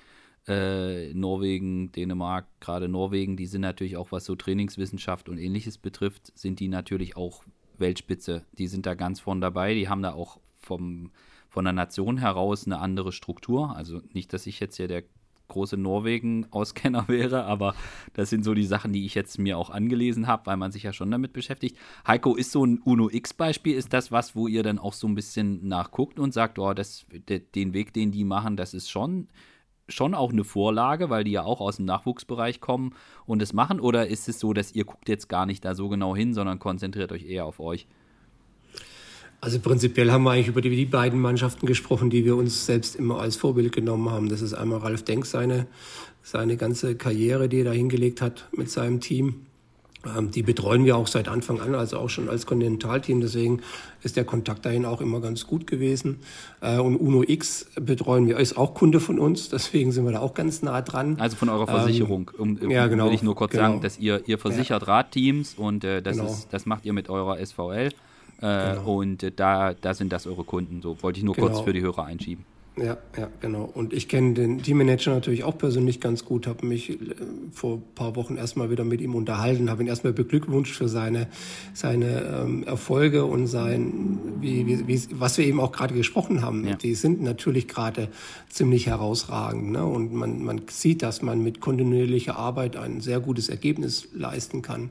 äh, 0.46 1.12
Norwegen, 1.14 1.92
Dänemark, 1.92 2.46
gerade 2.60 2.88
Norwegen, 2.88 3.36
die 3.36 3.46
sind 3.46 3.62
natürlich 3.62 3.96
auch, 3.96 4.12
was 4.12 4.24
so 4.24 4.36
Trainingswissenschaft 4.36 5.28
und 5.28 5.38
ähnliches 5.38 5.78
betrifft, 5.78 6.36
sind 6.38 6.60
die 6.60 6.68
natürlich 6.68 7.16
auch 7.16 7.42
Weltspitze. 7.78 8.44
Die 8.58 8.68
sind 8.68 8.86
da 8.86 8.94
ganz 8.94 9.20
vorn 9.20 9.40
dabei. 9.40 9.74
Die 9.74 9.88
haben 9.88 10.02
da 10.02 10.12
auch 10.12 10.38
vom, 10.56 11.10
von 11.56 11.64
der 11.64 11.72
Nation 11.72 12.18
heraus 12.18 12.66
eine 12.66 12.80
andere 12.80 13.12
Struktur. 13.12 13.74
Also 13.74 14.02
nicht, 14.12 14.30
dass 14.34 14.46
ich 14.46 14.60
jetzt 14.60 14.76
hier 14.76 14.88
der 14.88 15.04
große 15.48 15.78
Norwegen-Auskenner 15.78 17.08
wäre, 17.08 17.44
aber 17.44 17.74
das 18.12 18.28
sind 18.28 18.44
so 18.44 18.52
die 18.52 18.66
Sachen, 18.66 18.92
die 18.92 19.06
ich 19.06 19.14
jetzt 19.14 19.38
mir 19.38 19.56
auch 19.56 19.70
angelesen 19.70 20.26
habe, 20.26 20.44
weil 20.44 20.58
man 20.58 20.70
sich 20.70 20.82
ja 20.82 20.92
schon 20.92 21.10
damit 21.10 21.32
beschäftigt. 21.32 21.78
Heiko, 22.06 22.36
ist 22.36 22.52
so 22.52 22.62
ein 22.62 22.82
Uno-X-Beispiel, 22.84 23.74
ist 23.74 23.94
das 23.94 24.12
was, 24.12 24.36
wo 24.36 24.48
ihr 24.48 24.62
dann 24.62 24.78
auch 24.78 24.92
so 24.92 25.08
ein 25.08 25.14
bisschen 25.14 25.66
nachguckt 25.66 26.18
und 26.18 26.34
sagt, 26.34 26.58
oh, 26.58 26.74
das, 26.74 27.06
de, 27.10 27.38
den 27.38 27.72
Weg, 27.72 27.94
den 27.94 28.12
die 28.12 28.24
machen, 28.24 28.58
das 28.58 28.74
ist 28.74 28.90
schon 28.90 29.28
schon 29.88 30.14
auch 30.14 30.32
eine 30.32 30.44
Vorlage, 30.44 31.08
weil 31.08 31.24
die 31.24 31.30
ja 31.30 31.44
auch 31.44 31.60
aus 31.62 31.76
dem 31.76 31.86
Nachwuchsbereich 31.86 32.60
kommen 32.60 32.92
und 33.24 33.40
es 33.40 33.54
machen? 33.54 33.80
Oder 33.80 34.08
ist 34.08 34.28
es 34.28 34.40
so, 34.40 34.52
dass 34.52 34.72
ihr 34.72 34.84
guckt 34.84 35.08
jetzt 35.08 35.28
gar 35.28 35.46
nicht 35.46 35.64
da 35.64 35.74
so 35.74 35.88
genau 35.88 36.14
hin, 36.14 36.34
sondern 36.34 36.58
konzentriert 36.58 37.12
euch 37.12 37.24
eher 37.24 37.46
auf 37.46 37.60
euch? 37.60 37.86
Also 39.40 39.60
prinzipiell 39.60 40.10
haben 40.10 40.24
wir 40.24 40.32
eigentlich 40.32 40.48
über 40.48 40.60
die, 40.60 40.70
die, 40.70 40.86
beiden 40.86 41.20
Mannschaften 41.20 41.66
gesprochen, 41.66 42.10
die 42.10 42.24
wir 42.24 42.36
uns 42.36 42.66
selbst 42.66 42.96
immer 42.96 43.20
als 43.20 43.36
Vorbild 43.36 43.72
genommen 43.72 44.10
haben. 44.10 44.28
Das 44.28 44.40
ist 44.40 44.54
einmal 44.54 44.78
Ralf 44.78 45.04
Denk, 45.04 45.26
seine, 45.26 45.66
seine 46.22 46.56
ganze 46.56 46.96
Karriere, 46.96 47.48
die 47.48 47.60
er 47.60 47.66
da 47.66 47.72
hingelegt 47.72 48.22
hat 48.22 48.48
mit 48.56 48.70
seinem 48.70 49.00
Team. 49.00 49.46
Ähm, 50.16 50.30
die 50.30 50.42
betreuen 50.42 50.84
wir 50.84 50.96
auch 50.96 51.06
seit 51.06 51.28
Anfang 51.28 51.60
an, 51.60 51.74
also 51.74 51.98
auch 51.98 52.10
schon 52.10 52.28
als 52.28 52.46
Kontinentalteam. 52.46 53.20
Deswegen 53.20 53.60
ist 54.02 54.16
der 54.16 54.24
Kontakt 54.24 54.64
dahin 54.64 54.84
auch 54.84 55.00
immer 55.00 55.20
ganz 55.20 55.46
gut 55.46 55.66
gewesen. 55.66 56.20
Äh, 56.60 56.78
und 56.78 56.96
Uno 56.96 57.22
X 57.26 57.66
betreuen 57.80 58.26
wir, 58.26 58.38
ist 58.38 58.56
auch 58.56 58.74
Kunde 58.74 59.00
von 59.00 59.18
uns. 59.18 59.48
Deswegen 59.48 59.92
sind 59.92 60.04
wir 60.04 60.12
da 60.12 60.20
auch 60.20 60.34
ganz 60.34 60.62
nah 60.62 60.82
dran. 60.82 61.16
Also 61.18 61.36
von 61.36 61.48
eurer 61.48 61.66
Versicherung. 61.66 62.30
Um, 62.36 62.56
um, 62.56 62.70
ja, 62.70 62.86
genau. 62.86 63.06
Will 63.06 63.14
ich 63.14 63.22
nur 63.22 63.34
kurz 63.34 63.52
genau. 63.52 63.64
sagen, 63.64 63.80
dass 63.80 63.98
ihr, 63.98 64.22
ihr 64.26 64.38
versichert 64.38 64.82
ja. 64.82 64.88
Radteams 64.88 65.54
und 65.54 65.84
äh, 65.84 66.02
das, 66.02 66.16
genau. 66.16 66.30
ist, 66.30 66.48
das 66.52 66.66
macht 66.66 66.84
ihr 66.84 66.92
mit 66.92 67.08
eurer 67.08 67.44
SVL. 67.44 67.90
Äh, 68.40 68.74
genau. 68.74 68.98
Und 68.98 69.22
äh, 69.22 69.32
da, 69.32 69.74
da 69.74 69.94
sind 69.94 70.12
das 70.12 70.26
eure 70.26 70.44
Kunden. 70.44 70.82
So 70.82 71.02
wollte 71.02 71.18
ich 71.18 71.24
nur 71.24 71.34
kurz 71.34 71.54
genau. 71.54 71.64
für 71.64 71.72
die 71.72 71.80
Hörer 71.80 72.04
einschieben. 72.04 72.44
Ja, 72.78 72.98
ja, 73.16 73.30
genau. 73.40 73.70
Und 73.72 73.94
ich 73.94 74.06
kenne 74.06 74.34
den 74.34 74.62
Teammanager 74.62 75.14
natürlich 75.14 75.44
auch 75.44 75.56
persönlich 75.56 75.98
ganz 75.98 76.26
gut, 76.26 76.46
habe 76.46 76.66
mich 76.66 76.90
äh, 76.90 76.96
vor 77.50 77.76
ein 77.76 77.82
paar 77.94 78.16
Wochen 78.16 78.36
erstmal 78.36 78.70
wieder 78.70 78.84
mit 78.84 79.00
ihm 79.00 79.14
unterhalten, 79.14 79.70
habe 79.70 79.82
ihn 79.82 79.88
erstmal 79.88 80.12
beglückwünscht 80.12 80.76
für 80.76 80.86
seine, 80.86 81.28
seine 81.72 82.42
ähm, 82.44 82.64
Erfolge 82.64 83.24
und 83.24 83.46
sein, 83.46 84.18
wie, 84.40 84.66
wie, 84.66 84.86
wie, 84.86 85.00
was 85.12 85.38
wir 85.38 85.46
eben 85.46 85.58
auch 85.58 85.72
gerade 85.72 85.94
gesprochen 85.94 86.42
haben. 86.42 86.66
Ja. 86.66 86.74
Die 86.74 86.94
sind 86.94 87.22
natürlich 87.22 87.66
gerade 87.66 88.08
ziemlich 88.50 88.88
herausragend. 88.88 89.70
Ne? 89.70 89.82
Und 89.82 90.12
man, 90.12 90.44
man 90.44 90.60
sieht, 90.68 91.02
dass 91.02 91.22
man 91.22 91.42
mit 91.42 91.60
kontinuierlicher 91.62 92.36
Arbeit 92.36 92.76
ein 92.76 93.00
sehr 93.00 93.20
gutes 93.20 93.48
Ergebnis 93.48 94.08
leisten 94.12 94.60
kann. 94.60 94.90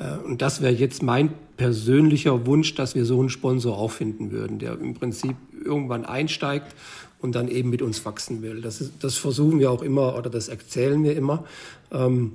Äh, 0.00 0.16
und 0.26 0.42
das 0.42 0.60
wäre 0.60 0.72
jetzt 0.72 1.02
mein 1.02 1.32
persönlicher 1.56 2.46
Wunsch, 2.46 2.74
dass 2.74 2.94
wir 2.94 3.04
so 3.04 3.20
einen 3.20 3.28
Sponsor 3.28 3.78
auch 3.78 3.92
finden 3.92 4.32
würden, 4.32 4.58
der 4.58 4.72
im 4.80 4.94
Prinzip 4.94 5.36
irgendwann 5.64 6.04
einsteigt 6.04 6.74
und 7.20 7.34
dann 7.34 7.48
eben 7.48 7.70
mit 7.70 7.82
uns 7.82 8.04
wachsen 8.04 8.42
will. 8.42 8.62
Das, 8.62 8.80
ist, 8.80 8.92
das 9.00 9.16
versuchen 9.16 9.60
wir 9.60 9.70
auch 9.70 9.82
immer 9.82 10.16
oder 10.16 10.30
das 10.30 10.48
erzählen 10.48 11.04
wir 11.04 11.16
immer. 11.16 11.44
Ähm, 11.92 12.32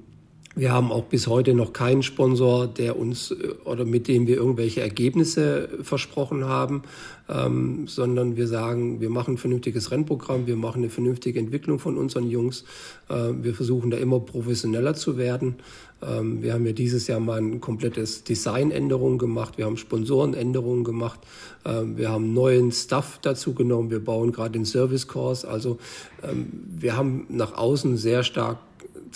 wir 0.58 0.72
haben 0.72 0.94
auch 0.94 1.04
bis 1.04 1.28
heute 1.28 1.54
noch 1.54 1.74
keinen 1.74 2.02
Sponsor, 2.02 2.66
der 2.68 2.98
uns 2.98 3.32
äh, 3.32 3.56
oder 3.66 3.84
mit 3.84 4.08
dem 4.08 4.26
wir 4.26 4.38
irgendwelche 4.38 4.80
Ergebnisse 4.80 5.68
versprochen 5.82 6.46
haben, 6.46 6.84
ähm, 7.28 7.88
sondern 7.88 8.38
wir 8.38 8.48
sagen, 8.48 9.02
wir 9.02 9.10
machen 9.10 9.34
ein 9.34 9.38
vernünftiges 9.38 9.92
Rennprogramm, 9.92 10.48
wir 10.48 10.56
machen 10.56 10.84
eine 10.84 10.90
vernünftige 10.90 11.40
Entwicklung 11.40 11.80
von 11.80 11.98
unseren 11.98 12.30
Jungs. 12.30 12.64
Äh, 13.10 13.34
wir 13.42 13.54
versuchen 13.54 13.92
da 13.92 13.98
immer 13.98 14.22
professioneller 14.22 14.94
zu 14.94 15.18
werden. 15.18 15.56
Ähm, 16.02 16.42
wir 16.44 16.54
haben 16.54 16.66
ja 16.66 16.74
dieses 16.74 17.08
Jahr 17.08 17.20
mal 17.20 17.40
ein 17.40 17.62
komplettes 17.62 18.24
Designänderung 18.24 19.18
gemacht, 19.18 19.58
wir 19.58 19.66
haben 19.66 19.78
Sponsorenänderungen 19.78 20.84
gemacht, 20.84 21.20
ähm, 21.66 21.98
wir 21.98 22.10
haben 22.10 22.34
neuen 22.34 22.72
Stuff 22.72 23.20
dazu 23.22 23.54
genommen, 23.54 23.90
wir 23.90 24.04
bauen 24.04 24.32
gerade 24.32 24.52
den 24.52 24.66
Service 24.66 25.08
Course. 25.08 25.48
Also 25.48 25.78
ähm, 26.24 26.48
wir 26.78 26.98
haben 26.98 27.26
nach 27.30 27.54
außen 27.58 27.98
sehr 27.98 28.24
stark 28.24 28.60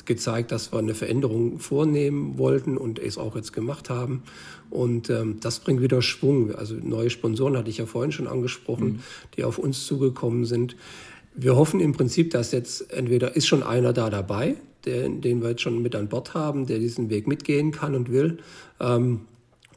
gezeigt, 0.06 0.52
dass 0.52 0.72
wir 0.72 0.80
eine 0.80 0.96
Veränderung 0.96 1.60
vornehmen 1.60 2.38
wollten 2.38 2.78
und 2.78 3.00
es 3.00 3.18
auch 3.18 3.36
jetzt 3.36 3.54
gemacht 3.54 3.90
haben. 3.90 4.24
Und 4.70 5.10
ähm, 5.10 5.40
das 5.42 5.60
bringt 5.60 5.82
wieder 5.82 6.02
Schwung. 6.02 6.54
Also 6.56 6.76
neue 6.76 7.10
Sponsoren 7.10 7.58
hatte 7.58 7.70
ich 7.70 7.80
ja 7.80 7.86
vorhin 7.86 8.12
schon 8.12 8.28
angesprochen, 8.28 8.88
mhm. 8.88 9.00
die 9.36 9.44
auf 9.44 9.58
uns 9.58 9.86
zugekommen 9.86 10.46
sind. 10.46 10.76
Wir 11.36 11.56
hoffen 11.56 11.80
im 11.80 11.94
Prinzip, 11.94 12.32
dass 12.32 12.52
jetzt 12.52 12.92
entweder 12.92 13.36
ist 13.36 13.48
schon 13.48 13.64
einer 13.64 13.94
da 13.94 14.10
dabei, 14.10 14.56
der, 14.86 15.10
den 15.10 15.42
wir 15.42 15.50
jetzt 15.50 15.62
schon 15.62 15.82
mit 15.82 15.96
an 15.96 16.08
Bord 16.08 16.34
haben, 16.34 16.68
der 16.68 16.80
diesen 16.80 17.10
Weg 17.10 17.28
mitgehen 17.28 17.72
kann 17.72 17.96
und 17.96 18.12
will. 18.12 18.38
Ähm, 18.80 19.22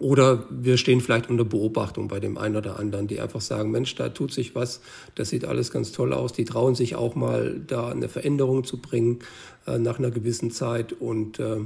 oder 0.02 0.46
wir 0.50 0.78
stehen 0.78 1.00
vielleicht 1.00 1.30
unter 1.30 1.44
Beobachtung 1.44 2.08
bei 2.08 2.18
dem 2.18 2.36
einen 2.36 2.56
oder 2.56 2.76
anderen, 2.78 3.06
die 3.06 3.20
einfach 3.20 3.40
sagen, 3.40 3.70
Mensch, 3.70 3.94
da 3.94 4.08
tut 4.08 4.32
sich 4.32 4.56
was, 4.56 4.80
das 5.14 5.28
sieht 5.28 5.44
alles 5.44 5.70
ganz 5.70 5.92
toll 5.92 6.12
aus. 6.12 6.32
Die 6.32 6.44
trauen 6.44 6.74
sich 6.74 6.96
auch 6.96 7.14
mal 7.14 7.60
da 7.64 7.90
eine 7.90 8.08
Veränderung 8.08 8.64
zu 8.64 8.78
bringen 8.78 9.20
äh, 9.66 9.78
nach 9.78 10.00
einer 10.00 10.10
gewissen 10.10 10.50
Zeit. 10.50 10.92
Und 10.92 11.38
äh, 11.38 11.58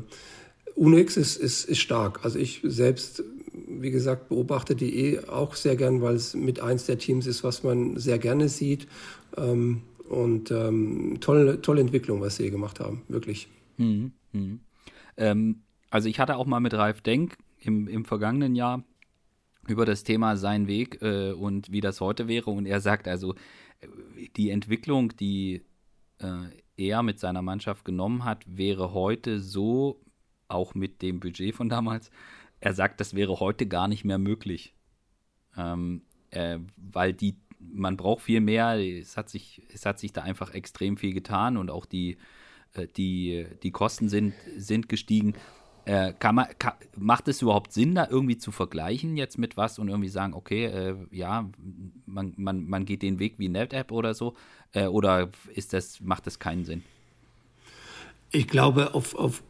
UNIX 0.74 1.16
ist, 1.16 1.36
ist, 1.36 1.64
ist 1.64 1.78
stark. 1.78 2.24
Also 2.24 2.38
ich 2.38 2.60
selbst, 2.62 3.24
wie 3.52 3.90
gesagt, 3.90 4.28
beobachte 4.28 4.76
die 4.76 5.14
eh 5.14 5.20
auch 5.20 5.54
sehr 5.54 5.76
gern, 5.76 6.02
weil 6.02 6.16
es 6.16 6.34
mit 6.34 6.60
eins 6.60 6.84
der 6.84 6.98
Teams 6.98 7.26
ist, 7.26 7.42
was 7.42 7.62
man 7.62 7.96
sehr 7.96 8.18
gerne 8.18 8.50
sieht. 8.50 8.86
Ähm, 9.38 9.80
und 10.08 10.50
ähm, 10.50 11.18
tolle, 11.20 11.60
tolle 11.60 11.80
Entwicklung, 11.80 12.20
was 12.20 12.36
sie 12.36 12.44
hier 12.44 12.52
gemacht 12.52 12.80
haben, 12.80 13.02
wirklich. 13.08 13.48
Hm, 13.76 14.12
hm. 14.32 14.60
Ähm, 15.16 15.62
also 15.90 16.08
ich 16.08 16.18
hatte 16.20 16.36
auch 16.36 16.46
mal 16.46 16.60
mit 16.60 16.74
Ralf 16.74 17.00
Denk 17.00 17.36
im, 17.60 17.88
im 17.88 18.04
vergangenen 18.04 18.54
Jahr 18.54 18.84
über 19.66 19.84
das 19.84 20.04
Thema 20.04 20.36
sein 20.36 20.66
Weg 20.66 21.02
äh, 21.02 21.32
und 21.32 21.72
wie 21.72 21.80
das 21.80 22.00
heute 22.00 22.28
wäre. 22.28 22.50
Und 22.50 22.66
er 22.66 22.80
sagt 22.80 23.08
also, 23.08 23.34
die 24.36 24.50
Entwicklung, 24.50 25.16
die 25.16 25.62
äh, 26.18 26.48
er 26.76 27.02
mit 27.02 27.18
seiner 27.18 27.42
Mannschaft 27.42 27.84
genommen 27.84 28.24
hat, 28.24 28.44
wäre 28.46 28.92
heute 28.92 29.40
so, 29.40 30.00
auch 30.48 30.74
mit 30.74 31.02
dem 31.02 31.20
Budget 31.20 31.54
von 31.54 31.68
damals, 31.68 32.10
er 32.60 32.72
sagt, 32.72 33.00
das 33.00 33.14
wäre 33.14 33.40
heute 33.40 33.66
gar 33.66 33.88
nicht 33.88 34.04
mehr 34.04 34.18
möglich. 34.18 34.74
Ähm, 35.56 36.02
äh, 36.30 36.58
weil 36.76 37.12
die, 37.12 37.36
man 37.76 37.96
braucht 37.96 38.22
viel 38.22 38.40
mehr, 38.40 38.78
es 38.78 39.16
hat 39.16 39.28
sich, 39.28 39.62
es 39.72 39.86
hat 39.86 39.98
sich 39.98 40.12
da 40.12 40.22
einfach 40.22 40.54
extrem 40.54 40.96
viel 40.96 41.12
getan 41.12 41.56
und 41.56 41.70
auch 41.70 41.86
die, 41.86 42.16
äh, 42.74 42.86
die, 42.96 43.46
die 43.62 43.70
Kosten 43.70 44.08
sind, 44.08 44.34
sind 44.56 44.88
gestiegen. 44.88 45.34
Äh, 45.84 46.14
kann 46.18 46.34
man, 46.34 46.46
kann, 46.58 46.72
macht 46.96 47.28
es 47.28 47.42
überhaupt 47.42 47.72
Sinn, 47.72 47.94
da 47.94 48.08
irgendwie 48.10 48.38
zu 48.38 48.50
vergleichen 48.50 49.16
jetzt 49.16 49.38
mit 49.38 49.56
was 49.56 49.78
und 49.78 49.88
irgendwie 49.88 50.08
sagen, 50.08 50.34
okay, 50.34 50.64
äh, 50.64 50.96
ja, 51.12 51.48
man, 52.06 52.34
man, 52.36 52.66
man 52.66 52.84
geht 52.84 53.02
den 53.02 53.20
Weg 53.20 53.34
wie 53.38 53.48
NetApp 53.48 53.92
oder 53.92 54.14
so? 54.14 54.34
Äh, 54.72 54.86
oder 54.86 55.30
ist 55.54 55.72
das, 55.72 56.00
macht 56.00 56.26
das 56.26 56.40
keinen 56.40 56.64
Sinn? 56.64 56.82
Ich 58.32 58.48
glaube, 58.48 58.94
auf, 58.94 59.14
auf 59.14 59.44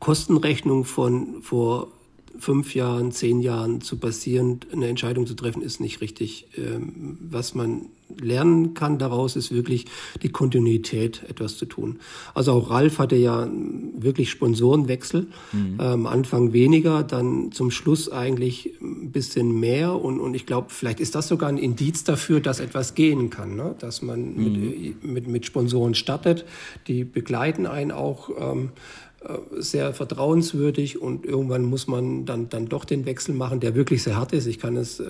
Kostenrechnung 0.00 0.84
von 0.84 1.42
vor 1.42 1.92
fünf 2.38 2.74
Jahren, 2.74 3.12
zehn 3.12 3.40
Jahren 3.40 3.80
zu 3.80 3.98
basieren, 3.98 4.60
eine 4.72 4.88
Entscheidung 4.88 5.26
zu 5.26 5.34
treffen, 5.34 5.62
ist 5.62 5.80
nicht 5.80 6.00
richtig. 6.00 6.48
Ähm, 6.56 7.18
was 7.20 7.54
man 7.54 7.86
lernen 8.20 8.74
kann 8.74 8.98
daraus, 8.98 9.36
ist 9.36 9.52
wirklich 9.52 9.86
die 10.22 10.28
Kontinuität 10.28 11.22
etwas 11.28 11.56
zu 11.56 11.66
tun. 11.66 11.98
Also 12.34 12.52
auch 12.52 12.70
Ralf 12.70 12.98
hatte 12.98 13.16
ja 13.16 13.48
wirklich 13.96 14.30
Sponsorenwechsel. 14.30 15.26
Mhm. 15.52 15.80
Am 15.80 16.06
Anfang 16.06 16.52
weniger, 16.52 17.02
dann 17.02 17.52
zum 17.52 17.70
Schluss 17.70 18.10
eigentlich 18.10 18.74
ein 18.80 19.10
bisschen 19.10 19.58
mehr. 19.58 19.96
Und, 19.96 20.20
und 20.20 20.34
ich 20.34 20.46
glaube, 20.46 20.68
vielleicht 20.70 21.00
ist 21.00 21.14
das 21.14 21.28
sogar 21.28 21.48
ein 21.48 21.58
Indiz 21.58 22.04
dafür, 22.04 22.40
dass 22.40 22.60
etwas 22.60 22.94
gehen 22.94 23.30
kann. 23.30 23.56
Ne? 23.56 23.74
Dass 23.78 24.02
man 24.02 24.34
mhm. 24.34 24.44
mit, 24.44 25.04
mit, 25.04 25.28
mit 25.28 25.46
Sponsoren 25.46 25.94
startet, 25.94 26.44
die 26.86 27.04
begleiten 27.04 27.66
einen 27.66 27.90
auch. 27.90 28.30
Ähm, 28.38 28.70
äh, 29.15 29.15
sehr 29.58 29.92
vertrauenswürdig 29.92 31.00
und 31.00 31.24
irgendwann 31.24 31.64
muss 31.64 31.86
man 31.86 32.24
dann, 32.24 32.48
dann 32.48 32.66
doch 32.66 32.84
den 32.84 33.06
Wechsel 33.06 33.34
machen, 33.34 33.60
der 33.60 33.74
wirklich 33.74 34.02
sehr 34.02 34.16
hart 34.16 34.32
ist. 34.32 34.46
Ich 34.46 34.58
kann 34.58 34.76
es, 34.76 35.00
äh, 35.00 35.04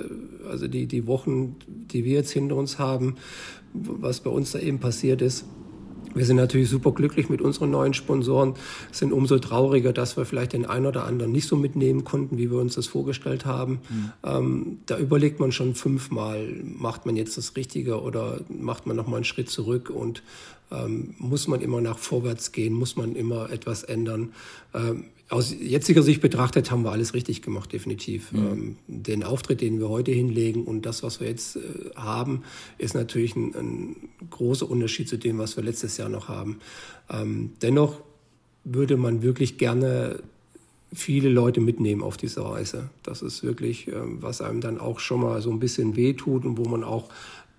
also 0.49 0.69
die, 0.69 0.87
die 0.87 1.07
Wochen, 1.07 1.57
die 1.67 2.05
wir 2.05 2.15
jetzt 2.15 2.31
hinter 2.31 2.57
uns 2.57 2.79
haben, 2.79 3.17
was 3.73 4.21
bei 4.21 4.31
uns 4.31 4.53
da 4.53 4.59
eben 4.59 4.79
passiert 4.79 5.23
ist, 5.23 5.45
wir 6.17 6.25
sind 6.25 6.37
natürlich 6.37 6.71
super 6.71 6.93
glücklich 6.93 7.29
mit 7.29 7.41
unseren 7.43 7.71
neuen 7.71 7.95
Sponsoren, 7.95 8.55
sind 8.91 9.13
umso 9.13 9.39
trauriger, 9.39 9.93
dass 9.93 10.17
wir 10.17 10.25
vielleicht 10.25 10.55
den 10.55 10.65
einen 10.67 10.87
oder 10.87 11.05
anderen 11.05 11.31
nicht 11.33 11.47
so 11.47 11.57
mitnehmen 11.57 12.05
konnten, 12.05 12.39
wie 12.39 12.51
wir 12.51 12.59
uns 12.59 12.75
das 12.75 12.87
vorgestellt 12.87 13.45
haben. 13.45 13.81
Mhm. 13.89 14.13
Ähm, 14.25 14.79
da 14.87 14.99
überlegt 14.99 15.41
man 15.41 15.53
schon 15.53 15.75
fünfmal, 15.75 16.49
macht 16.65 17.07
man 17.07 17.17
jetzt 17.17 17.37
das 17.37 17.55
Richtige 17.57 18.01
oder 18.01 18.41
macht 18.49 18.87
man 18.87 18.97
nochmal 18.97 19.17
einen 19.17 19.25
Schritt 19.25 19.51
zurück 19.51 19.91
und 19.91 20.23
ähm, 20.73 21.15
muss 21.19 21.47
man 21.49 21.61
immer 21.61 21.81
nach 21.81 21.99
vorwärts 21.99 22.53
gehen, 22.53 22.73
muss 22.73 22.97
man 22.97 23.15
immer 23.15 23.51
etwas 23.51 23.85
ändern. 23.85 24.33
Ähm, 24.75 25.05
aus 25.29 25.55
jetziger 25.59 26.03
Sicht 26.03 26.21
betrachtet 26.21 26.71
haben 26.71 26.85
wir 26.85 26.93
alles 26.93 27.15
richtig 27.15 27.43
gemacht, 27.43 27.73
definitiv. 27.73 28.33
Mhm. 28.33 28.47
Ähm, 28.47 28.77
den 28.87 29.25
Auftritt, 29.25 29.61
den 29.61 29.81
wir 29.81 29.89
heute 29.89 30.13
hinlegen 30.13 30.65
und 30.65 30.87
das, 30.87 31.03
was 31.03 31.21
wir 31.21 31.29
jetzt 31.29 31.57
äh, 31.57 31.61
haben, 31.97 32.43
ist 32.79 32.95
natürlich 32.95 33.35
ein, 33.35 33.55
ein, 33.55 33.97
großer 34.31 34.69
Unterschied 34.69 35.09
zu 35.09 35.19
dem, 35.19 35.39
was 35.39 35.57
wir 35.57 35.65
letztes 35.65 35.97
Jahr 35.97 36.09
noch 36.09 36.29
haben. 36.29 36.61
Ähm, 37.11 37.53
dennoch 37.61 38.01
würde 38.65 38.97
man 38.97 39.23
wirklich 39.23 39.59
gerne 39.59 40.21
viele 40.93 41.29
Leute 41.29 41.61
mitnehmen 41.61 42.03
auf 42.03 42.17
dieser 42.17 42.43
Reise. 42.43 42.91
Das 43.03 43.23
ist 43.23 43.43
wirklich, 43.43 43.89
ähm, 43.89 44.19
was 44.21 44.41
einem 44.41 44.61
dann 44.61 44.79
auch 44.79 45.01
schon 45.01 45.21
mal 45.21 45.43
so 45.43 45.51
ein 45.51 45.59
bisschen 45.59 45.97
wehtut 45.97 46.45
und 46.45 46.57
wo 46.57 46.65
man 46.65 46.85
auch 46.85 47.09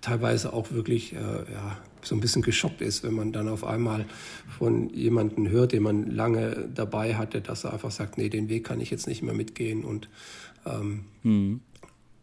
teilweise 0.00 0.52
auch 0.52 0.70
wirklich 0.72 1.12
äh, 1.12 1.16
ja, 1.16 1.78
so 2.02 2.14
ein 2.14 2.20
bisschen 2.20 2.42
geschockt 2.42 2.80
ist, 2.80 3.02
wenn 3.02 3.14
man 3.14 3.32
dann 3.32 3.48
auf 3.48 3.64
einmal 3.64 4.06
von 4.58 4.90
jemandem 4.90 5.48
hört, 5.48 5.72
den 5.72 5.82
man 5.82 6.10
lange 6.10 6.68
dabei 6.74 7.16
hatte, 7.16 7.40
dass 7.40 7.64
er 7.64 7.72
einfach 7.72 7.90
sagt, 7.90 8.18
nee, 8.18 8.28
den 8.28 8.48
Weg 8.48 8.64
kann 8.64 8.80
ich 8.80 8.90
jetzt 8.90 9.06
nicht 9.06 9.22
mehr 9.22 9.34
mitgehen. 9.34 9.84
Und, 9.84 10.08
ähm, 10.66 11.04
mhm. 11.22 11.60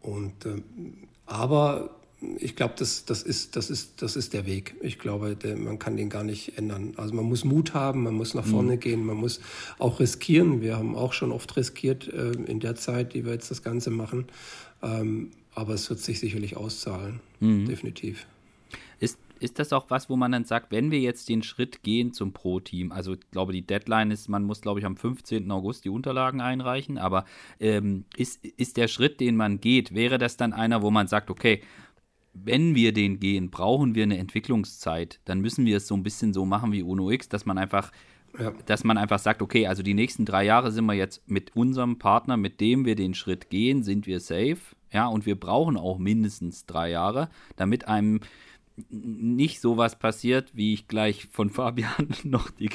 und 0.00 0.46
äh, 0.46 0.62
aber 1.26 1.90
ich 2.38 2.56
glaube, 2.56 2.74
das, 2.78 3.04
das, 3.04 3.22
ist, 3.22 3.56
das, 3.56 3.68
ist, 3.68 4.00
das 4.02 4.16
ist 4.16 4.32
der 4.32 4.46
Weg. 4.46 4.74
Ich 4.80 4.98
glaube, 4.98 5.36
der, 5.36 5.56
man 5.56 5.78
kann 5.78 5.96
den 5.96 6.08
gar 6.08 6.24
nicht 6.24 6.56
ändern. 6.56 6.94
Also 6.96 7.14
man 7.14 7.26
muss 7.26 7.44
Mut 7.44 7.74
haben, 7.74 8.04
man 8.04 8.14
muss 8.14 8.34
nach 8.34 8.44
vorne 8.44 8.76
mhm. 8.76 8.80
gehen, 8.80 9.04
man 9.04 9.16
muss 9.16 9.40
auch 9.78 10.00
riskieren. 10.00 10.62
Wir 10.62 10.76
haben 10.76 10.96
auch 10.96 11.12
schon 11.12 11.30
oft 11.30 11.54
riskiert 11.56 12.08
äh, 12.08 12.32
in 12.32 12.60
der 12.60 12.74
Zeit, 12.74 13.12
die 13.14 13.24
wir 13.24 13.32
jetzt 13.32 13.50
das 13.50 13.62
Ganze 13.62 13.90
machen. 13.90 14.26
Ähm, 14.82 15.30
aber 15.54 15.74
es 15.74 15.88
wird 15.90 16.00
sich 16.00 16.20
sicherlich 16.20 16.56
auszahlen, 16.56 17.20
mhm. 17.40 17.66
definitiv. 17.66 18.26
Ist, 19.40 19.58
das 19.58 19.72
auch 19.72 19.86
was, 19.88 20.08
wo 20.08 20.16
man 20.16 20.32
dann 20.32 20.44
sagt, 20.44 20.70
wenn 20.70 20.90
wir 20.90 21.00
jetzt 21.00 21.28
den 21.28 21.42
Schritt 21.42 21.82
gehen 21.82 22.12
zum 22.12 22.32
Pro-Team, 22.32 22.92
also 22.92 23.14
ich 23.14 23.30
glaube, 23.30 23.52
die 23.52 23.66
Deadline 23.66 24.10
ist, 24.10 24.28
man 24.28 24.44
muss, 24.44 24.60
glaube 24.60 24.80
ich, 24.80 24.86
am 24.86 24.96
15. 24.96 25.50
August 25.50 25.84
die 25.84 25.90
Unterlagen 25.90 26.40
einreichen, 26.40 26.98
aber 26.98 27.24
ähm, 27.60 28.04
ist, 28.16 28.44
ist 28.44 28.76
der 28.76 28.88
Schritt, 28.88 29.20
den 29.20 29.36
man 29.36 29.60
geht, 29.60 29.94
wäre 29.94 30.18
das 30.18 30.36
dann 30.36 30.52
einer, 30.52 30.82
wo 30.82 30.90
man 30.90 31.06
sagt, 31.06 31.30
okay, 31.30 31.62
wenn 32.32 32.74
wir 32.74 32.92
den 32.92 33.18
gehen, 33.18 33.50
brauchen 33.50 33.94
wir 33.94 34.02
eine 34.02 34.18
Entwicklungszeit, 34.18 35.20
dann 35.24 35.40
müssen 35.40 35.64
wir 35.64 35.78
es 35.78 35.86
so 35.86 35.94
ein 35.94 36.02
bisschen 36.02 36.34
so 36.34 36.44
machen 36.44 36.72
wie 36.72 36.82
UNO 36.82 37.10
X, 37.10 37.28
dass 37.28 37.46
man 37.46 37.56
einfach 37.56 37.90
ja. 38.38 38.52
dass 38.66 38.84
man 38.84 38.98
einfach 38.98 39.18
sagt, 39.18 39.42
okay, 39.42 39.66
also 39.66 39.82
die 39.82 39.94
nächsten 39.94 40.24
drei 40.24 40.44
Jahre 40.44 40.70
sind 40.70 40.86
wir 40.86 40.94
jetzt 40.94 41.28
mit 41.28 41.56
unserem 41.56 41.98
Partner, 41.98 42.36
mit 42.36 42.60
dem 42.60 42.84
wir 42.84 42.94
den 42.94 43.14
Schritt 43.14 43.50
gehen, 43.50 43.82
sind 43.82 44.06
wir 44.06 44.20
safe. 44.20 44.58
Ja, 44.92 45.06
und 45.06 45.26
wir 45.26 45.38
brauchen 45.38 45.76
auch 45.76 45.98
mindestens 45.98 46.66
drei 46.66 46.90
Jahre, 46.90 47.28
damit 47.56 47.88
einem 47.88 48.20
nicht 48.90 49.60
sowas 49.60 49.98
passiert, 49.98 50.50
wie 50.54 50.74
ich 50.74 50.88
gleich 50.88 51.26
von 51.30 51.50
Fabian 51.56 52.08
noch, 52.24 52.50
die, 52.50 52.68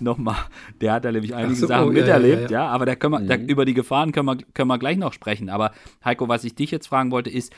noch 0.00 0.18
mal, 0.18 0.36
der 0.80 0.94
hat 0.94 1.04
da 1.04 1.12
nämlich 1.12 1.34
einige 1.34 1.54
so, 1.54 1.66
Sachen 1.66 1.88
oh, 1.88 1.92
miterlebt, 1.92 2.50
ja, 2.50 2.60
ja, 2.60 2.64
ja, 2.64 2.68
aber 2.68 2.86
da 2.86 2.96
können 2.96 3.14
wir, 3.14 3.20
mhm. 3.20 3.28
da, 3.28 3.36
über 3.36 3.64
die 3.64 3.74
Gefahren 3.74 4.12
können 4.12 4.26
wir, 4.26 4.36
können 4.54 4.68
wir 4.68 4.78
gleich 4.78 4.96
noch 4.96 5.12
sprechen. 5.12 5.48
Aber 5.48 5.72
Heiko, 6.04 6.28
was 6.28 6.44
ich 6.44 6.54
dich 6.54 6.70
jetzt 6.70 6.88
fragen 6.88 7.10
wollte, 7.10 7.30
ist, 7.30 7.52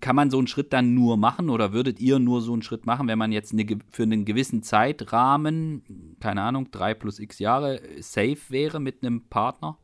kann 0.00 0.16
man 0.16 0.30
so 0.30 0.38
einen 0.38 0.46
Schritt 0.46 0.72
dann 0.72 0.94
nur 0.94 1.16
machen 1.16 1.50
oder 1.50 1.72
würdet 1.72 2.00
ihr 2.00 2.18
nur 2.18 2.40
so 2.40 2.52
einen 2.52 2.62
Schritt 2.62 2.86
machen, 2.86 3.08
wenn 3.08 3.18
man 3.18 3.32
jetzt 3.32 3.52
eine, 3.52 3.66
für 3.90 4.02
einen 4.04 4.24
gewissen 4.24 4.62
Zeitrahmen, 4.62 6.14
keine 6.20 6.42
Ahnung, 6.42 6.70
drei 6.70 6.94
plus 6.94 7.18
x 7.18 7.38
Jahre, 7.38 7.80
safe 8.00 8.38
wäre 8.48 8.80
mit 8.80 9.02
einem 9.02 9.22
Partner? 9.28 9.78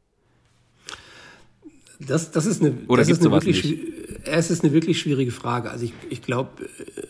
Das, 2.00 2.30
das 2.30 2.46
ist 2.46 2.60
eine, 2.60 2.74
Oder 2.88 3.02
das 3.02 3.10
ist 3.10 3.20
eine 3.20 3.30
wirklich, 3.30 3.64
nicht? 3.64 3.82
es 4.24 4.50
ist 4.50 4.64
eine 4.64 4.72
wirklich 4.72 5.00
schwierige 5.00 5.30
Frage. 5.30 5.70
Also 5.70 5.84
ich, 5.84 5.92
ich 6.10 6.22
glaube, 6.22 6.50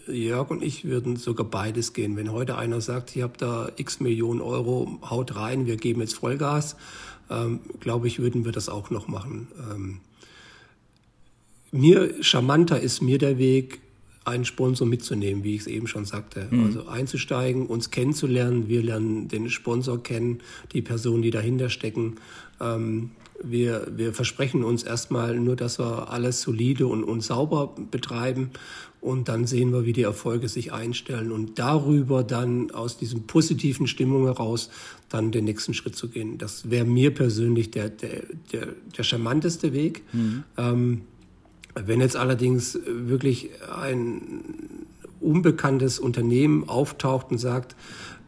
äh, 0.09 0.13
Jörg 0.13 0.51
und 0.51 0.63
ich 0.63 0.85
würden 0.85 1.17
sogar 1.17 1.47
beides 1.47 1.93
gehen. 1.93 2.17
Wenn 2.17 2.33
heute 2.33 2.57
einer 2.59 2.81
sagt, 2.81 3.17
ihr 3.17 3.25
habt 3.25 3.43
da 3.43 3.71
x 3.77 4.01
Millionen 4.01 4.41
Euro, 4.41 4.99
haut 5.09 5.37
rein, 5.37 5.67
wir 5.67 5.77
geben 5.77 6.01
jetzt 6.01 6.15
Vollgas, 6.15 6.77
ähm, 7.31 7.61
glaube 7.81 8.07
ich, 8.07 8.19
würden 8.19 8.45
wir 8.45 8.53
das 8.53 8.69
auch 8.69 8.91
noch 8.91 9.09
machen. 9.09 9.49
Ähm, 9.71 10.01
mir 11.73 12.23
charmanter 12.23 12.81
ist 12.81 13.03
mir 13.03 13.19
der 13.19 13.39
Weg, 13.39 13.81
einen 14.25 14.45
Sponsor 14.45 14.87
mitzunehmen, 14.87 15.45
wie 15.45 15.55
ich 15.55 15.63
es 15.63 15.67
eben 15.67 15.87
schon 15.87 16.05
sagte. 16.05 16.49
Mhm. 16.51 16.65
Also 16.65 16.87
einzusteigen, 16.87 17.67
uns 17.67 17.91
kennenzulernen. 17.91 18.69
Wir 18.69 18.83
lernen 18.83 19.29
den 19.29 19.51
Sponsor 19.51 20.03
kennen, 20.03 20.41
die 20.73 20.83
Personen, 20.83 21.23
die 21.23 21.31
dahinter 21.31 21.69
stecken. 21.69 22.17
Ähm, 22.61 23.11
wir, 23.43 23.87
wir 23.95 24.13
versprechen 24.13 24.65
uns 24.65 24.83
erstmal 24.83 25.39
nur, 25.39 25.57
dass 25.57 25.79
wir 25.79 26.11
alles 26.11 26.43
solide 26.43 26.87
und, 26.87 27.05
und 27.05 27.23
sauber 27.23 27.75
betreiben 27.91 28.51
und 29.01 29.29
dann 29.29 29.47
sehen 29.47 29.71
wir, 29.73 29.85
wie 29.85 29.93
die 29.93 30.03
Erfolge 30.03 30.49
sich 30.49 30.73
einstellen 30.73 31.31
und 31.31 31.59
darüber 31.59 32.25
dann 32.25 32.71
aus 32.71 32.97
diesem 32.97 33.25
positiven 33.25 33.87
Stimmung 33.87 34.25
heraus 34.25 34.71
dann 35.11 35.31
den 35.31 35.45
nächsten 35.45 35.75
Schritt 35.75 35.95
zu 35.95 36.09
gehen. 36.09 36.39
Das 36.39 36.71
wäre 36.71 36.87
mir 36.87 37.13
persönlich 37.13 37.71
der, 37.71 37.91
der, 37.91 38.23
der, 38.53 38.69
der 38.97 39.03
charmanteste 39.03 39.75
Weg. 39.75 40.05
Mhm. 40.15 40.45
Ähm, 40.57 41.01
wenn 41.75 42.01
jetzt 42.01 42.17
allerdings 42.17 42.79
wirklich 42.87 43.51
ein 43.77 44.87
unbekanntes 45.21 45.99
Unternehmen 45.99 46.67
auftaucht 46.67 47.31
und 47.31 47.39
sagt, 47.39 47.77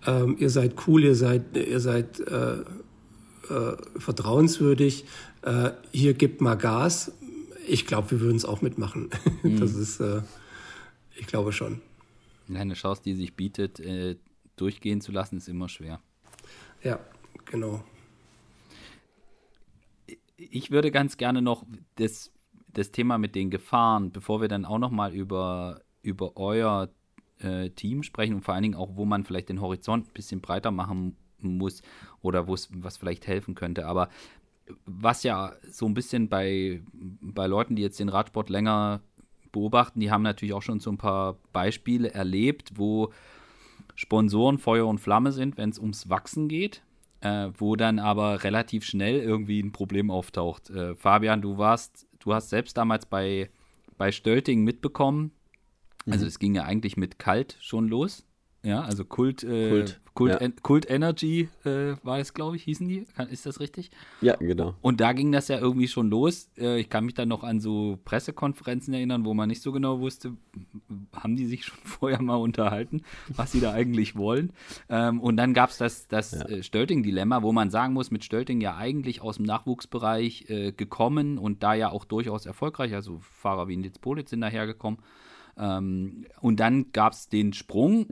ähm, 0.06 0.36
ihr 0.38 0.50
seid 0.50 0.74
cool, 0.86 1.04
ihr 1.04 1.14
seid, 1.14 1.56
ihr 1.56 1.80
seid 1.80 2.20
äh, 2.20 2.58
äh, 3.50 3.76
vertrauenswürdig, 3.98 5.04
äh, 5.42 5.70
hier 5.92 6.14
gibt 6.14 6.40
mal 6.40 6.56
Gas. 6.56 7.12
Ich 7.66 7.86
glaube, 7.86 8.12
wir 8.12 8.20
würden 8.20 8.36
es 8.36 8.44
auch 8.44 8.62
mitmachen. 8.62 9.10
Mhm. 9.42 9.60
Das 9.60 9.74
ist, 9.74 10.00
äh, 10.00 10.22
ich 11.14 11.26
glaube 11.26 11.52
schon. 11.52 11.80
Eine 12.52 12.74
Chance, 12.74 13.02
die 13.04 13.14
sich 13.14 13.34
bietet, 13.34 13.78
äh, 13.80 14.16
durchgehen 14.56 15.00
zu 15.00 15.12
lassen, 15.12 15.36
ist 15.36 15.48
immer 15.48 15.68
schwer. 15.68 16.00
Ja, 16.82 16.98
genau. 17.44 17.84
Ich 20.36 20.70
würde 20.70 20.90
ganz 20.90 21.16
gerne 21.16 21.42
noch 21.42 21.64
das, 21.96 22.32
das 22.72 22.90
Thema 22.90 23.18
mit 23.18 23.34
den 23.34 23.50
Gefahren, 23.50 24.10
bevor 24.10 24.40
wir 24.40 24.48
dann 24.48 24.64
auch 24.64 24.78
noch 24.78 24.90
mal 24.90 25.14
über, 25.14 25.82
über 26.02 26.36
euer 26.36 26.90
äh, 27.38 27.70
Team 27.70 28.02
sprechen 28.02 28.34
und 28.34 28.42
vor 28.42 28.54
allen 28.54 28.62
Dingen 28.62 28.74
auch, 28.74 28.96
wo 28.96 29.04
man 29.04 29.24
vielleicht 29.24 29.48
den 29.48 29.60
Horizont 29.60 30.08
ein 30.08 30.12
bisschen 30.12 30.40
breiter 30.40 30.70
machen 30.70 31.16
muss 31.40 31.82
oder 32.26 32.48
was 32.48 32.96
vielleicht 32.96 33.26
helfen 33.26 33.54
könnte. 33.54 33.86
Aber 33.86 34.08
was 34.84 35.22
ja 35.22 35.52
so 35.70 35.86
ein 35.86 35.94
bisschen 35.94 36.28
bei, 36.28 36.82
bei 36.92 37.46
Leuten, 37.46 37.76
die 37.76 37.82
jetzt 37.82 38.00
den 38.00 38.08
Radsport 38.08 38.50
länger 38.50 39.00
beobachten, 39.52 40.00
die 40.00 40.10
haben 40.10 40.22
natürlich 40.22 40.54
auch 40.54 40.62
schon 40.62 40.80
so 40.80 40.90
ein 40.90 40.98
paar 40.98 41.36
Beispiele 41.52 42.12
erlebt, 42.12 42.72
wo 42.74 43.12
Sponsoren 43.94 44.58
Feuer 44.58 44.86
und 44.86 44.98
Flamme 44.98 45.32
sind, 45.32 45.56
wenn 45.56 45.70
es 45.70 45.78
ums 45.78 46.08
Wachsen 46.08 46.48
geht, 46.48 46.82
äh, 47.20 47.48
wo 47.56 47.76
dann 47.76 47.98
aber 47.98 48.44
relativ 48.44 48.84
schnell 48.84 49.20
irgendwie 49.20 49.60
ein 49.60 49.72
Problem 49.72 50.10
auftaucht. 50.10 50.68
Äh, 50.70 50.94
Fabian, 50.96 51.40
du 51.40 51.56
warst, 51.56 52.06
du 52.18 52.34
hast 52.34 52.50
selbst 52.50 52.76
damals 52.76 53.06
bei, 53.06 53.48
bei 53.96 54.12
Stölting 54.12 54.64
mitbekommen, 54.64 55.30
also 56.06 56.24
mhm. 56.24 56.28
es 56.28 56.38
ging 56.38 56.54
ja 56.54 56.64
eigentlich 56.64 56.96
mit 56.96 57.18
Kalt 57.18 57.56
schon 57.60 57.88
los. 57.88 58.25
Ja, 58.66 58.80
also 58.80 59.04
Kult, 59.04 59.44
äh, 59.44 59.70
Kult, 59.70 60.00
Kult, 60.14 60.32
ja. 60.32 60.38
en, 60.38 60.56
Kult 60.56 60.90
Energy 60.90 61.48
äh, 61.64 61.94
war 62.02 62.18
es, 62.18 62.34
glaube 62.34 62.56
ich, 62.56 62.64
hießen 62.64 62.88
die. 62.88 63.06
ist 63.30 63.46
das 63.46 63.60
richtig? 63.60 63.92
Ja, 64.20 64.34
genau. 64.34 64.74
Und 64.82 65.00
da 65.00 65.12
ging 65.12 65.30
das 65.30 65.46
ja 65.46 65.60
irgendwie 65.60 65.86
schon 65.86 66.10
los. 66.10 66.50
Äh, 66.58 66.80
ich 66.80 66.90
kann 66.90 67.04
mich 67.04 67.14
dann 67.14 67.28
noch 67.28 67.44
an 67.44 67.60
so 67.60 68.00
Pressekonferenzen 68.04 68.92
erinnern, 68.92 69.24
wo 69.24 69.34
man 69.34 69.48
nicht 69.48 69.62
so 69.62 69.70
genau 69.70 70.00
wusste, 70.00 70.32
haben 71.12 71.36
die 71.36 71.46
sich 71.46 71.64
schon 71.64 71.78
vorher 71.84 72.20
mal 72.20 72.34
unterhalten, 72.34 73.02
was 73.28 73.52
sie 73.52 73.60
da 73.60 73.72
eigentlich 73.72 74.16
wollen. 74.16 74.52
Ähm, 74.88 75.20
und 75.20 75.36
dann 75.36 75.54
gab 75.54 75.70
es 75.70 75.78
das, 75.78 76.08
das 76.08 76.32
ja. 76.32 76.46
Äh, 76.46 76.62
Stölting-Dilemma, 76.64 77.44
wo 77.44 77.52
man 77.52 77.70
sagen 77.70 77.92
muss, 77.92 78.10
mit 78.10 78.24
Stölting 78.24 78.60
ja 78.60 78.76
eigentlich 78.76 79.20
aus 79.20 79.36
dem 79.36 79.46
Nachwuchsbereich 79.46 80.50
äh, 80.50 80.72
gekommen 80.72 81.38
und 81.38 81.62
da 81.62 81.74
ja 81.74 81.90
auch 81.90 82.04
durchaus 82.04 82.46
erfolgreich. 82.46 82.94
Also 82.94 83.20
Fahrer 83.20 83.68
wie 83.68 83.76
Nitz 83.76 84.00
Politz 84.00 84.30
sind 84.30 84.40
dahergekommen. 84.40 84.98
Ähm, 85.56 86.26
und 86.40 86.58
dann 86.58 86.90
gab 86.90 87.12
es 87.12 87.28
den 87.28 87.52
Sprung 87.52 88.08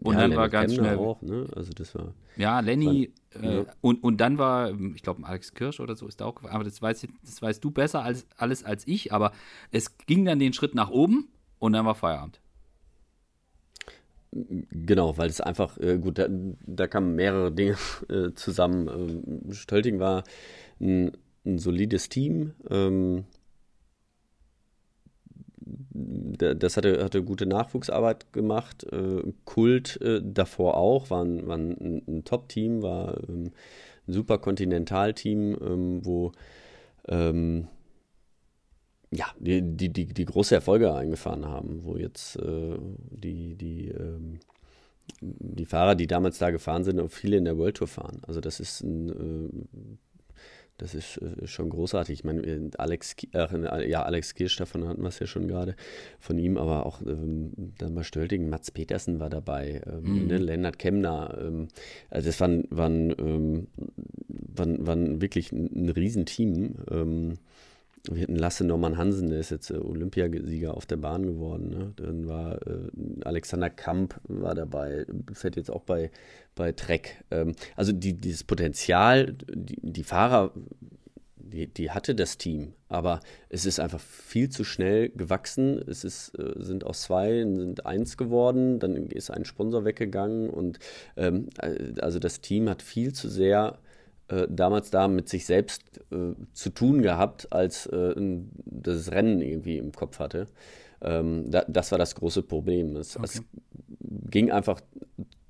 und 0.00 0.14
ja, 0.14 0.20
dann 0.20 0.30
Lenny 0.30 0.40
war 0.40 0.48
ganz 0.48 0.74
Kemner 0.74 0.88
schnell. 0.94 0.98
Auch, 0.98 1.22
ne? 1.22 1.46
Also 1.54 1.72
das 1.72 1.94
war. 1.94 2.14
Ja, 2.36 2.60
Lenny. 2.60 3.12
War, 3.34 3.42
äh, 3.42 3.56
ja. 3.58 3.66
Und, 3.80 4.02
und 4.02 4.20
dann 4.20 4.38
war, 4.38 4.72
ich 4.94 5.02
glaube, 5.02 5.26
Alex 5.26 5.54
Kirsch 5.54 5.80
oder 5.80 5.96
so 5.96 6.06
ist 6.06 6.20
da 6.20 6.26
auch 6.26 6.42
Aber 6.44 6.64
das, 6.64 6.80
weiß, 6.80 7.06
das 7.24 7.42
weißt 7.42 7.62
du 7.62 7.70
besser 7.70 8.02
als 8.02 8.26
alles 8.36 8.64
als 8.64 8.86
ich. 8.86 9.12
Aber 9.12 9.32
es 9.70 9.96
ging 9.98 10.24
dann 10.24 10.38
den 10.38 10.52
Schritt 10.52 10.74
nach 10.74 10.90
oben 10.90 11.28
und 11.58 11.72
dann 11.72 11.86
war 11.86 11.94
Feierabend. 11.94 12.40
Genau, 14.32 15.16
weil 15.16 15.30
es 15.30 15.40
einfach, 15.40 15.78
äh, 15.78 15.98
gut, 15.98 16.18
da, 16.18 16.26
da, 16.28 16.86
kamen 16.86 17.14
mehrere 17.14 17.52
Dinge 17.52 17.76
äh, 18.08 18.32
zusammen. 18.34 18.88
Ähm, 18.88 19.52
Stölting 19.52 19.98
war 19.98 20.24
ein, 20.78 21.12
ein 21.46 21.58
solides 21.58 22.10
Team. 22.10 22.52
Ähm, 22.68 23.24
das 25.66 26.76
hatte, 26.76 27.02
hatte 27.02 27.22
gute 27.22 27.46
Nachwuchsarbeit 27.46 28.32
gemacht. 28.32 28.84
Äh, 28.92 29.22
Kult 29.44 30.00
äh, 30.00 30.20
davor 30.22 30.76
auch, 30.76 31.10
war 31.10 31.24
ein, 31.24 31.50
ein, 31.50 32.02
ein 32.06 32.24
Top-Team, 32.24 32.82
war 32.82 33.18
ähm, 33.28 33.52
ein 34.06 34.12
super 34.12 34.38
Kontinentalteam, 34.38 35.56
ähm, 35.60 36.04
wo 36.04 36.32
ähm, 37.08 37.68
ja, 39.10 39.26
die, 39.38 39.62
die, 39.62 39.92
die, 39.92 40.06
die, 40.06 40.24
große 40.24 40.54
Erfolge 40.54 40.94
eingefahren 40.94 41.46
haben, 41.46 41.84
wo 41.84 41.96
jetzt 41.96 42.36
äh, 42.36 42.76
die, 43.10 43.54
die, 43.56 43.88
ähm, 43.88 44.40
die 45.20 45.64
Fahrer, 45.64 45.94
die 45.94 46.06
damals 46.06 46.38
da 46.38 46.50
gefahren 46.50 46.84
sind, 46.84 47.00
auch 47.00 47.10
viele 47.10 47.36
in 47.36 47.44
der 47.44 47.56
World 47.56 47.76
Tour 47.76 47.88
fahren. 47.88 48.20
Also 48.26 48.40
das 48.40 48.60
ist 48.60 48.82
ein 48.82 49.08
äh, 49.08 49.96
das 50.78 50.94
ist 50.94 51.18
äh, 51.18 51.46
schon 51.46 51.70
großartig. 51.70 52.20
Ich 52.20 52.24
meine, 52.24 52.42
äh, 52.42 52.70
Alex, 52.78 53.16
äh, 53.32 53.88
ja, 53.88 54.02
Alex 54.02 54.34
Kirsch, 54.34 54.56
davon 54.56 54.86
hatten 54.86 55.02
wir 55.02 55.08
es 55.08 55.18
ja 55.18 55.26
schon 55.26 55.48
gerade 55.48 55.74
von 56.20 56.38
ihm, 56.38 56.56
aber 56.56 56.86
auch 56.86 57.00
ähm, 57.02 57.52
dann 57.78 57.94
mal 57.94 58.04
Stölting, 58.04 58.48
Mats 58.48 58.70
Petersen 58.70 59.20
war 59.20 59.30
dabei, 59.30 59.82
ähm, 59.86 60.22
mhm. 60.22 60.26
ne, 60.26 60.38
Lennart 60.38 60.78
Kemner. 60.78 61.38
Ähm, 61.40 61.68
also 62.10 62.26
das 62.26 62.40
waren, 62.40 62.64
waren, 62.70 63.10
ähm, 63.18 63.66
waren, 64.28 64.86
waren 64.86 65.20
wirklich 65.20 65.52
ein, 65.52 65.70
ein 65.74 65.88
Riesenteam. 65.88 66.74
Ähm, 66.90 67.38
wir 68.10 68.22
hatten 68.22 68.36
Lasse 68.36 68.64
Norman 68.64 68.96
Hansen, 68.96 69.30
der 69.30 69.40
ist 69.40 69.50
jetzt 69.50 69.70
äh, 69.70 69.78
Olympiasieger 69.78 70.76
auf 70.76 70.86
der 70.86 70.96
Bahn 70.96 71.26
geworden. 71.26 71.68
Ne? 71.70 71.92
Dann 71.96 72.28
war 72.28 72.60
äh, 72.66 72.90
Alexander 73.24 73.70
Kamp 73.70 74.20
war 74.28 74.54
dabei, 74.54 75.06
fährt 75.32 75.56
jetzt 75.56 75.70
auch 75.70 75.82
bei, 75.82 76.10
bei 76.56 76.72
Trek. 76.72 77.22
Ähm, 77.30 77.54
also 77.76 77.92
die, 77.92 78.14
dieses 78.14 78.42
Potenzial, 78.42 79.36
die, 79.54 79.78
die 79.80 80.02
Fahrer, 80.02 80.52
die, 81.36 81.68
die, 81.68 81.92
hatte 81.92 82.16
das 82.16 82.38
Team, 82.38 82.72
aber 82.88 83.20
es 83.48 83.64
ist 83.64 83.78
einfach 83.78 84.00
viel 84.00 84.48
zu 84.48 84.64
schnell 84.64 85.10
gewachsen. 85.10 85.80
Es 85.88 86.02
ist, 86.02 86.36
äh, 86.36 86.54
sind 86.56 86.84
aus 86.84 87.02
zwei, 87.02 87.38
sind 87.38 87.86
eins 87.86 88.16
geworden, 88.16 88.80
dann 88.80 88.96
ist 88.96 89.30
ein 89.30 89.44
Sponsor 89.44 89.84
weggegangen 89.84 90.50
und 90.50 90.80
ähm, 91.16 91.48
äh, 91.60 92.00
also 92.00 92.18
das 92.18 92.40
Team 92.40 92.68
hat 92.68 92.82
viel 92.82 93.12
zu 93.12 93.28
sehr 93.28 93.78
äh, 94.28 94.48
damals 94.50 94.90
da 94.90 95.06
mit 95.06 95.28
sich 95.28 95.46
selbst 95.46 95.82
äh, 96.10 96.34
zu 96.52 96.70
tun 96.70 97.02
gehabt, 97.02 97.52
als 97.52 97.86
äh, 97.86 98.14
das 98.64 99.12
Rennen 99.12 99.40
irgendwie 99.40 99.78
im 99.78 99.92
Kopf 99.92 100.18
hatte. 100.18 100.46
Ähm, 101.00 101.50
da, 101.50 101.64
das 101.68 101.92
war 101.92 101.98
das 101.98 102.14
große 102.16 102.42
Problem. 102.42 102.96
Es, 102.96 103.16
okay. 103.16 103.24
es, 103.24 103.42
ging 104.28 104.50
einfach 104.50 104.80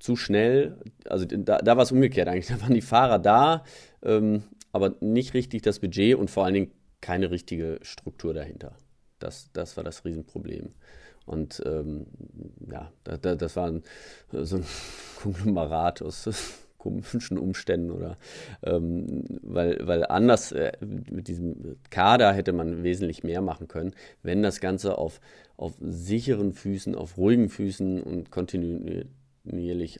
zu 0.07 0.15
schnell. 0.15 0.77
Also 1.09 1.27
da, 1.27 1.59
da 1.59 1.77
war 1.77 1.83
es 1.83 1.93
umgekehrt 1.93 2.29
eigentlich. 2.29 2.47
Da 2.57 2.63
waren 2.63 2.75
die 2.75 2.81
Fahrer 2.81 3.19
da, 3.19 3.65
ähm, 4.03 4.45
aber 4.73 4.95
nicht 5.01 5.35
richtig 5.35 5.63
das 5.63 5.81
Budget 5.81 6.15
und 6.17 6.31
vor 6.31 6.45
allen 6.45 6.55
Dingen 6.55 6.71
keine 7.01 7.31
richtige 7.31 7.79
Struktur 7.83 8.33
dahinter. 8.33 8.77
Das, 9.19 9.51
das 9.53 9.77
war 9.77 9.85
das 9.85 10.05
Riesenproblem. 10.05 10.71
Und 11.27 11.61
ähm, 11.67 12.07
ja, 12.71 12.93
da, 13.03 13.17
da, 13.17 13.35
das 13.35 13.57
war 13.57 13.67
ein, 13.67 13.83
so 14.31 14.57
ein 14.57 14.65
Konglomerat 15.23 16.03
aus 16.03 16.29
komischen 16.79 17.37
Umständen 17.37 17.91
oder 17.91 18.17
ähm, 18.63 19.25
weil, 19.43 19.81
weil 19.83 20.07
anders 20.07 20.53
äh, 20.53 20.71
mit 21.11 21.27
diesem 21.27 21.79
Kader 21.91 22.33
hätte 22.33 22.53
man 22.53 22.85
wesentlich 22.85 23.25
mehr 23.25 23.41
machen 23.41 23.67
können, 23.67 23.93
wenn 24.23 24.41
das 24.41 24.61
Ganze 24.61 24.97
auf, 24.99 25.21
auf 25.57 25.73
sicheren 25.81 26.53
Füßen, 26.53 26.95
auf 26.95 27.17
ruhigen 27.19 27.49
Füßen 27.49 28.01
und 28.05 28.31
kontinuierlich 28.31 29.09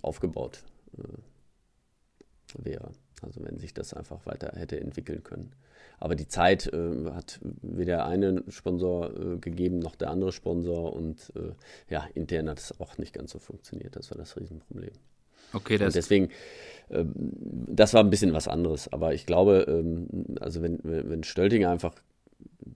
aufgebaut 0.03 0.63
äh, 0.99 2.65
wäre. 2.65 2.93
Also 3.23 3.43
wenn 3.45 3.59
sich 3.59 3.75
das 3.75 3.95
einfach 3.95 4.27
weiter 4.27 4.53
hätte 4.57 4.79
entwickeln 4.81 5.23
können. 5.23 5.53
Aber 5.99 6.15
die 6.15 6.29
Zeit 6.29 6.67
äh, 6.73 7.11
hat 7.13 7.41
weder 7.63 8.07
einen 8.07 8.51
Sponsor 8.51 9.11
äh, 9.11 9.39
gegeben 9.39 9.79
noch 9.79 9.97
der 9.97 10.11
andere 10.11 10.33
Sponsor 10.33 10.93
und 10.93 11.33
äh, 11.35 11.53
ja, 11.93 12.07
intern 12.15 12.51
hat 12.51 12.59
es 12.59 12.79
auch 12.81 12.99
nicht 12.99 13.15
ganz 13.15 13.31
so 13.31 13.39
funktioniert. 13.39 13.97
Das 13.97 14.11
war 14.11 14.19
das 14.19 14.37
Riesenproblem. 14.37 14.93
Okay, 15.53 15.79
das 15.79 15.87
und 15.87 15.95
deswegen, 15.95 16.29
ähm, 16.91 17.13
das 17.15 17.95
war 17.95 18.03
ein 18.03 18.11
bisschen 18.11 18.35
was 18.35 18.49
anderes. 18.49 18.93
Aber 18.93 19.15
ich 19.15 19.25
glaube, 19.25 19.65
ähm, 19.69 20.09
also 20.41 20.61
wenn, 20.61 20.81
wenn 20.83 21.25
Stöltinger 21.25 21.71
einfach 21.71 21.95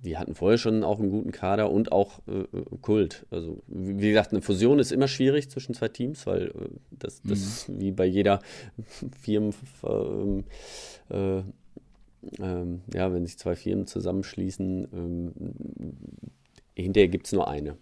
die 0.02 0.16
hatten 0.16 0.34
vorher 0.34 0.58
schon 0.58 0.82
auch 0.82 0.98
einen 0.98 1.11
guten 1.11 1.32
Kader 1.32 1.70
und 1.70 1.92
auch 1.92 2.20
äh, 2.26 2.44
Kult. 2.80 3.26
Also 3.30 3.62
wie 3.66 4.08
gesagt, 4.08 4.32
eine 4.32 4.40
Fusion 4.40 4.78
ist 4.78 4.92
immer 4.92 5.08
schwierig 5.08 5.50
zwischen 5.50 5.74
zwei 5.74 5.88
Teams, 5.88 6.26
weil 6.26 6.48
äh, 6.48 6.52
das, 6.90 7.20
das 7.22 7.68
mhm. 7.68 7.80
wie 7.80 7.92
bei 7.92 8.06
jeder 8.06 8.40
Firmen 9.20 9.54
ähm, 9.84 10.44
äh, 11.11 11.42
ähm, 12.38 12.82
ja, 12.92 13.12
wenn 13.12 13.26
sich 13.26 13.38
zwei 13.38 13.56
Firmen 13.56 13.86
zusammenschließen, 13.86 14.88
ähm, 14.92 15.32
hinterher 16.74 17.08
gibt 17.08 17.26
es 17.26 17.32
nur 17.32 17.48
eine. 17.48 17.76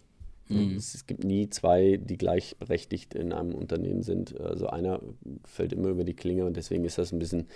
Mhm. 0.49 0.77
Es, 0.77 0.95
es, 0.95 1.07
gibt 1.07 1.25
nie 1.25 1.51
zwei, 1.51 1.99
die 2.03 2.17
gleichberechtigt 2.17 3.15
in 3.15 3.33
einem 3.33 3.55
Unternehmen 3.55 4.03
sind. 4.03 4.41
Also 4.41 4.69
einer 4.69 5.01
fällt 5.45 5.73
immer 5.73 5.89
über 5.89 6.05
die 6.05 6.15
Klinge 6.15 6.47
und 6.47 6.57
deswegen 6.57 6.85
ist 6.85 6.99
das 6.99 7.13
ein 7.13 7.19
bisschen, 7.19 7.47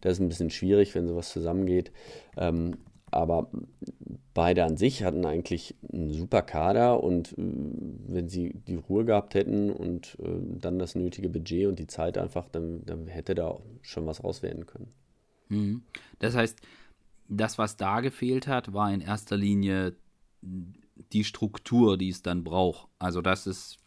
das 0.00 0.14
ist 0.14 0.20
ein 0.20 0.28
bisschen 0.28 0.50
schwierig, 0.50 0.94
wenn 0.94 1.06
sowas 1.06 1.30
zusammengeht. 1.30 1.92
Ähm, 2.36 2.76
aber 3.10 3.50
beide 4.34 4.64
an 4.64 4.76
sich 4.76 5.02
hatten 5.02 5.24
eigentlich 5.24 5.74
einen 5.92 6.12
super 6.12 6.42
Kader 6.42 7.02
und 7.02 7.32
äh, 7.32 7.36
wenn 7.38 8.28
sie 8.28 8.54
die 8.66 8.76
Ruhe 8.76 9.04
gehabt 9.04 9.34
hätten 9.34 9.70
und 9.70 10.16
äh, 10.20 10.58
dann 10.60 10.78
das 10.78 10.94
nötige 10.94 11.28
Budget 11.28 11.66
und 11.66 11.78
die 11.78 11.86
Zeit 11.86 12.18
einfach, 12.18 12.48
dann, 12.48 12.84
dann 12.84 13.06
hätte 13.06 13.34
da 13.34 13.58
schon 13.82 14.06
was 14.06 14.22
raus 14.22 14.42
werden 14.42 14.66
können. 14.66 14.88
Mhm. 15.48 15.82
Das 16.18 16.34
heißt, 16.34 16.60
das, 17.28 17.58
was 17.58 17.76
da 17.76 18.00
gefehlt 18.00 18.46
hat, 18.46 18.72
war 18.72 18.92
in 18.92 19.00
erster 19.00 19.36
Linie 19.36 19.96
die 21.12 21.24
Struktur, 21.24 21.98
die 21.98 22.08
es 22.08 22.22
dann 22.22 22.44
braucht. 22.44 22.88
Also 22.98 23.20
das 23.20 23.46
ist 23.46 23.78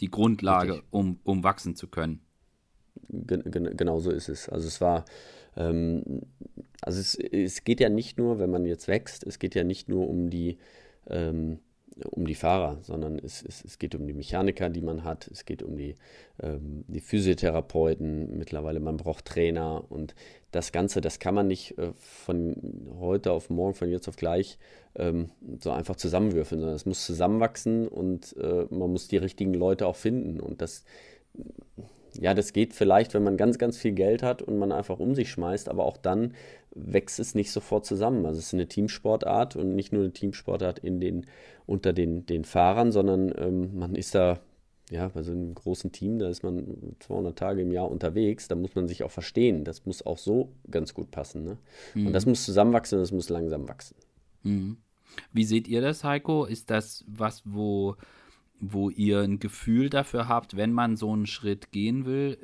die 0.00 0.10
Grundlage, 0.10 0.82
um, 0.90 1.20
um 1.24 1.44
wachsen 1.44 1.76
zu 1.76 1.86
können. 1.86 2.20
Gen, 3.08 3.42
gen, 3.50 3.76
genau 3.76 4.00
so 4.00 4.10
ist 4.10 4.28
es. 4.28 4.48
Also 4.48 4.68
es 4.68 4.80
war, 4.80 5.04
ähm, 5.56 6.22
also 6.80 7.00
es, 7.00 7.14
es 7.14 7.64
geht 7.64 7.80
ja 7.80 7.88
nicht 7.88 8.18
nur, 8.18 8.38
wenn 8.38 8.50
man 8.50 8.66
jetzt 8.66 8.88
wächst, 8.88 9.24
es 9.26 9.38
geht 9.38 9.54
ja 9.54 9.64
nicht 9.64 9.88
nur 9.88 10.08
um 10.08 10.30
die 10.30 10.58
ähm, 11.08 11.58
um 12.10 12.26
die 12.26 12.34
Fahrer, 12.34 12.78
sondern 12.82 13.18
es, 13.18 13.42
es, 13.42 13.64
es 13.64 13.78
geht 13.78 13.94
um 13.94 14.06
die 14.06 14.12
Mechaniker, 14.12 14.70
die 14.70 14.80
man 14.80 15.04
hat, 15.04 15.28
es 15.28 15.44
geht 15.44 15.62
um 15.62 15.76
die, 15.76 15.96
ähm, 16.40 16.84
die 16.88 17.00
Physiotherapeuten, 17.00 18.38
mittlerweile 18.38 18.80
man 18.80 18.96
braucht 18.96 19.26
Trainer 19.26 19.84
und 19.90 20.14
das 20.50 20.72
Ganze, 20.72 21.00
das 21.00 21.18
kann 21.18 21.34
man 21.34 21.48
nicht 21.48 21.78
äh, 21.78 21.92
von 21.94 22.56
heute 22.98 23.32
auf 23.32 23.50
morgen, 23.50 23.74
von 23.74 23.90
jetzt 23.90 24.08
auf 24.08 24.16
gleich 24.16 24.58
ähm, 24.94 25.30
so 25.60 25.70
einfach 25.70 25.96
zusammenwürfeln, 25.96 26.60
sondern 26.60 26.76
es 26.76 26.86
muss 26.86 27.04
zusammenwachsen 27.04 27.88
und 27.88 28.36
äh, 28.36 28.66
man 28.70 28.90
muss 28.90 29.08
die 29.08 29.18
richtigen 29.18 29.54
Leute 29.54 29.86
auch 29.86 29.96
finden 29.96 30.40
und 30.40 30.62
das 30.62 30.84
ja, 32.20 32.34
das 32.34 32.52
geht 32.52 32.74
vielleicht, 32.74 33.14
wenn 33.14 33.22
man 33.22 33.36
ganz, 33.36 33.58
ganz 33.58 33.78
viel 33.78 33.92
Geld 33.92 34.22
hat 34.22 34.42
und 34.42 34.58
man 34.58 34.72
einfach 34.72 34.98
um 34.98 35.14
sich 35.14 35.30
schmeißt, 35.30 35.68
aber 35.68 35.84
auch 35.84 35.96
dann 35.96 36.34
wächst 36.74 37.20
es 37.20 37.34
nicht 37.34 37.50
sofort 37.50 37.86
zusammen. 37.86 38.24
Also 38.26 38.38
es 38.38 38.46
ist 38.46 38.54
eine 38.54 38.66
Teamsportart 38.66 39.56
und 39.56 39.74
nicht 39.74 39.92
nur 39.92 40.02
eine 40.02 40.12
Teamsportart 40.12 40.78
in 40.78 41.00
den, 41.00 41.26
unter 41.66 41.92
den, 41.92 42.26
den 42.26 42.44
Fahrern, 42.44 42.92
sondern 42.92 43.32
ähm, 43.36 43.78
man 43.78 43.94
ist 43.94 44.14
da, 44.14 44.40
ja, 44.90 45.08
bei 45.08 45.22
so 45.22 45.32
einem 45.32 45.54
großen 45.54 45.92
Team, 45.92 46.18
da 46.18 46.28
ist 46.28 46.42
man 46.42 46.96
200 47.00 47.38
Tage 47.38 47.62
im 47.62 47.72
Jahr 47.72 47.90
unterwegs, 47.90 48.48
da 48.48 48.54
muss 48.54 48.74
man 48.74 48.88
sich 48.88 49.04
auch 49.04 49.10
verstehen. 49.10 49.64
Das 49.64 49.86
muss 49.86 50.04
auch 50.04 50.18
so 50.18 50.52
ganz 50.70 50.94
gut 50.94 51.10
passen. 51.10 51.44
Ne? 51.44 51.58
Mhm. 51.94 52.08
Und 52.08 52.12
das 52.12 52.26
muss 52.26 52.44
zusammenwachsen, 52.44 52.98
das 52.98 53.12
muss 53.12 53.28
langsam 53.28 53.68
wachsen. 53.68 53.96
Mhm. 54.42 54.78
Wie 55.32 55.44
seht 55.44 55.68
ihr 55.68 55.80
das, 55.82 56.04
Heiko? 56.04 56.46
Ist 56.46 56.70
das 56.70 57.04
was, 57.06 57.42
wo, 57.44 57.96
wo 58.62 58.90
ihr 58.90 59.20
ein 59.20 59.40
Gefühl 59.40 59.90
dafür 59.90 60.28
habt, 60.28 60.56
wenn 60.56 60.72
man 60.72 60.96
so 60.96 61.12
einen 61.12 61.26
Schritt 61.26 61.72
gehen 61.72 62.06
will, 62.06 62.38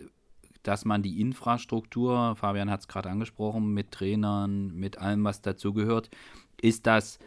dass 0.64 0.85
man 0.85 1.01
die 1.01 1.21
Infrastruktur, 1.21 2.35
Fabian 2.35 2.71
hat 2.71 2.81
es 2.81 2.89
gerade 2.89 3.09
angesprochen, 3.09 3.73
mit 3.73 3.93
Trainern, 3.93 4.75
mit 4.75 4.99
allem, 4.99 5.23
was 5.23 5.43
dazugehört, 5.43 6.11
ist 6.61 6.89
das 6.89 7.21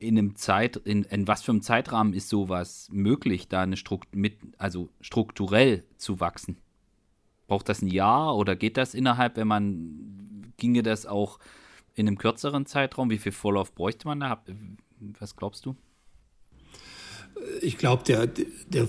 in 0.00 0.18
einem 0.18 0.34
Zeit, 0.34 0.76
in, 0.76 1.04
in, 1.04 1.28
was 1.28 1.42
für 1.42 1.52
einem 1.52 1.62
Zeitrahmen 1.62 2.14
ist 2.14 2.28
sowas 2.28 2.88
möglich, 2.90 3.46
da 3.46 3.62
eine 3.62 3.76
Strukt 3.76 4.14
mit, 4.16 4.38
also 4.58 4.88
strukturell 5.00 5.84
zu 5.96 6.18
wachsen? 6.18 6.56
Braucht 7.46 7.68
das 7.68 7.80
ein 7.80 7.88
Jahr 7.88 8.36
oder 8.36 8.56
geht 8.56 8.76
das 8.76 8.94
innerhalb, 8.94 9.36
wenn 9.36 9.46
man, 9.46 10.52
ginge 10.56 10.82
das 10.82 11.06
auch 11.06 11.38
in 11.94 12.08
einem 12.08 12.18
kürzeren 12.18 12.66
Zeitraum? 12.66 13.08
Wie 13.08 13.18
viel 13.18 13.32
Vorlauf 13.32 13.72
bräuchte 13.72 14.08
man 14.08 14.18
da? 14.18 14.42
Was 15.20 15.36
glaubst 15.36 15.64
du? 15.64 15.76
Ich 17.60 17.78
glaube, 17.78 18.02
der, 18.06 18.26
der, 18.26 18.88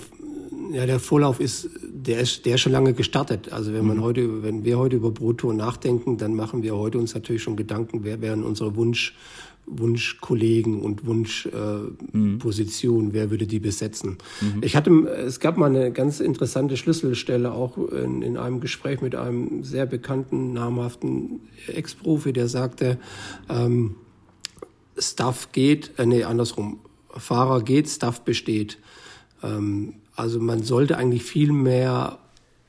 ja, 0.71 0.85
der 0.85 0.99
Vorlauf 0.99 1.39
ist, 1.39 1.69
der 1.83 2.19
ist, 2.19 2.45
der 2.45 2.55
ist 2.55 2.61
schon 2.61 2.71
lange 2.71 2.93
gestartet. 2.93 3.51
Also 3.51 3.73
wenn 3.73 3.85
man 3.85 3.97
mhm. 3.97 4.03
heute, 4.03 4.43
wenn 4.43 4.63
wir 4.63 4.77
heute 4.77 4.97
über 4.97 5.11
Brutto 5.11 5.51
nachdenken, 5.53 6.17
dann 6.17 6.35
machen 6.35 6.63
wir 6.63 6.75
heute 6.75 6.97
uns 6.97 7.13
natürlich 7.13 7.43
schon 7.43 7.55
Gedanken, 7.55 8.03
wer 8.03 8.21
wären 8.21 8.43
unsere 8.43 8.75
Wunsch, 8.75 9.15
Wunschkollegen 9.67 10.81
und 10.81 11.05
Wunschpositionen, 11.05 13.07
äh, 13.07 13.09
mhm. 13.09 13.13
wer 13.13 13.31
würde 13.31 13.47
die 13.47 13.59
besetzen. 13.59 14.17
Mhm. 14.41 14.61
Ich 14.61 14.75
hatte, 14.75 14.91
es 14.91 15.39
gab 15.39 15.57
mal 15.57 15.75
eine 15.75 15.91
ganz 15.91 16.19
interessante 16.19 16.77
Schlüsselstelle 16.77 17.51
auch 17.51 17.77
in, 17.77 18.21
in 18.21 18.37
einem 18.37 18.59
Gespräch 18.59 19.01
mit 19.01 19.15
einem 19.15 19.63
sehr 19.63 19.85
bekannten, 19.85 20.53
namhaften 20.53 21.41
Ex-Profi, 21.67 22.33
der 22.33 22.47
sagte, 22.47 22.99
ähm, 23.49 23.95
Staff 24.97 25.51
geht, 25.51 25.91
äh, 25.97 26.05
nee, 26.05 26.23
andersrum, 26.23 26.79
Fahrer 27.15 27.61
geht, 27.61 27.89
Staff 27.89 28.21
besteht. 28.21 28.79
Ähm, 29.43 29.95
also 30.15 30.39
man 30.39 30.63
sollte 30.63 30.97
eigentlich 30.97 31.23
viel 31.23 31.51
mehr 31.51 32.19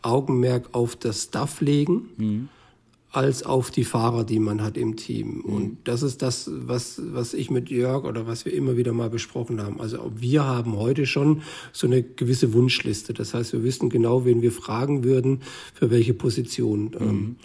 Augenmerk 0.03 0.71
auf 0.73 0.97
das 0.97 1.25
Staff 1.25 1.61
legen. 1.61 2.09
Mhm 2.17 2.49
als 3.17 3.45
auf 3.45 3.71
die 3.71 3.85
Fahrer, 3.85 4.25
die 4.25 4.39
man 4.39 4.63
hat 4.63 4.77
im 4.77 4.97
Team. 4.97 5.39
Mhm. 5.39 5.55
Und 5.55 5.77
das 5.85 6.03
ist 6.03 6.21
das, 6.21 6.51
was, 6.53 7.01
was 7.03 7.33
ich 7.33 7.51
mit 7.51 7.71
Jörg 7.71 8.05
oder 8.05 8.27
was 8.27 8.45
wir 8.45 8.53
immer 8.53 8.77
wieder 8.77 8.93
mal 8.93 9.09
besprochen 9.09 9.63
haben. 9.63 9.81
Also 9.81 10.13
wir 10.15 10.45
haben 10.45 10.77
heute 10.77 11.07
schon 11.07 11.41
so 11.73 11.87
eine 11.87 12.03
gewisse 12.03 12.53
Wunschliste. 12.53 13.15
Das 13.15 13.33
heißt, 13.33 13.55
wir 13.55 13.65
wissen 13.65 13.89
genau, 13.89 14.27
wen 14.27 14.43
wir 14.43 14.53
fragen 14.53 15.03
würden, 15.03 15.41
für 15.73 15.91
welche 15.91 16.13
Position. 16.13 16.91
Mhm. 16.99 17.37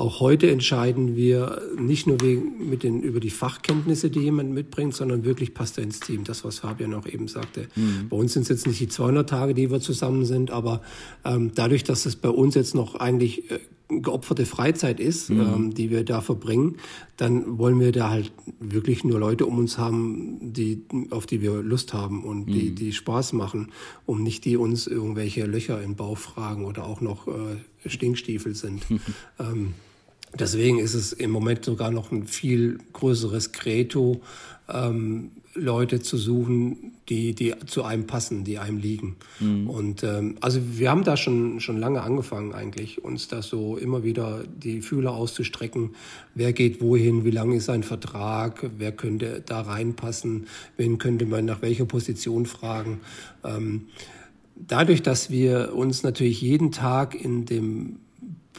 Auch 0.00 0.20
heute 0.20 0.50
entscheiden 0.50 1.14
wir 1.14 1.60
nicht 1.78 2.06
nur 2.06 2.22
wegen, 2.22 2.70
mit 2.70 2.84
den, 2.84 3.02
über 3.02 3.20
die 3.20 3.28
Fachkenntnisse, 3.28 4.08
die 4.08 4.20
jemand 4.20 4.50
mitbringt, 4.50 4.94
sondern 4.94 5.26
wirklich 5.26 5.52
passt 5.52 5.76
er 5.76 5.84
ins 5.84 6.00
Team. 6.00 6.24
Das, 6.24 6.42
was 6.42 6.60
Fabian 6.60 6.94
auch 6.94 7.06
eben 7.06 7.28
sagte. 7.28 7.68
Mhm. 7.76 8.08
Bei 8.08 8.16
uns 8.16 8.32
sind 8.32 8.44
es 8.44 8.48
jetzt 8.48 8.66
nicht 8.66 8.80
die 8.80 8.88
200 8.88 9.28
Tage, 9.28 9.52
die 9.52 9.70
wir 9.70 9.80
zusammen 9.80 10.24
sind, 10.24 10.52
aber 10.52 10.80
ähm, 11.26 11.52
dadurch, 11.54 11.84
dass 11.84 12.06
es 12.06 12.16
bei 12.16 12.30
uns 12.30 12.54
jetzt 12.54 12.74
noch 12.74 12.94
eigentlich 12.94 13.50
äh, 13.50 13.58
geopferte 13.90 14.46
Freizeit 14.46 15.00
ist, 15.00 15.28
mhm. 15.28 15.40
ähm, 15.40 15.74
die 15.74 15.90
wir 15.90 16.02
da 16.02 16.22
verbringen, 16.22 16.76
dann 17.18 17.58
wollen 17.58 17.78
wir 17.78 17.92
da 17.92 18.08
halt 18.08 18.32
wirklich 18.58 19.04
nur 19.04 19.18
Leute 19.18 19.44
um 19.44 19.58
uns 19.58 19.76
haben, 19.76 20.54
die, 20.54 20.82
auf 21.10 21.26
die 21.26 21.42
wir 21.42 21.62
Lust 21.62 21.92
haben 21.92 22.24
und 22.24 22.46
mhm. 22.46 22.52
die, 22.52 22.74
die 22.74 22.92
Spaß 22.94 23.34
machen, 23.34 23.70
um 24.06 24.22
nicht 24.22 24.46
die 24.46 24.56
uns 24.56 24.86
irgendwelche 24.86 25.44
Löcher 25.44 25.82
im 25.82 25.94
Bauch 25.94 26.16
fragen 26.16 26.64
oder 26.64 26.86
auch 26.86 27.02
noch 27.02 27.28
äh, 27.28 27.58
Stinkstiefel 27.86 28.54
sind. 28.54 28.86
ähm, 29.38 29.74
deswegen 30.38 30.78
ist 30.78 30.94
es 30.94 31.12
im 31.12 31.30
Moment 31.30 31.64
sogar 31.64 31.90
noch 31.90 32.12
ein 32.12 32.26
viel 32.26 32.78
größeres 32.92 33.52
Credo, 33.52 34.20
ähm, 34.68 35.30
Leute 35.54 36.00
zu 36.00 36.16
suchen, 36.16 36.92
die, 37.08 37.34
die 37.34 37.54
zu 37.66 37.82
einem 37.82 38.06
passen, 38.06 38.44
die 38.44 38.58
einem 38.58 38.78
liegen. 38.78 39.16
Mhm. 39.40 39.68
Und 39.68 40.04
ähm, 40.04 40.36
also 40.40 40.60
wir 40.78 40.90
haben 40.90 41.02
da 41.02 41.16
schon, 41.16 41.58
schon 41.58 41.76
lange 41.76 42.02
angefangen 42.02 42.52
eigentlich, 42.52 43.02
uns 43.02 43.26
da 43.26 43.42
so 43.42 43.76
immer 43.76 44.04
wieder 44.04 44.44
die 44.44 44.80
Fühler 44.80 45.12
auszustrecken. 45.12 45.96
Wer 46.36 46.52
geht 46.52 46.80
wohin, 46.80 47.24
wie 47.24 47.32
lang 47.32 47.52
ist 47.52 47.64
sein 47.64 47.82
Vertrag, 47.82 48.70
wer 48.78 48.92
könnte 48.92 49.42
da 49.44 49.62
reinpassen, 49.62 50.46
wen 50.76 50.98
könnte 50.98 51.26
man 51.26 51.46
nach 51.46 51.62
welcher 51.62 51.84
Position 51.84 52.46
fragen. 52.46 53.00
Ähm, 53.42 53.88
dadurch, 54.54 55.02
dass 55.02 55.30
wir 55.30 55.74
uns 55.74 56.04
natürlich 56.04 56.40
jeden 56.40 56.70
Tag 56.70 57.16
in 57.16 57.44
dem 57.44 57.96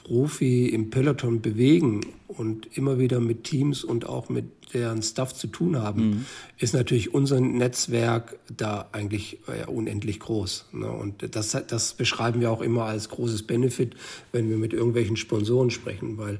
Profi 0.03 0.67
im 0.67 0.89
Peloton 0.89 1.41
bewegen 1.41 2.01
und 2.27 2.77
immer 2.77 2.99
wieder 2.99 3.19
mit 3.19 3.43
Teams 3.43 3.83
und 3.83 4.07
auch 4.07 4.29
mit 4.29 4.45
deren 4.73 5.01
Stuff 5.01 5.33
zu 5.33 5.47
tun 5.47 5.77
haben, 5.77 6.09
mhm. 6.09 6.25
ist 6.57 6.73
natürlich 6.73 7.13
unser 7.13 7.41
Netzwerk 7.41 8.39
da 8.55 8.87
eigentlich 8.91 9.39
ja, 9.47 9.67
unendlich 9.67 10.19
groß. 10.19 10.65
Ne? 10.71 10.89
Und 10.89 11.35
das, 11.35 11.57
das 11.67 11.93
beschreiben 11.93 12.39
wir 12.41 12.51
auch 12.51 12.61
immer 12.61 12.85
als 12.85 13.09
großes 13.09 13.43
Benefit, 13.43 13.95
wenn 14.31 14.49
wir 14.49 14.57
mit 14.57 14.73
irgendwelchen 14.73 15.17
Sponsoren 15.17 15.71
sprechen, 15.71 16.17
weil 16.17 16.39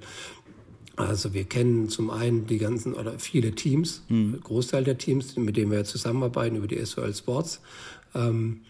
also 0.96 1.34
wir 1.34 1.46
kennen 1.46 1.90
zum 1.90 2.10
einen 2.10 2.46
die 2.46 2.58
ganzen 2.58 2.94
oder 2.94 3.18
viele 3.18 3.54
Teams, 3.54 4.04
mhm. 4.10 4.40
Großteil 4.42 4.84
der 4.84 4.98
Teams, 4.98 5.36
mit 5.36 5.58
denen 5.58 5.72
wir 5.72 5.84
zusammenarbeiten 5.84 6.58
über 6.58 6.68
die 6.68 6.84
SOL 6.86 7.14
Sports. 7.14 7.62
Ähm, 8.14 8.62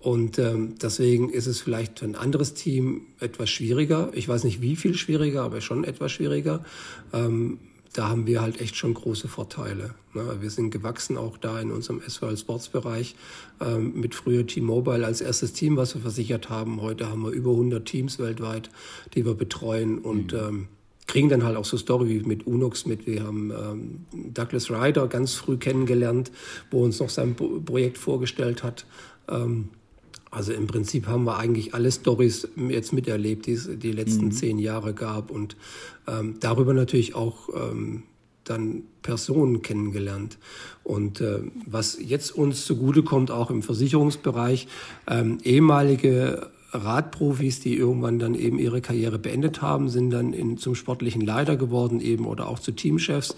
und 0.00 0.38
ähm, 0.38 0.74
deswegen 0.80 1.30
ist 1.30 1.46
es 1.46 1.60
vielleicht 1.60 1.98
für 1.98 2.04
ein 2.04 2.14
anderes 2.14 2.54
Team 2.54 3.02
etwas 3.18 3.50
schwieriger. 3.50 4.10
Ich 4.14 4.28
weiß 4.28 4.44
nicht, 4.44 4.60
wie 4.60 4.76
viel 4.76 4.94
schwieriger, 4.94 5.42
aber 5.42 5.60
schon 5.60 5.82
etwas 5.84 6.12
schwieriger. 6.12 6.64
Ähm, 7.12 7.58
da 7.94 8.08
haben 8.08 8.26
wir 8.26 8.42
halt 8.42 8.60
echt 8.60 8.76
schon 8.76 8.94
große 8.94 9.26
Vorteile. 9.26 9.94
Ne? 10.14 10.36
Wir 10.40 10.50
sind 10.50 10.70
gewachsen 10.70 11.16
auch 11.16 11.36
da 11.36 11.60
in 11.60 11.72
unserem 11.72 12.00
SVL 12.00 12.36
Sports 12.36 12.68
Bereich 12.68 13.16
ähm, 13.60 13.98
mit 13.98 14.14
früher 14.14 14.46
T-Mobile 14.46 15.04
als 15.04 15.20
erstes 15.20 15.52
Team, 15.52 15.76
was 15.76 15.94
wir 15.94 16.02
versichert 16.02 16.48
haben. 16.48 16.80
Heute 16.80 17.10
haben 17.10 17.22
wir 17.22 17.30
über 17.30 17.50
100 17.50 17.84
Teams 17.84 18.20
weltweit, 18.20 18.70
die 19.14 19.24
wir 19.24 19.34
betreuen 19.34 19.98
und 19.98 20.32
mhm. 20.32 20.38
ähm, 20.38 20.68
kriegen 21.08 21.28
dann 21.28 21.42
halt 21.42 21.56
auch 21.56 21.64
so 21.64 21.76
Story 21.76 22.08
wie 22.08 22.20
mit 22.20 22.46
Unux 22.46 22.86
mit. 22.86 23.06
Wir 23.06 23.24
haben 23.24 23.50
ähm, 23.50 24.06
Douglas 24.32 24.70
Ryder 24.70 25.08
ganz 25.08 25.34
früh 25.34 25.56
kennengelernt, 25.56 26.30
wo 26.70 26.84
uns 26.84 27.00
noch 27.00 27.10
sein 27.10 27.34
Projekt 27.34 27.98
vorgestellt 27.98 28.62
hat. 28.62 28.86
Ähm, 29.28 29.70
also 30.30 30.52
im 30.52 30.66
Prinzip 30.66 31.06
haben 31.06 31.24
wir 31.24 31.38
eigentlich 31.38 31.74
alle 31.74 31.90
Stories 31.90 32.48
jetzt 32.68 32.92
miterlebt, 32.92 33.46
die 33.46 33.52
es 33.52 33.68
die 33.72 33.92
letzten 33.92 34.26
mhm. 34.26 34.32
zehn 34.32 34.58
Jahre 34.58 34.94
gab 34.94 35.30
und 35.30 35.56
ähm, 36.06 36.36
darüber 36.40 36.74
natürlich 36.74 37.14
auch 37.14 37.48
ähm, 37.54 38.02
dann 38.44 38.82
Personen 39.02 39.62
kennengelernt. 39.62 40.38
Und 40.84 41.20
äh, 41.20 41.40
was 41.66 41.98
jetzt 42.00 42.30
uns 42.30 42.64
zugutekommt, 42.64 43.30
auch 43.30 43.50
im 43.50 43.62
Versicherungsbereich, 43.62 44.68
ähm, 45.06 45.38
ehemalige 45.42 46.50
Radprofis, 46.72 47.60
die 47.60 47.76
irgendwann 47.76 48.18
dann 48.18 48.34
eben 48.34 48.58
ihre 48.58 48.80
Karriere 48.80 49.18
beendet 49.18 49.62
haben, 49.62 49.88
sind 49.88 50.10
dann 50.10 50.32
in, 50.32 50.58
zum 50.58 50.74
sportlichen 50.74 51.22
Leiter 51.22 51.56
geworden 51.56 52.00
eben 52.00 52.26
oder 52.26 52.48
auch 52.48 52.58
zu 52.58 52.72
Teamchefs. 52.72 53.36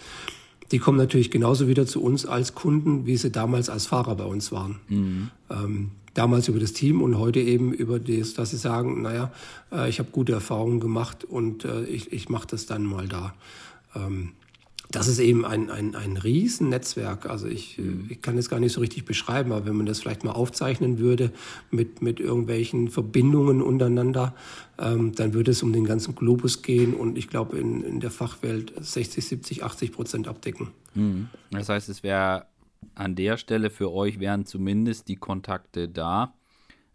Die 0.72 0.78
kommen 0.78 0.98
natürlich 0.98 1.30
genauso 1.30 1.68
wieder 1.68 1.86
zu 1.86 2.02
uns 2.02 2.26
als 2.26 2.54
Kunden, 2.54 3.06
wie 3.06 3.16
sie 3.16 3.30
damals 3.30 3.68
als 3.68 3.86
Fahrer 3.86 4.14
bei 4.14 4.24
uns 4.24 4.52
waren. 4.52 4.80
Mhm. 4.88 5.30
Ähm, 5.50 5.90
damals 6.14 6.48
über 6.48 6.58
das 6.58 6.72
Team 6.72 7.02
und 7.02 7.18
heute 7.18 7.40
eben 7.40 7.72
über 7.72 7.98
das, 7.98 8.34
dass 8.34 8.50
sie 8.50 8.56
sagen, 8.56 9.02
naja, 9.02 9.32
äh, 9.72 9.88
ich 9.88 9.98
habe 9.98 10.10
gute 10.10 10.32
Erfahrungen 10.32 10.80
gemacht 10.80 11.24
und 11.24 11.64
äh, 11.64 11.84
ich, 11.84 12.12
ich 12.12 12.28
mache 12.28 12.46
das 12.48 12.66
dann 12.66 12.84
mal 12.84 13.08
da. 13.08 13.34
Ähm, 13.94 14.30
das 14.90 15.06
ist 15.06 15.20
eben 15.20 15.44
ein, 15.44 15.70
ein, 15.70 15.94
ein 15.94 16.16
Riesennetzwerk. 16.16 17.26
Also 17.26 17.46
ich, 17.46 17.78
mhm. 17.78 18.06
ich 18.08 18.20
kann 18.22 18.36
es 18.36 18.50
gar 18.50 18.58
nicht 18.58 18.72
so 18.72 18.80
richtig 18.80 19.04
beschreiben, 19.04 19.52
aber 19.52 19.66
wenn 19.66 19.76
man 19.76 19.86
das 19.86 20.00
vielleicht 20.00 20.24
mal 20.24 20.32
aufzeichnen 20.32 20.98
würde 20.98 21.30
mit, 21.70 22.02
mit 22.02 22.18
irgendwelchen 22.18 22.88
Verbindungen 22.88 23.62
untereinander, 23.62 24.34
ähm, 24.78 25.14
dann 25.14 25.32
würde 25.32 25.52
es 25.52 25.62
um 25.62 25.72
den 25.72 25.84
ganzen 25.84 26.14
Globus 26.14 26.62
gehen 26.62 26.94
und 26.94 27.18
ich 27.18 27.28
glaube 27.28 27.58
in, 27.58 27.82
in 27.82 28.00
der 28.00 28.10
Fachwelt 28.10 28.72
60, 28.80 29.24
70, 29.24 29.64
80 29.64 29.92
Prozent 29.92 30.28
abdecken. 30.28 30.68
Mhm. 30.94 31.28
Das 31.50 31.68
heißt, 31.68 31.88
es 31.88 32.02
wäre 32.02 32.46
an 32.94 33.14
der 33.14 33.36
Stelle 33.36 33.70
für 33.70 33.92
euch 33.92 34.18
wären 34.18 34.44
zumindest 34.44 35.08
die 35.08 35.16
Kontakte 35.16 35.88
da, 35.88 36.34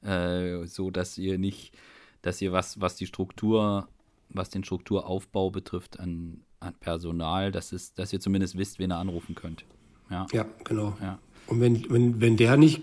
äh, 0.02 0.66
so 0.66 0.92
dass 0.92 1.18
ihr 1.18 1.38
nicht, 1.38 1.74
dass 2.22 2.42
ihr 2.42 2.52
was, 2.52 2.82
was 2.82 2.96
die 2.96 3.08
Struktur, 3.08 3.88
was 4.30 4.50
den 4.50 4.64
Strukturaufbau 4.64 5.52
betrifft, 5.52 6.00
an, 6.00 6.42
an 6.66 6.74
Personal, 6.80 7.52
dass, 7.52 7.72
es, 7.72 7.94
dass 7.94 8.12
ihr 8.14 8.20
zumindest 8.20 8.58
wisst, 8.58 8.80
wen 8.80 8.92
ihr 8.92 8.98
anrufen 8.98 9.36
könnt. 9.36 9.66
Ja, 10.10 10.26
ja 10.32 10.46
genau. 10.64 10.96
Ja. 11.02 11.20
Und 11.48 11.62
wenn, 11.62 11.90
wenn, 11.90 12.22
wenn 12.22 12.38
der 12.38 12.58
nicht 12.58 12.82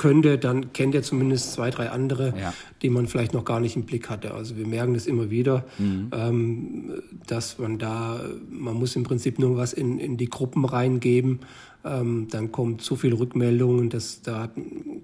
könnte, 0.00 0.38
dann 0.38 0.72
kennt 0.72 0.94
er 0.94 1.02
zumindest 1.02 1.52
zwei, 1.52 1.68
drei 1.70 1.90
andere, 1.90 2.32
ja. 2.38 2.54
die 2.80 2.88
man 2.88 3.06
vielleicht 3.06 3.34
noch 3.34 3.44
gar 3.44 3.60
nicht 3.60 3.76
im 3.76 3.84
Blick 3.84 4.08
hatte. 4.08 4.32
Also 4.32 4.56
wir 4.56 4.66
merken 4.66 4.94
das 4.94 5.06
immer 5.06 5.28
wieder, 5.28 5.66
mhm. 5.78 6.10
ähm, 6.12 7.02
dass 7.26 7.58
man 7.58 7.78
da, 7.78 8.24
man 8.48 8.76
muss 8.76 8.96
im 8.96 9.02
Prinzip 9.02 9.38
nur 9.38 9.58
was 9.58 9.74
in, 9.74 9.98
in 9.98 10.16
die 10.16 10.30
Gruppen 10.30 10.64
reingeben, 10.64 11.40
ähm, 11.84 12.28
dann 12.30 12.50
kommt 12.50 12.80
so 12.80 12.96
viel 12.96 13.12
Rückmeldungen, 13.12 13.90
das 13.90 14.22
da 14.22 14.50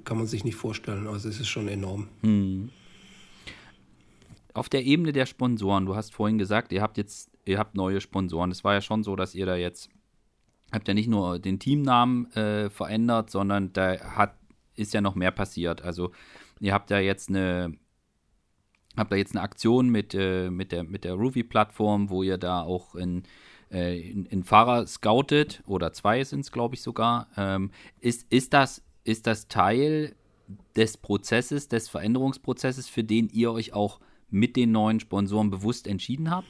kann 0.05 0.16
man 0.16 0.27
sich 0.27 0.45
nicht 0.45 0.57
vorstellen. 0.57 1.07
Also 1.07 1.29
es 1.29 1.41
ist 1.41 1.49
schon 1.49 1.68
enorm. 1.68 2.09
Mhm. 2.22 2.70
Auf 4.55 4.70
der 4.70 4.87
Ebene 4.87 5.12
der 5.12 5.27
Sponsoren, 5.27 5.85
du 5.85 5.95
hast 5.95 6.14
vorhin 6.14 6.39
gesagt, 6.39 6.72
ihr 6.72 6.81
habt 6.81 6.97
jetzt, 6.97 7.29
ihr 7.47 7.59
habt 7.59 7.74
neue 7.74 8.01
Sponsoren. 8.01 8.51
Es 8.51 8.64
war 8.64 8.74
ja 8.74 8.80
schon 8.80 9.03
so, 9.03 9.16
dass 9.16 9.34
ihr 9.34 9.47
da 9.47 9.57
jetzt 9.57 9.88
habt 10.72 10.88
ja 10.88 10.94
nicht 10.94 11.09
nur 11.09 11.38
den 11.38 11.59
Teamnamen 11.59 12.30
äh, 12.32 12.70
verändert, 12.70 13.30
sondern 13.30 13.72
da 13.72 13.99
hat 14.16 14.36
ist 14.74 14.92
ja 14.92 15.01
noch 15.01 15.14
mehr 15.14 15.30
passiert. 15.30 15.82
Also 15.82 16.12
ihr 16.61 16.74
habt 16.74 16.90
ja 16.90 16.99
jetzt 16.99 17.30
eine 17.30 17.78
habt 18.97 19.12
da 19.12 19.16
jetzt 19.16 19.34
eine 19.34 19.42
Aktion 19.42 19.90
mit, 19.90 20.14
äh, 20.14 20.51
mit 20.51 20.72
der, 20.72 20.84
mit 20.84 21.05
der 21.05 21.14
Ruby-Plattform, 21.14 22.11
wo 22.11 22.22
ihr 22.22 22.38
da 22.38 22.62
auch 22.62 22.94
in, 22.94 23.24
äh, 23.70 24.01
in, 24.01 24.26
in 24.26 24.42
Fahrer 24.42 24.86
scoutet, 24.86 25.62
oder 25.66 25.92
zwei 25.92 26.24
sind 26.24 26.40
es, 26.40 26.53
glaube 26.53 26.74
ich, 26.74 26.82
sogar. 26.82 27.28
Ähm, 27.36 27.70
ist, 28.01 28.26
ist, 28.32 28.55
das, 28.55 28.82
ist 29.05 29.26
das 29.26 29.49
Teil 29.49 30.14
des 30.76 30.97
Prozesses, 30.97 31.68
des 31.68 31.88
Veränderungsprozesses, 31.88 32.88
für 32.88 33.05
den 33.05 33.28
ihr 33.28 33.53
euch 33.53 33.72
auch 33.72 34.01
mit 34.30 34.57
den 34.57 34.72
neuen 34.72 35.01
Sponsoren 35.01 35.51
bewusst 35.51 35.86
entschieden 35.86 36.30
habt? 36.30 36.49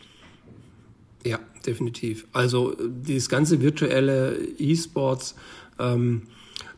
Ja, 1.27 1.41
definitiv. 1.67 2.27
Also 2.33 2.77
dieses 2.81 3.29
ganze 3.29 3.61
virtuelle 3.61 4.39
E-Sports, 4.59 5.35
ähm, 5.81 6.23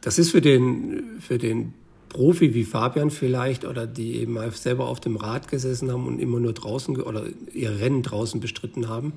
das 0.00 0.18
ist 0.18 0.30
für 0.30 0.40
den, 0.40 1.18
für 1.20 1.36
den 1.36 1.74
Profi 2.08 2.54
wie 2.54 2.64
Fabian 2.64 3.10
vielleicht 3.10 3.66
oder 3.66 3.86
die 3.86 4.16
eben 4.16 4.38
selber 4.52 4.88
auf 4.88 5.00
dem 5.00 5.16
Rad 5.16 5.48
gesessen 5.48 5.92
haben 5.92 6.06
und 6.06 6.18
immer 6.18 6.40
nur 6.40 6.54
draußen 6.54 6.98
oder 6.98 7.24
ihr 7.52 7.78
Rennen 7.78 8.02
draußen 8.02 8.40
bestritten 8.40 8.88
haben, 8.88 9.12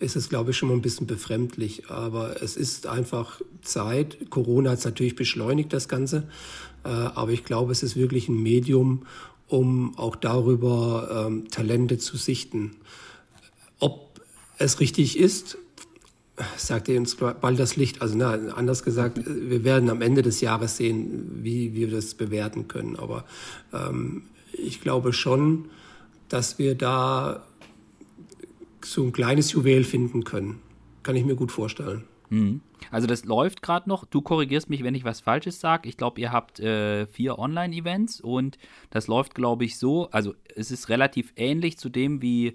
ist 0.00 0.16
es, 0.16 0.28
glaube 0.28 0.50
ich, 0.50 0.56
schon 0.56 0.68
mal 0.68 0.74
ein 0.74 0.82
bisschen 0.82 1.06
befremdlich. 1.06 1.88
Aber 1.88 2.42
es 2.42 2.56
ist 2.56 2.88
einfach 2.88 3.40
Zeit. 3.62 4.30
Corona 4.30 4.70
hat 4.70 4.78
es 4.78 4.84
natürlich 4.84 5.14
beschleunigt, 5.14 5.72
das 5.72 5.88
Ganze. 5.88 6.24
Äh, 6.82 6.88
aber 6.88 7.30
ich 7.30 7.44
glaube, 7.44 7.70
es 7.70 7.84
ist 7.84 7.94
wirklich 7.94 8.28
ein 8.28 8.42
Medium, 8.42 9.06
um 9.46 9.96
auch 9.96 10.16
darüber 10.16 11.26
ähm, 11.28 11.48
Talente 11.50 11.98
zu 11.98 12.16
sichten. 12.16 12.72
Es 14.62 14.78
richtig 14.78 15.18
ist, 15.18 15.58
sagt 16.56 16.88
ihr 16.88 16.98
uns 16.98 17.16
bald 17.16 17.58
das 17.58 17.74
Licht. 17.74 18.00
Also 18.00 18.16
na, 18.16 18.30
anders 18.30 18.84
gesagt, 18.84 19.20
wir 19.26 19.64
werden 19.64 19.90
am 19.90 20.02
Ende 20.02 20.22
des 20.22 20.40
Jahres 20.40 20.76
sehen, 20.76 21.40
wie 21.42 21.74
wir 21.74 21.90
das 21.90 22.14
bewerten 22.14 22.68
können. 22.68 22.94
Aber 22.96 23.24
ähm, 23.72 24.22
ich 24.52 24.80
glaube 24.80 25.12
schon, 25.12 25.68
dass 26.28 26.60
wir 26.60 26.76
da 26.76 27.44
so 28.84 29.02
ein 29.02 29.12
kleines 29.12 29.50
Juwel 29.52 29.82
finden 29.82 30.22
können. 30.22 30.60
Kann 31.02 31.16
ich 31.16 31.24
mir 31.24 31.34
gut 31.34 31.50
vorstellen. 31.50 32.04
Mhm. 32.30 32.60
Also 32.92 33.08
das 33.08 33.24
läuft 33.24 33.62
gerade 33.62 33.88
noch. 33.88 34.04
Du 34.04 34.22
korrigierst 34.22 34.70
mich, 34.70 34.84
wenn 34.84 34.94
ich 34.94 35.04
was 35.04 35.20
Falsches 35.20 35.58
sage. 35.58 35.88
Ich 35.88 35.96
glaube, 35.96 36.20
ihr 36.20 36.30
habt 36.30 36.60
äh, 36.60 37.06
vier 37.06 37.38
Online-Events 37.38 38.20
und 38.20 38.58
das 38.90 39.08
läuft, 39.08 39.34
glaube 39.34 39.64
ich, 39.64 39.76
so. 39.76 40.08
Also 40.10 40.34
es 40.54 40.70
ist 40.70 40.88
relativ 40.88 41.32
ähnlich 41.34 41.78
zu 41.78 41.88
dem, 41.88 42.22
wie 42.22 42.54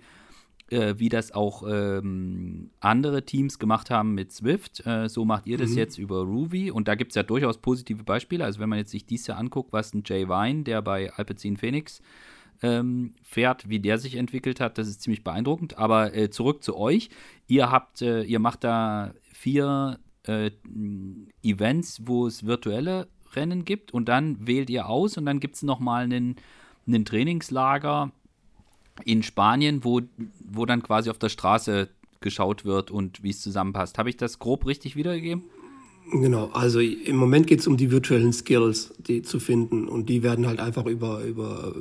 äh, 0.69 0.95
wie 0.97 1.09
das 1.09 1.31
auch 1.31 1.63
ähm, 1.67 2.71
andere 2.79 3.23
Teams 3.23 3.59
gemacht 3.59 3.89
haben 3.89 4.13
mit 4.13 4.31
Swift. 4.31 4.85
Äh, 4.85 5.09
so 5.09 5.25
macht 5.25 5.47
ihr 5.47 5.57
das 5.57 5.71
mhm. 5.71 5.77
jetzt 5.77 5.97
über 5.97 6.21
Ruby 6.21 6.71
und 6.71 6.87
da 6.87 6.95
gibt 6.95 7.11
es 7.11 7.15
ja 7.15 7.23
durchaus 7.23 7.57
positive 7.59 8.03
Beispiele. 8.03 8.43
Also 8.43 8.59
wenn 8.59 8.69
man 8.69 8.79
jetzt 8.79 8.91
sich 8.91 9.05
dies 9.05 9.27
Jahr 9.27 9.37
anguckt, 9.37 9.73
was 9.73 9.93
ein 9.93 10.03
Jay 10.05 10.27
Vine, 10.27 10.63
der 10.63 10.81
bei 10.81 11.11
Alpecin 11.13 11.57
Phoenix 11.57 12.01
ähm, 12.61 13.13
fährt, 13.23 13.69
wie 13.69 13.79
der 13.79 13.97
sich 13.97 14.15
entwickelt 14.15 14.59
hat, 14.59 14.77
das 14.77 14.87
ist 14.87 15.01
ziemlich 15.01 15.23
beeindruckend. 15.23 15.77
Aber 15.77 16.15
äh, 16.15 16.29
zurück 16.29 16.63
zu 16.63 16.75
euch. 16.77 17.09
Ihr 17.47 17.71
habt, 17.71 18.01
äh, 18.01 18.23
ihr 18.23 18.39
macht 18.39 18.63
da 18.63 19.13
vier 19.31 19.99
äh, 20.23 20.51
Events, 21.43 22.01
wo 22.05 22.27
es 22.27 22.45
virtuelle 22.45 23.07
Rennen 23.35 23.65
gibt 23.65 23.93
und 23.93 24.09
dann 24.09 24.47
wählt 24.47 24.69
ihr 24.69 24.87
aus 24.89 25.17
und 25.17 25.25
dann 25.25 25.39
gibt 25.39 25.55
es 25.55 25.63
nochmal 25.63 26.03
einen, 26.03 26.35
einen 26.87 27.05
Trainingslager 27.05 28.11
in 29.05 29.23
Spanien, 29.23 29.83
wo, 29.83 30.01
wo 30.39 30.65
dann 30.65 30.83
quasi 30.83 31.09
auf 31.09 31.19
der 31.19 31.29
Straße 31.29 31.89
geschaut 32.21 32.65
wird 32.65 32.91
und 32.91 33.23
wie 33.23 33.29
es 33.29 33.41
zusammenpasst. 33.41 33.97
Habe 33.97 34.09
ich 34.09 34.17
das 34.17 34.39
grob 34.39 34.65
richtig 34.65 34.95
wiedergegeben? 34.95 35.43
Genau, 36.09 36.49
also 36.53 36.79
im 36.79 37.17
Moment 37.17 37.47
geht 37.47 37.59
es 37.59 37.67
um 37.67 37.75
die 37.75 37.91
virtuellen 37.91 38.31
Skills, 38.31 38.93
die 38.97 39.23
zu 39.23 39.41
finden 39.41 39.89
und 39.89 40.07
die 40.07 40.23
werden 40.23 40.47
halt 40.47 40.61
einfach 40.61 40.85
über, 40.85 41.21
über 41.23 41.75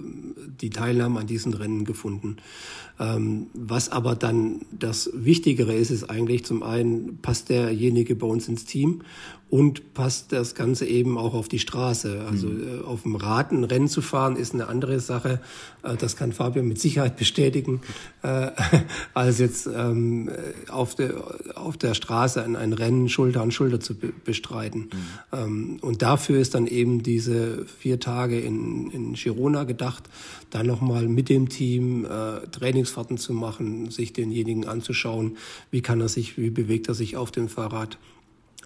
die 0.61 0.71
Teilnahme 0.71 1.21
an 1.21 1.29
diesen 1.29 1.55
Rennen 1.55 1.85
gefunden. 1.85 2.39
Ähm, 2.99 3.47
was 3.55 3.89
aber 3.89 4.17
dann 4.17 4.63
das 4.73 5.11
Wichtigere 5.15 5.75
ist, 5.75 5.91
ist 5.91 6.11
eigentlich 6.11 6.45
zum 6.45 6.65
einen, 6.65 7.19
passt 7.19 7.51
derjenige 7.51 8.17
bei 8.17 8.27
uns 8.27 8.49
ins 8.49 8.65
Team 8.65 9.03
und 9.49 9.95
passt 9.95 10.33
das 10.33 10.57
Ganze 10.57 10.87
eben 10.87 11.17
auch 11.17 11.33
auf 11.33 11.47
die 11.47 11.61
Straße. 11.61 12.27
Also 12.29 12.49
mhm. 12.49 12.81
äh, 12.81 12.85
auf 12.85 13.03
dem 13.03 13.15
Rad 13.15 13.53
ein 13.53 13.63
Rennen 13.63 13.87
zu 13.87 14.03
fahren 14.03 14.35
ist 14.35 14.55
eine 14.55 14.67
andere 14.67 14.99
Sache. 14.99 15.41
Äh, 15.85 15.97
das 15.97 16.17
kann 16.17 16.33
Fabian 16.33 16.67
mit 16.67 16.81
Sicherheit 16.81 17.17
bestätigen, 17.17 17.81
äh, 18.23 18.51
als 19.15 19.39
jetzt 19.39 19.69
ähm, 19.73 20.31
auf, 20.69 20.97
der, 20.97 21.15
auf 21.55 21.77
der 21.77 21.95
Straße 21.95 22.43
ein, 22.43 22.57
ein 22.57 22.73
Rennen 22.73 23.09
Schulter 23.09 23.41
an 23.41 23.53
Schulter 23.53 23.79
zu 23.79 23.95
be 23.95 24.13
bestreiten. 24.25 24.91
Mhm. 25.33 25.39
Ähm, 25.39 25.79
und 25.81 26.03
dafür 26.03 26.41
ist 26.41 26.57
dann 26.57 26.67
eben 26.67 27.05
diese 27.05 27.67
vier 27.67 28.01
Tage 28.01 28.41
in, 28.41 28.91
in 28.91 29.15
Girona 29.15 29.63
gedacht, 29.63 30.05
dann 30.51 30.67
nochmal 30.67 31.07
mit 31.07 31.29
dem 31.29 31.49
Team 31.49 32.05
äh, 32.05 32.47
Trainingsfahrten 32.51 33.17
zu 33.17 33.33
machen, 33.33 33.91
sich 33.91 34.13
denjenigen 34.13 34.67
anzuschauen, 34.67 35.37
wie 35.71 35.83
kann 35.83 36.01
er 36.01 36.09
sich, 36.09 36.37
wie 36.37 36.51
bewegt 36.51 36.89
er 36.89 36.95
sich 36.95 37.17
auf 37.17 37.31
dem 37.31 37.49
Fahrrad 37.49 37.99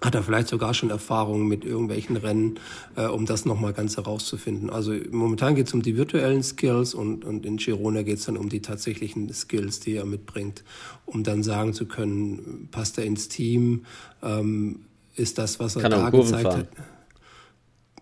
hat 0.01 0.15
er 0.15 0.23
vielleicht 0.23 0.47
sogar 0.47 0.73
schon 0.73 0.89
Erfahrungen 0.89 1.47
mit 1.47 1.63
irgendwelchen 1.63 2.17
Rennen, 2.17 2.59
äh, 2.95 3.05
um 3.05 3.25
das 3.25 3.45
nochmal 3.45 3.73
ganz 3.73 3.97
herauszufinden. 3.97 4.69
Also 4.69 4.93
momentan 5.11 5.53
geht 5.55 5.67
es 5.67 5.73
um 5.73 5.83
die 5.83 5.95
virtuellen 5.95 6.41
Skills 6.41 6.95
und, 6.95 7.23
und 7.23 7.45
in 7.45 7.57
Girona 7.57 8.01
geht 8.01 8.17
es 8.17 8.25
dann 8.25 8.35
um 8.35 8.49
die 8.49 8.61
tatsächlichen 8.61 9.31
Skills, 9.31 9.79
die 9.79 9.95
er 9.95 10.05
mitbringt, 10.05 10.63
um 11.05 11.23
dann 11.23 11.43
sagen 11.43 11.73
zu 11.73 11.85
können, 11.85 12.67
passt 12.71 12.97
er 12.97 13.05
ins 13.05 13.29
Team, 13.29 13.85
ähm, 14.23 14.79
ist 15.15 15.37
das, 15.37 15.59
was 15.59 15.75
er 15.75 15.83
Kann 15.83 15.91
da 15.91 16.07
er 16.07 16.13
um 16.13 16.21
gezeigt 16.21 16.43
fahren? 16.43 16.59
hat. 16.59 16.67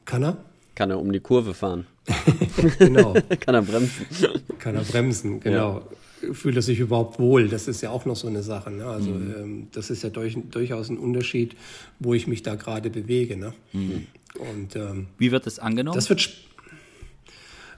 Kann 0.06 0.24
er? 0.24 0.38
Kann 0.76 0.92
er 0.92 1.00
um 1.00 1.12
die 1.12 1.20
Kurve 1.20 1.54
fahren? 1.54 1.86
genau. 2.80 3.14
Kann 3.42 3.56
er 3.56 3.62
bremsen? 3.62 4.06
Kann 4.58 4.76
er 4.76 4.84
bremsen, 4.84 5.40
genau. 5.42 5.82
Fühlt 6.34 6.56
er 6.56 6.62
sich 6.62 6.80
überhaupt 6.80 7.20
wohl? 7.20 7.48
Das 7.48 7.68
ist 7.68 7.82
ja 7.82 7.90
auch 7.92 8.06
noch 8.06 8.16
so 8.16 8.28
eine 8.28 8.44
Sache. 8.44 8.72
Ne? 8.72 8.86
Also 8.86 9.12
Mhm. 9.12 9.34
ähm, 9.38 9.68
das 9.72 9.90
ist 9.90 10.04
ja 10.04 10.10
durch, 10.10 10.38
durchaus 10.52 10.90
ein 10.90 10.98
Unterschied, 10.98 11.56
wo 12.00 12.14
ich 12.14 12.28
mich 12.28 12.44
da 12.44 12.56
gerade 12.56 12.90
bewege. 12.90 13.38
Ne? 13.38 13.54
Mhm. 13.74 14.08
Und 14.54 14.76
ähm, 14.76 15.08
Wie 15.18 15.32
wird 15.32 15.48
es 15.48 15.60
angenommen? 15.60 15.96
das 15.96 16.10
wird 16.10 16.30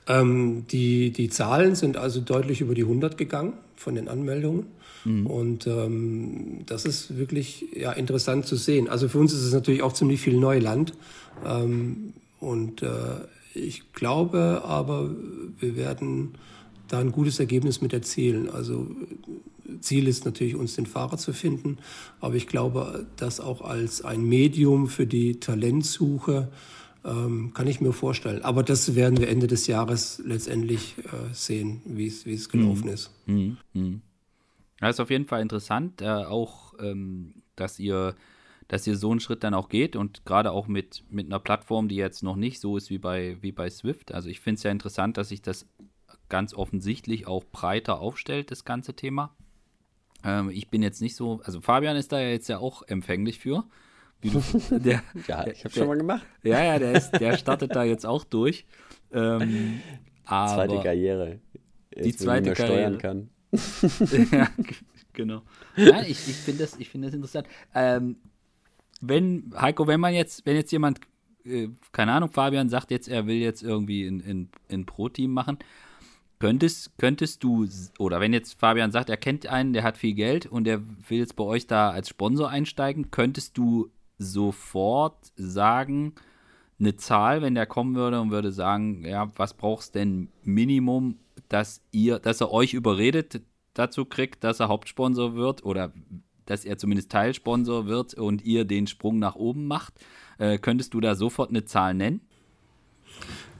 ähm, 0.08 0.66
die, 0.72 1.12
die 1.12 1.30
Zahlen 1.30 1.76
sind 1.76 1.98
also 1.98 2.20
deutlich 2.22 2.62
über 2.62 2.74
die 2.74 2.82
100 2.82 3.18
gegangen 3.18 3.54
von 3.76 3.96
den 3.96 4.08
Anmeldungen. 4.08 4.66
Und 5.04 5.66
ähm, 5.66 6.60
das 6.68 6.86
ist 6.86 7.18
wirklich 7.18 7.66
ja, 7.76 7.92
interessant 7.92 8.46
zu 8.46 8.56
sehen. 8.56 8.88
Also 8.88 9.10
für 9.10 9.18
uns 9.18 9.34
ist 9.34 9.42
es 9.42 9.52
natürlich 9.52 9.82
auch 9.82 9.94
ziemlich 9.94 10.22
viel 10.22 10.38
Neuland. 10.38 10.94
Ähm, 11.44 12.14
und 12.40 12.84
äh, 12.84 12.88
ich 13.56 13.94
glaube 13.94 14.62
aber, 14.64 15.10
wir 15.60 15.76
werden 15.76 16.36
da 16.92 17.00
ein 17.00 17.12
gutes 17.12 17.40
Ergebnis 17.40 17.82
mit 17.82 17.94
erzielen. 17.94 18.50
Also 18.50 18.88
Ziel 19.80 20.08
ist 20.08 20.26
natürlich, 20.26 20.56
uns 20.56 20.76
den 20.76 20.86
Fahrer 20.86 21.18
zu 21.18 21.34
finden. 21.34 21.78
Aber 22.20 22.36
ich 22.36 22.48
glaube, 22.48 23.08
das 23.16 23.40
auch 23.40 23.62
als 23.62 24.04
ein 24.04 24.24
Medium 24.24 24.88
für 24.88 25.08
die 25.08 25.40
Talentsuche 25.40 26.50
ähm, 27.04 27.54
kann 27.54 27.68
ich 27.68 27.82
mir 27.82 27.94
vorstellen. 27.94 28.44
Aber 28.44 28.64
das 28.64 28.96
werden 28.96 29.20
wir 29.20 29.30
Ende 29.30 29.48
des 29.48 29.68
Jahres 29.68 30.22
letztendlich 30.26 30.96
äh, 31.00 31.34
sehen, 31.34 31.82
wie 31.86 32.08
es 32.08 32.50
gelaufen 32.50 32.90
ist. 32.90 33.12
Mhm. 33.26 33.58
Mhm. 33.74 34.02
Ja, 34.80 34.90
ist 34.90 35.00
auf 35.00 35.10
jeden 35.10 35.26
Fall 35.26 35.42
interessant, 35.42 36.02
äh, 36.02 36.08
auch, 36.08 36.74
ähm, 36.80 37.36
dass 37.56 37.80
ihr, 37.80 38.16
dass 38.68 38.88
ihr 38.88 38.98
so 38.98 39.12
einen 39.12 39.20
Schritt 39.20 39.44
dann 39.44 39.54
auch 39.54 39.70
geht 39.70 39.96
und 39.96 40.26
gerade 40.26 40.52
auch 40.52 40.68
mit, 40.68 41.04
mit 41.10 41.28
einer 41.28 41.40
Plattform, 41.40 41.88
die 41.88 41.96
jetzt 41.96 42.24
noch 42.24 42.36
nicht 42.36 42.60
so 42.60 42.78
ist 42.78 42.90
wie 42.90 42.98
bei, 42.98 43.38
wie 43.42 43.52
bei 43.52 43.70
Swift. 43.70 44.12
Also 44.12 44.30
ich 44.30 44.40
finde 44.40 44.58
es 44.58 44.64
ja 44.64 44.72
interessant, 44.72 45.18
dass 45.18 45.30
sich 45.30 45.42
das 45.42 45.68
ganz 46.32 46.56
offensichtlich 46.56 47.28
auch 47.28 47.44
breiter 47.44 48.00
aufstellt, 48.00 48.50
das 48.50 48.66
ganze 48.66 48.96
Thema. 48.96 49.36
Ähm, 50.24 50.50
ich 50.50 50.70
bin 50.70 50.82
jetzt 50.82 51.02
nicht 51.02 51.16
so, 51.16 51.42
also 51.44 51.62
Fabian 51.62 51.98
ist 51.98 52.12
da 52.12 52.20
ja 52.20 52.30
jetzt 52.30 52.48
ja 52.48 52.58
auch 52.58 52.84
empfänglich 52.88 53.38
für. 53.38 53.66
Wie 54.22 54.30
du, 54.30 54.42
der, 54.80 55.04
Ja, 55.28 55.46
ich 55.46 55.64
habe 55.66 55.74
schon 55.74 55.88
mal 55.88 55.98
gemacht. 55.98 56.26
Ja, 56.44 56.64
ja, 56.64 56.80
der, 56.80 56.94
ist, 56.94 57.12
der 57.12 57.38
startet 57.38 57.76
da 57.76 57.84
jetzt 57.84 58.06
auch 58.06 58.24
durch. 58.24 58.66
Ähm, 59.12 59.82
aber, 60.26 60.54
Zweite 60.68 60.82
Karriere. 60.84 61.40
Jetzt, 61.94 62.06
Die 62.06 62.06
wenn 62.06 62.18
zweite 62.18 62.46
mehr 62.46 62.56
steuern 62.56 62.98
Karriere. 62.98 62.98
kann. 62.98 63.30
ja, 64.32 64.48
genau. 65.12 65.42
Ja, 65.76 66.02
ich, 66.04 66.28
ich 66.30 66.36
finde 66.38 66.64
das, 66.64 66.80
ich 66.80 66.90
finde 66.90 67.08
das 67.08 67.16
interessant. 67.16 67.48
Ähm, 67.76 68.16
wenn, 69.02 69.52
Heiko, 69.60 69.88
wenn 69.88 70.00
man 70.00 70.14
jetzt, 70.14 70.46
wenn 70.46 70.56
jetzt 70.56 70.72
jemand, 70.72 71.02
äh, 71.44 71.68
keine 71.92 72.14
Ahnung, 72.14 72.30
Fabian 72.30 72.70
sagt 72.70 72.92
jetzt, 72.92 73.10
er 73.10 73.28
will 73.28 73.38
jetzt 73.38 73.64
irgendwie 73.64 74.06
ein, 74.06 74.22
ein, 74.26 74.50
ein 74.70 74.86
Pro-Team 74.86 75.32
machen, 75.32 75.58
könntest, 76.42 76.98
könntest 76.98 77.44
du, 77.44 77.68
oder 78.00 78.20
wenn 78.20 78.34
jetzt 78.34 78.60
Fabian 78.60 78.92
sagt, 78.92 79.12
er 79.12 79.18
kennt 79.18 79.46
einen, 79.46 79.74
der 79.74 79.84
hat 79.84 79.98
viel 79.98 80.14
Geld 80.14 80.48
und 80.48 80.64
der 80.64 80.82
will 81.08 81.20
jetzt 81.20 81.36
bei 81.36 81.44
euch 81.44 81.68
da 81.68 81.92
als 81.92 82.10
Sponsor 82.10 82.50
einsteigen, 82.50 83.12
könntest 83.12 83.58
du 83.60 83.92
sofort 84.18 85.32
sagen, 85.36 86.14
eine 86.80 86.96
Zahl, 86.96 87.44
wenn 87.44 87.54
der 87.54 87.68
kommen 87.68 87.96
würde 87.96 88.20
und 88.20 88.32
würde 88.32 88.52
sagen, 88.52 89.06
ja, 89.06 89.32
was 89.36 89.54
brauchst 89.54 89.94
denn 89.94 90.30
Minimum, 90.44 91.20
dass 91.48 91.84
ihr, 91.92 92.18
dass 92.18 92.42
er 92.42 92.52
euch 92.52 92.74
überredet, 92.74 93.42
dazu 93.76 94.06
kriegt, 94.06 94.44
dass 94.44 94.60
er 94.60 94.68
Hauptsponsor 94.68 95.36
wird 95.36 95.64
oder 95.64 95.94
dass 96.48 96.66
er 96.66 96.80
zumindest 96.80 97.12
Teilsponsor 97.12 97.86
wird 97.86 98.16
und 98.16 98.44
ihr 98.44 98.66
den 98.66 98.88
Sprung 98.88 99.20
nach 99.20 99.36
oben 99.36 99.68
macht. 99.68 99.94
Äh, 100.40 100.58
könntest 100.58 100.96
du 100.96 101.02
da 101.02 101.14
sofort 101.14 101.52
eine 101.52 101.66
Zahl 101.66 101.94
nennen? 101.94 102.22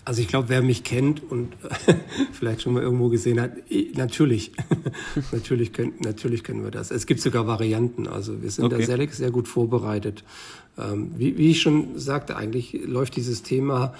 Also 0.04 0.22
ich 0.22 0.28
glaube, 0.28 0.50
wer 0.50 0.62
mich 0.62 0.84
kennt 0.84 1.22
und 1.32 1.54
vielleicht 2.32 2.64
schon 2.64 2.74
mal 2.74 2.82
irgendwo 2.82 3.10
gesehen 3.10 3.40
hat, 3.40 3.52
natürlich, 3.96 4.52
natürlich, 5.32 5.74
können, 5.74 5.94
natürlich 6.00 6.44
können 6.44 6.64
wir 6.64 6.72
das. 6.72 6.90
Es 6.92 7.06
gibt 7.06 7.22
sogar 7.22 7.46
Varianten. 7.46 8.08
Also 8.08 8.42
wir 8.42 8.50
sind 8.50 8.66
Okay. 8.66 8.80
da 8.80 8.86
sehr, 8.86 9.08
sehr 9.10 9.32
gut 9.32 9.48
vorbereitet. 9.48 10.24
Ähm, 10.78 11.12
wie, 11.18 11.38
wie 11.38 11.52
ich 11.52 11.62
schon 11.62 12.00
sagte, 12.00 12.36
eigentlich 12.36 12.80
läuft 12.86 13.16
dieses 13.16 13.44
Thema 13.44 13.94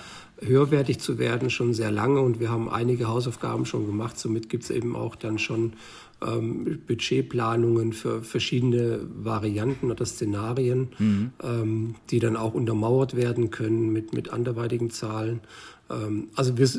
höherwertig 0.44 1.00
zu 1.00 1.20
werden 1.20 1.50
schon 1.52 1.74
sehr 1.74 1.92
lange 1.92 2.20
und 2.20 2.40
wir 2.40 2.50
haben 2.50 2.68
einige 2.68 3.08
Hausaufgaben 3.08 3.66
schon 3.66 3.86
gemacht. 3.86 4.18
Somit 4.18 4.50
gibt 4.50 4.64
es 4.64 4.72
eben 4.72 4.96
auch 4.96 5.16
dann 5.16 5.38
schon 5.38 5.74
ähm, 6.26 6.80
Budgetplanungen 6.88 7.94
für 7.94 8.24
verschiedene 8.24 9.02
Varianten 9.24 9.92
oder 9.92 10.06
Szenarien, 10.06 10.90
ähm, 11.44 11.96
die 12.10 12.20
dann 12.20 12.36
auch 12.38 12.54
untermauert 12.54 13.16
werden 13.16 13.52
können 13.52 13.92
mit, 13.94 14.14
mit 14.14 14.32
anderweitigen 14.32 14.90
Zahlen. 14.90 15.42
Ähm, 15.90 16.30
also 16.36 16.58
wir, 16.58 16.70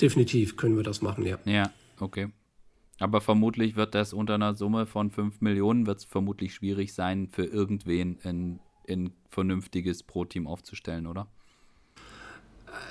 definitiv 0.00 0.56
können 0.56 0.76
wir 0.76 0.84
das 0.84 1.02
machen, 1.02 1.26
ja. 1.26 1.38
Ja, 1.44 1.70
okay. 2.00 2.28
Aber 2.98 3.20
vermutlich 3.20 3.74
wird 3.74 3.94
das 3.94 4.12
unter 4.12 4.34
einer 4.34 4.54
Summe 4.54 4.86
von 4.86 5.10
5 5.10 5.40
Millionen, 5.40 5.86
wird 5.86 5.98
es 5.98 6.04
vermutlich 6.04 6.54
schwierig 6.54 6.94
sein, 6.94 7.28
für 7.32 7.44
irgendwen 7.44 8.18
ein, 8.22 8.60
ein 8.88 9.12
vernünftiges 9.30 10.02
Pro-Team 10.04 10.46
aufzustellen, 10.46 11.06
oder? 11.06 11.26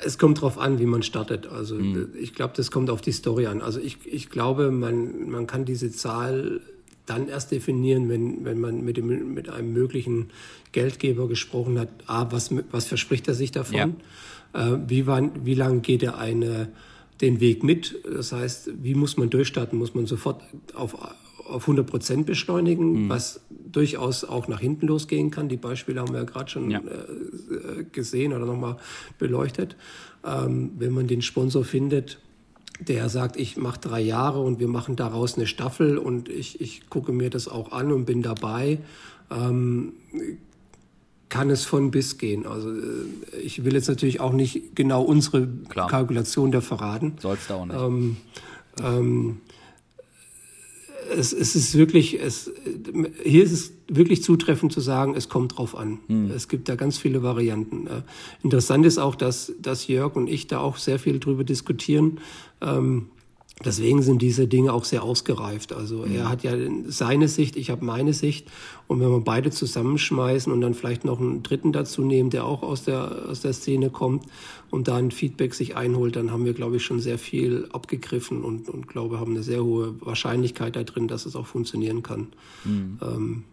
Es 0.03 0.17
kommt 0.17 0.41
drauf 0.41 0.57
an, 0.57 0.79
wie 0.79 0.85
man 0.85 1.01
startet. 1.01 1.47
Also 1.47 1.75
Mhm. 1.75 2.09
ich 2.19 2.35
glaube, 2.35 2.53
das 2.55 2.71
kommt 2.71 2.89
auf 2.89 3.01
die 3.01 3.11
Story 3.11 3.47
an. 3.47 3.61
Also 3.61 3.79
ich, 3.79 4.05
ich 4.05 4.29
glaube, 4.29 4.69
man, 4.69 5.29
man 5.29 5.47
kann 5.47 5.65
diese 5.65 5.91
Zahl 5.91 6.61
dann 7.05 7.27
erst 7.27 7.51
definieren, 7.51 8.09
wenn, 8.09 8.45
wenn 8.45 8.59
man 8.59 8.83
mit, 8.83 8.97
dem, 8.97 9.33
mit 9.33 9.49
einem 9.49 9.73
möglichen 9.73 10.29
Geldgeber 10.71 11.27
gesprochen 11.27 11.79
hat. 11.79 11.89
A, 12.07 12.31
was, 12.31 12.53
was 12.71 12.85
verspricht 12.85 13.27
er 13.27 13.33
sich 13.33 13.51
davon? 13.51 13.75
Äh, 13.79 13.93
wie, 14.53 15.07
wann, 15.07 15.45
wie 15.45 15.53
lang 15.53 15.81
geht 15.81 16.03
er 16.03 16.17
eine, 16.17 16.69
den 17.21 17.39
Weg 17.39 17.63
mit? 17.63 17.95
Das 18.05 18.31
heißt, 18.31 18.71
wie 18.81 18.95
muss 18.95 19.17
man 19.17 19.29
durchstarten? 19.29 19.77
Muss 19.77 19.93
man 19.95 20.05
sofort 20.07 20.41
auf, 20.73 20.95
auf 21.47 21.63
100 21.63 21.85
Prozent 21.87 22.25
beschleunigen, 22.25 23.09
was 23.09 23.41
durchaus 23.71 24.23
auch 24.23 24.47
nach 24.47 24.59
hinten 24.59 24.87
losgehen 24.87 25.31
kann? 25.31 25.47
Die 25.49 25.57
Beispiele 25.57 26.01
haben 26.01 26.11
wir 26.13 26.19
ja 26.19 26.25
gerade 26.25 26.49
schon 26.49 26.69
Ja. 26.71 26.79
äh, 26.79 27.83
gesehen 27.91 28.33
oder 28.33 28.45
nochmal 28.45 28.77
beleuchtet. 29.19 29.75
Ähm, 30.25 30.71
wenn 30.77 30.91
man 30.93 31.07
den 31.07 31.21
Sponsor 31.21 31.63
findet, 31.63 32.19
der 32.79 33.09
sagt, 33.09 33.37
ich 33.37 33.57
mache 33.57 33.79
drei 33.79 34.01
Jahre 34.01 34.41
und 34.41 34.59
wir 34.59 34.67
machen 34.67 34.95
daraus 34.95 35.35
eine 35.35 35.45
Staffel 35.47 35.97
und 35.97 36.29
ich, 36.29 36.59
ich 36.61 36.89
gucke 36.89 37.11
mir 37.11 37.29
das 37.29 37.47
auch 37.47 37.71
an 37.71 37.91
und 37.91 38.05
bin 38.05 38.21
dabei, 38.23 38.79
ähm, 39.29 39.93
kann 41.31 41.49
es 41.49 41.63
von 41.63 41.89
bis 41.89 42.19
gehen. 42.19 42.45
Also 42.45 42.69
äh, 42.69 43.39
ich 43.41 43.63
will 43.65 43.73
jetzt 43.73 43.87
natürlich 43.87 44.19
auch 44.19 44.33
nicht 44.33 44.75
genau 44.75 45.01
unsere 45.01 45.47
Klar. 45.69 45.87
Kalkulation 45.87 46.51
da 46.51 46.61
verraten. 46.61 47.13
Sollst 47.19 47.49
du 47.49 47.53
auch 47.55 47.65
nicht. 47.65 47.79
Ähm, 47.79 48.17
ähm, 48.83 49.37
es, 51.09 51.33
es 51.33 51.55
ist 51.55 51.75
wirklich, 51.75 52.21
es, 52.21 52.51
hier 53.23 53.43
ist 53.43 53.51
es 53.51 53.71
wirklich 53.87 54.23
zutreffend 54.23 54.71
zu 54.71 54.81
sagen, 54.81 55.15
es 55.15 55.29
kommt 55.29 55.57
drauf 55.57 55.75
an. 55.75 55.99
Es 56.33 56.47
gibt 56.47 56.69
da 56.69 56.75
ganz 56.75 56.97
viele 56.97 57.23
Varianten. 57.23 57.87
Äh, 57.87 58.01
Interessant 58.43 58.85
ist 58.85 58.97
auch, 58.97 59.15
dass, 59.15 59.53
dass 59.59 59.87
Jörg 59.87 60.15
und 60.15 60.27
ich 60.27 60.47
da 60.47 60.59
auch 60.59 60.77
sehr 60.77 60.99
viel 60.99 61.19
drüber 61.19 61.43
diskutieren. 61.43 62.19
Ähm, 62.61 63.07
Deswegen 63.63 64.01
sind 64.01 64.21
diese 64.21 64.47
Dinge 64.47 64.73
auch 64.73 64.85
sehr 64.85 65.03
ausgereift. 65.03 65.73
Also 65.73 66.03
er 66.03 66.29
hat 66.29 66.43
ja 66.43 66.53
seine 66.87 67.27
Sicht, 67.27 67.55
ich 67.55 67.69
habe 67.69 67.85
meine 67.85 68.13
Sicht. 68.13 68.47
Und 68.87 68.99
wenn 68.99 69.09
wir 69.09 69.19
beide 69.19 69.51
zusammenschmeißen 69.51 70.51
und 70.51 70.61
dann 70.61 70.73
vielleicht 70.73 71.05
noch 71.05 71.19
einen 71.19 71.43
Dritten 71.43 71.71
dazu 71.71 72.03
nehmen, 72.03 72.29
der 72.29 72.45
auch 72.45 72.63
aus 72.63 72.83
der, 72.83 73.29
aus 73.29 73.41
der 73.41 73.53
Szene 73.53 73.89
kommt 73.89 74.25
und 74.69 74.87
da 74.87 74.97
ein 74.97 75.11
Feedback 75.11 75.53
sich 75.53 75.75
einholt, 75.75 76.15
dann 76.15 76.31
haben 76.31 76.45
wir, 76.45 76.53
glaube 76.53 76.77
ich, 76.77 76.83
schon 76.83 76.99
sehr 76.99 77.19
viel 77.19 77.67
abgegriffen 77.71 78.43
und, 78.43 78.67
und 78.67 78.87
glaube, 78.87 79.19
haben 79.19 79.31
eine 79.31 79.43
sehr 79.43 79.63
hohe 79.63 79.93
Wahrscheinlichkeit 80.01 80.75
da 80.75 80.83
drin, 80.83 81.07
dass 81.07 81.25
es 81.25 81.35
auch 81.35 81.45
funktionieren 81.45 82.01
kann. 82.01 82.27
Mhm. 82.63 82.97
Ähm, 83.01 83.43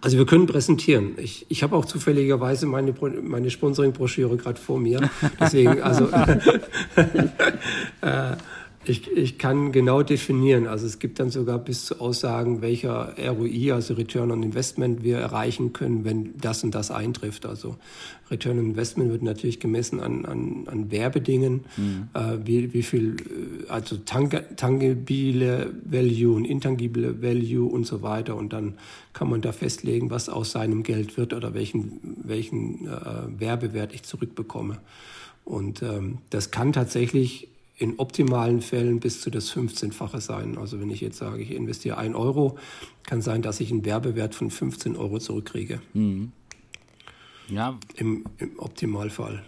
also 0.00 0.18
wir 0.18 0.26
können 0.26 0.46
präsentieren. 0.46 1.12
Ich, 1.18 1.46
ich 1.48 1.62
habe 1.62 1.76
auch 1.76 1.84
zufälligerweise 1.84 2.66
meine, 2.66 2.94
meine 3.22 3.50
Sponsoring-Broschüre 3.50 4.36
gerade 4.36 4.60
vor 4.60 4.78
mir. 4.78 5.08
Deswegen, 5.40 5.80
also 5.82 6.08
äh, 8.00 8.36
ich, 8.86 9.10
ich 9.10 9.38
kann 9.38 9.72
genau 9.72 10.02
definieren. 10.02 10.66
Also 10.66 10.86
es 10.86 10.98
gibt 10.98 11.18
dann 11.18 11.30
sogar 11.30 11.58
bis 11.58 11.86
zu 11.86 12.00
Aussagen, 12.00 12.62
welcher 12.62 13.14
ROI, 13.18 13.72
also 13.72 13.94
Return 13.94 14.30
on 14.30 14.42
Investment, 14.42 15.02
wir 15.02 15.18
erreichen 15.18 15.72
können, 15.72 16.04
wenn 16.04 16.36
das 16.38 16.64
und 16.64 16.74
das 16.74 16.90
eintrifft. 16.90 17.46
Also 17.46 17.76
Return 18.30 18.58
on 18.58 18.66
Investment 18.66 19.10
wird 19.10 19.22
natürlich 19.22 19.60
gemessen 19.60 20.00
an, 20.00 20.24
an, 20.24 20.66
an 20.66 20.90
Werbedingen, 20.90 21.64
mhm. 21.76 22.08
äh, 22.14 22.38
wie, 22.44 22.72
wie 22.72 22.82
viel, 22.82 23.16
also 23.68 23.96
tangible 23.96 25.72
Value 25.84 26.34
und 26.34 26.44
intangible 26.44 27.22
Value 27.22 27.66
und 27.66 27.86
so 27.86 28.02
weiter. 28.02 28.36
Und 28.36 28.52
dann 28.52 28.74
kann 29.12 29.30
man 29.30 29.40
da 29.40 29.52
festlegen, 29.52 30.10
was 30.10 30.28
aus 30.28 30.52
seinem 30.52 30.82
Geld 30.82 31.16
wird 31.16 31.32
oder 31.32 31.54
welchen, 31.54 32.00
welchen 32.22 32.86
äh, 32.86 33.40
Werbewert 33.40 33.94
ich 33.94 34.02
zurückbekomme. 34.02 34.78
Und 35.44 35.82
ähm, 35.82 36.18
das 36.30 36.50
kann 36.50 36.72
tatsächlich 36.72 37.48
in 37.76 37.98
optimalen 37.98 38.60
Fällen 38.60 39.00
bis 39.00 39.20
zu 39.20 39.30
das 39.30 39.52
15-fache 39.52 40.20
sein. 40.20 40.58
Also 40.58 40.80
wenn 40.80 40.90
ich 40.90 41.00
jetzt 41.00 41.18
sage, 41.18 41.42
ich 41.42 41.50
investiere 41.50 41.98
1 41.98 42.14
Euro, 42.14 42.58
kann 43.04 43.20
sein, 43.20 43.42
dass 43.42 43.60
ich 43.60 43.70
einen 43.70 43.84
Werbewert 43.84 44.34
von 44.34 44.50
15 44.50 44.96
Euro 44.96 45.18
zurückkriege. 45.18 45.80
Mhm. 45.92 46.32
Ja. 47.48 47.78
Im, 47.96 48.24
Im 48.38 48.58
Optimalfall. 48.58 49.42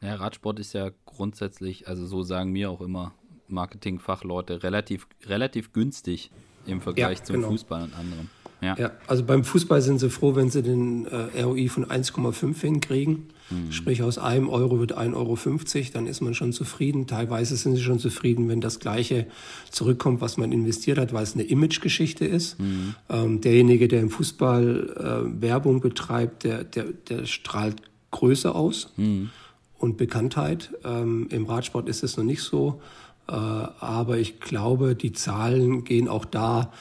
Ja, 0.00 0.14
Radsport 0.14 0.58
ist 0.60 0.72
ja 0.74 0.90
grundsätzlich, 1.04 1.88
also 1.88 2.06
so 2.06 2.22
sagen 2.22 2.52
mir 2.52 2.70
auch 2.70 2.80
immer 2.80 3.12
Marketingfachleute, 3.48 4.62
relativ, 4.62 5.06
relativ 5.24 5.72
günstig 5.72 6.30
im 6.66 6.80
Vergleich 6.80 7.18
ja, 7.18 7.24
zum 7.24 7.36
genau. 7.36 7.48
Fußball 7.48 7.82
und 7.82 7.94
anderen. 7.94 8.30
Ja. 8.60 8.76
ja. 8.78 8.92
also 9.06 9.24
beim 9.24 9.44
Fußball 9.44 9.82
sind 9.82 9.98
sie 9.98 10.10
froh, 10.10 10.34
wenn 10.34 10.50
sie 10.50 10.62
den 10.62 11.06
äh, 11.06 11.42
ROI 11.42 11.68
von 11.68 11.86
1,5 11.86 12.60
hinkriegen. 12.60 13.28
Mhm. 13.50 13.72
Sprich, 13.72 14.02
aus 14.02 14.18
einem 14.18 14.48
Euro 14.48 14.80
wird 14.80 14.96
1,50 14.96 15.14
Euro, 15.14 15.90
dann 15.92 16.06
ist 16.06 16.20
man 16.20 16.34
schon 16.34 16.52
zufrieden. 16.52 17.06
Teilweise 17.06 17.56
sind 17.56 17.76
sie 17.76 17.82
schon 17.82 17.98
zufrieden, 17.98 18.48
wenn 18.48 18.60
das 18.60 18.80
Gleiche 18.80 19.26
zurückkommt, 19.70 20.20
was 20.20 20.36
man 20.36 20.52
investiert 20.52 20.98
hat, 20.98 21.12
weil 21.12 21.22
es 21.22 21.34
eine 21.34 21.44
Imagegeschichte 21.44 22.24
ist. 22.24 22.58
Mhm. 22.58 22.94
Ähm, 23.08 23.40
derjenige, 23.40 23.88
der 23.88 24.00
im 24.00 24.10
Fußball 24.10 25.26
äh, 25.28 25.42
Werbung 25.42 25.80
betreibt, 25.80 26.44
der, 26.44 26.64
der, 26.64 26.86
der 27.08 27.26
strahlt 27.26 27.76
Größe 28.10 28.54
aus 28.54 28.92
mhm. 28.96 29.30
und 29.78 29.96
Bekanntheit. 29.96 30.70
Ähm, 30.84 31.28
Im 31.30 31.46
Radsport 31.46 31.88
ist 31.88 32.02
es 32.02 32.16
noch 32.16 32.24
nicht 32.24 32.42
so. 32.42 32.80
Äh, 33.28 33.32
aber 33.32 34.18
ich 34.18 34.40
glaube, 34.40 34.94
die 34.94 35.12
Zahlen 35.12 35.84
gehen 35.84 36.08
auch 36.08 36.24
da 36.24 36.72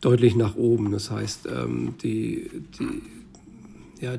deutlich 0.00 0.34
nach 0.34 0.56
oben. 0.56 0.92
Das 0.92 1.10
heißt, 1.10 1.46
ähm, 1.46 1.94
die, 2.02 2.50
die, 2.78 3.02
ja, 4.04 4.16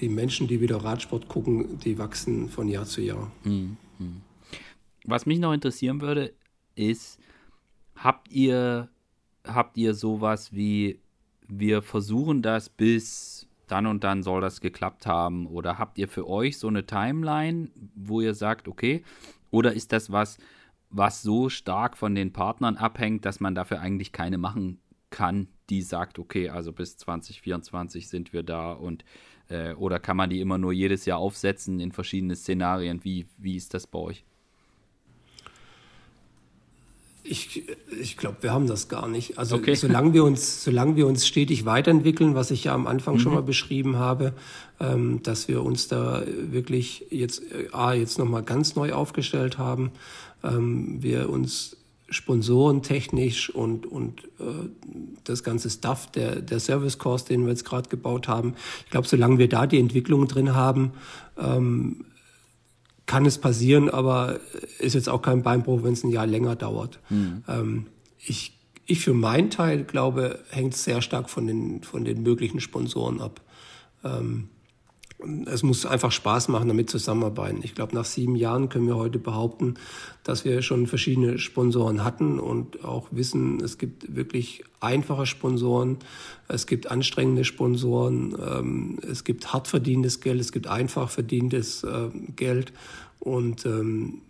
die 0.00 0.08
Menschen, 0.08 0.46
die 0.46 0.60
wieder 0.60 0.76
Radsport 0.82 1.28
gucken, 1.28 1.78
die 1.80 1.98
wachsen 1.98 2.48
von 2.48 2.68
Jahr 2.68 2.84
zu 2.84 3.00
Jahr. 3.00 3.30
Mhm. 3.44 3.76
Was 5.04 5.26
mich 5.26 5.38
noch 5.38 5.52
interessieren 5.52 6.00
würde, 6.00 6.32
ist, 6.74 7.18
habt 7.96 8.30
ihr, 8.30 8.88
habt 9.44 9.76
ihr 9.76 9.94
sowas 9.94 10.52
wie, 10.52 11.00
wir 11.46 11.82
versuchen 11.82 12.42
das 12.42 12.68
bis 12.68 13.46
dann 13.66 13.86
und 13.86 14.04
dann 14.04 14.22
soll 14.22 14.40
das 14.40 14.60
geklappt 14.60 15.06
haben? 15.06 15.46
Oder 15.46 15.78
habt 15.78 15.98
ihr 15.98 16.08
für 16.08 16.28
euch 16.28 16.58
so 16.58 16.68
eine 16.68 16.86
Timeline, 16.86 17.70
wo 17.94 18.20
ihr 18.20 18.34
sagt, 18.34 18.68
okay, 18.68 19.02
oder 19.50 19.72
ist 19.72 19.92
das 19.92 20.12
was, 20.12 20.38
was 20.90 21.22
so 21.22 21.48
stark 21.48 21.96
von 21.96 22.14
den 22.14 22.32
Partnern 22.32 22.76
abhängt, 22.76 23.24
dass 23.24 23.40
man 23.40 23.54
dafür 23.54 23.80
eigentlich 23.80 24.12
keine 24.12 24.38
machen 24.38 24.78
kann, 25.10 25.48
die 25.70 25.82
sagt, 25.82 26.18
okay, 26.18 26.48
also 26.48 26.72
bis 26.72 26.96
2024 26.96 28.08
sind 28.08 28.32
wir 28.32 28.42
da 28.42 28.72
und 28.72 29.04
äh, 29.48 29.72
oder 29.74 29.98
kann 29.98 30.16
man 30.16 30.30
die 30.30 30.40
immer 30.40 30.58
nur 30.58 30.72
jedes 30.72 31.04
Jahr 31.04 31.18
aufsetzen 31.18 31.80
in 31.80 31.92
verschiedene 31.92 32.36
Szenarien? 32.36 33.04
Wie, 33.04 33.26
wie 33.38 33.56
ist 33.56 33.74
das 33.74 33.86
bei 33.86 33.98
euch? 33.98 34.24
Ich, 37.30 37.64
ich 38.00 38.16
glaube, 38.16 38.38
wir 38.40 38.52
haben 38.52 38.66
das 38.66 38.88
gar 38.88 39.06
nicht. 39.06 39.38
Also 39.38 39.56
okay. 39.56 39.74
solange 39.76 40.14
wir 40.14 40.24
uns, 40.24 40.64
solange 40.64 40.96
wir 40.96 41.06
uns 41.06 41.26
stetig 41.26 41.64
weiterentwickeln, 41.66 42.34
was 42.34 42.50
ich 42.50 42.64
ja 42.64 42.74
am 42.74 42.86
Anfang 42.86 43.14
mhm. 43.14 43.20
schon 43.20 43.34
mal 43.34 43.42
beschrieben 43.42 43.96
habe, 43.96 44.32
ähm, 44.80 45.22
dass 45.22 45.48
wir 45.48 45.62
uns 45.62 45.88
da 45.88 46.22
wirklich 46.26 47.06
jetzt 47.10 47.42
äh, 47.52 47.92
jetzt 47.92 48.18
nochmal 48.18 48.42
ganz 48.42 48.76
neu 48.76 48.92
aufgestellt 48.92 49.58
haben, 49.58 49.92
ähm, 50.42 51.02
wir 51.02 51.28
uns 51.28 51.77
sponsorentechnisch 52.10 53.50
und, 53.50 53.86
und 53.86 54.24
äh, 54.40 54.68
das 55.24 55.42
ganze 55.42 55.70
Stuff, 55.70 56.10
der, 56.10 56.40
der 56.40 56.60
Service 56.60 56.98
Course, 56.98 57.26
den 57.26 57.42
wir 57.42 57.50
jetzt 57.50 57.64
gerade 57.64 57.88
gebaut 57.88 58.28
haben. 58.28 58.54
Ich 58.84 58.90
glaube, 58.90 59.06
solange 59.06 59.38
wir 59.38 59.48
da 59.48 59.66
die 59.66 59.78
Entwicklung 59.78 60.26
drin 60.26 60.54
haben, 60.54 60.92
ähm, 61.36 62.04
kann 63.06 63.24
es 63.24 63.38
passieren, 63.38 63.88
aber 63.88 64.40
ist 64.78 64.94
jetzt 64.94 65.08
auch 65.08 65.22
kein 65.22 65.42
Beinbruch, 65.42 65.82
wenn 65.82 65.94
es 65.94 66.04
ein 66.04 66.10
Jahr 66.10 66.26
länger 66.26 66.56
dauert. 66.56 67.00
Mhm. 67.08 67.44
Ähm, 67.48 67.86
ich, 68.18 68.58
ich 68.86 69.00
für 69.00 69.14
meinen 69.14 69.50
Teil 69.50 69.84
glaube, 69.84 70.40
hängt 70.50 70.76
sehr 70.76 71.02
stark 71.02 71.30
von 71.30 71.46
den, 71.46 71.82
von 71.82 72.04
den 72.04 72.22
möglichen 72.22 72.60
Sponsoren 72.60 73.20
ab. 73.20 73.40
Ähm, 74.04 74.48
es 75.46 75.62
muss 75.62 75.84
einfach 75.84 76.12
Spaß 76.12 76.48
machen, 76.48 76.68
damit 76.68 76.90
zusammenarbeiten. 76.90 77.60
Ich 77.62 77.74
glaube, 77.74 77.94
nach 77.94 78.04
sieben 78.04 78.36
Jahren 78.36 78.68
können 78.68 78.86
wir 78.86 78.96
heute 78.96 79.18
behaupten, 79.18 79.74
dass 80.22 80.44
wir 80.44 80.62
schon 80.62 80.86
verschiedene 80.86 81.38
Sponsoren 81.38 82.04
hatten 82.04 82.38
und 82.38 82.84
auch 82.84 83.08
wissen, 83.10 83.60
es 83.60 83.78
gibt 83.78 84.14
wirklich 84.14 84.64
einfache 84.80 85.26
Sponsoren, 85.26 85.98
es 86.46 86.66
gibt 86.66 86.90
anstrengende 86.90 87.44
Sponsoren, 87.44 88.36
ähm, 88.40 88.98
es 89.10 89.24
gibt 89.24 89.52
hart 89.52 89.66
verdientes 89.66 90.20
Geld, 90.20 90.40
es 90.40 90.52
gibt 90.52 90.68
einfach 90.68 91.10
verdientes 91.10 91.82
äh, 91.82 92.10
Geld 92.36 92.72
und 93.18 93.66
ähm, 93.66 94.22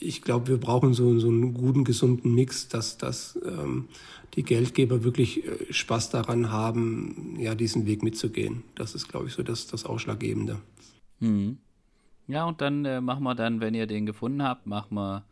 ich 0.00 0.22
glaube, 0.22 0.48
wir 0.48 0.58
brauchen 0.58 0.94
so, 0.94 1.18
so 1.18 1.28
einen 1.28 1.54
guten, 1.54 1.84
gesunden 1.84 2.34
Mix, 2.34 2.68
dass, 2.68 2.98
dass 2.98 3.38
ähm, 3.44 3.88
die 4.34 4.42
Geldgeber 4.42 5.04
wirklich 5.04 5.46
äh, 5.46 5.72
Spaß 5.72 6.10
daran 6.10 6.50
haben, 6.50 7.36
ja, 7.38 7.54
diesen 7.54 7.86
Weg 7.86 8.02
mitzugehen. 8.02 8.62
Das 8.74 8.94
ist, 8.94 9.08
glaube 9.08 9.26
ich, 9.26 9.34
so 9.34 9.42
das, 9.42 9.66
das 9.66 9.84
Ausschlaggebende. 9.84 10.58
Mhm. 11.20 11.58
Ja, 12.26 12.44
und 12.44 12.60
dann 12.60 12.84
äh, 12.84 13.00
machen 13.00 13.24
wir 13.24 13.34
dann, 13.34 13.60
wenn 13.60 13.74
ihr 13.74 13.86
den 13.86 14.06
gefunden 14.06 14.42
habt, 14.42 14.66
machen 14.66 14.94
wir, 14.94 15.24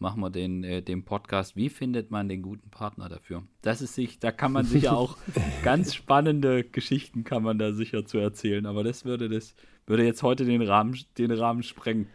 machen 0.00 0.20
wir 0.20 0.30
den, 0.30 0.64
äh, 0.64 0.82
den 0.82 1.04
Podcast. 1.04 1.54
Wie 1.54 1.68
findet 1.68 2.10
man 2.10 2.28
den 2.28 2.42
guten 2.42 2.68
Partner 2.68 3.08
dafür? 3.08 3.44
Das 3.62 3.80
ist 3.80 3.94
sich, 3.94 4.18
da 4.18 4.32
kann 4.32 4.50
man 4.50 4.64
sicher 4.64 4.96
auch 4.96 5.16
ganz 5.62 5.94
spannende 5.94 6.64
Geschichten 6.64 7.22
kann 7.22 7.44
man 7.44 7.58
da 7.58 7.72
sicher 7.72 8.04
zu 8.04 8.18
erzählen. 8.18 8.66
Aber 8.66 8.82
das 8.82 9.04
würde 9.04 9.28
das, 9.28 9.54
würde 9.86 10.04
jetzt 10.04 10.24
heute 10.24 10.44
den 10.44 10.62
Rahmen, 10.62 10.98
den 11.16 11.30
Rahmen 11.30 11.62
sprengen. 11.62 12.08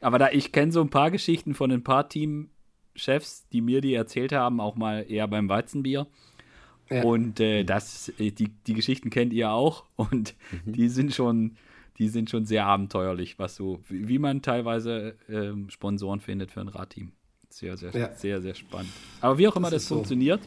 Aber 0.00 0.18
da 0.18 0.30
ich 0.30 0.52
kenne 0.52 0.72
so 0.72 0.80
ein 0.80 0.90
paar 0.90 1.10
Geschichten 1.10 1.54
von 1.54 1.70
ein 1.70 1.84
paar 1.84 2.08
Team, 2.08 2.50
Chefs, 2.94 3.48
die 3.48 3.60
mir 3.60 3.80
die 3.80 3.94
erzählt 3.94 4.32
haben, 4.32 4.60
auch 4.60 4.76
mal 4.76 5.04
eher 5.08 5.28
beim 5.28 5.48
Weizenbier. 5.48 6.06
Ja. 6.90 7.04
Und 7.04 7.38
äh, 7.38 7.64
das, 7.64 8.12
äh, 8.18 8.32
die, 8.32 8.48
die 8.66 8.74
Geschichten 8.74 9.10
kennt 9.10 9.32
ihr 9.32 9.50
auch 9.50 9.84
und 9.96 10.34
mhm. 10.64 10.72
die 10.72 10.88
sind 10.88 11.14
schon, 11.14 11.56
die 11.98 12.08
sind 12.08 12.30
schon 12.30 12.44
sehr 12.44 12.66
abenteuerlich, 12.66 13.38
was 13.38 13.54
so, 13.54 13.80
wie, 13.88 14.18
man 14.18 14.42
teilweise 14.42 15.16
äh, 15.28 15.52
Sponsoren 15.70 16.20
findet 16.20 16.50
für 16.50 16.60
ein 16.60 16.68
Radteam. 16.68 17.12
Sehr, 17.48 17.76
sehr, 17.76 17.92
ja. 17.92 18.14
sehr, 18.14 18.40
sehr 18.40 18.54
spannend. 18.54 18.90
Aber 19.20 19.38
wie 19.38 19.46
auch 19.46 19.56
immer 19.56 19.70
das, 19.70 19.82
das 19.82 19.88
funktioniert, 19.88 20.40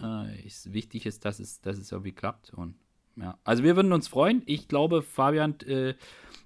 so. 0.00 0.06
äh, 0.06 0.46
ist, 0.46 0.72
wichtig 0.72 1.04
ist, 1.04 1.24
dass 1.24 1.38
es, 1.38 1.60
dass 1.60 1.78
es 1.78 1.92
irgendwie 1.92 2.12
klappt. 2.12 2.52
Und 2.54 2.74
ja, 3.16 3.38
also 3.44 3.62
wir 3.62 3.76
würden 3.76 3.92
uns 3.92 4.08
freuen. 4.08 4.42
Ich 4.46 4.68
glaube, 4.68 5.02
Fabian, 5.02 5.58
äh, 5.66 5.94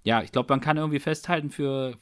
ja, 0.02 0.22
ich 0.22 0.32
glaube, 0.32 0.52
man 0.52 0.60
kann 0.60 0.78
irgendwie 0.78 1.00
festhalten 1.00 1.50
für, 1.50 1.96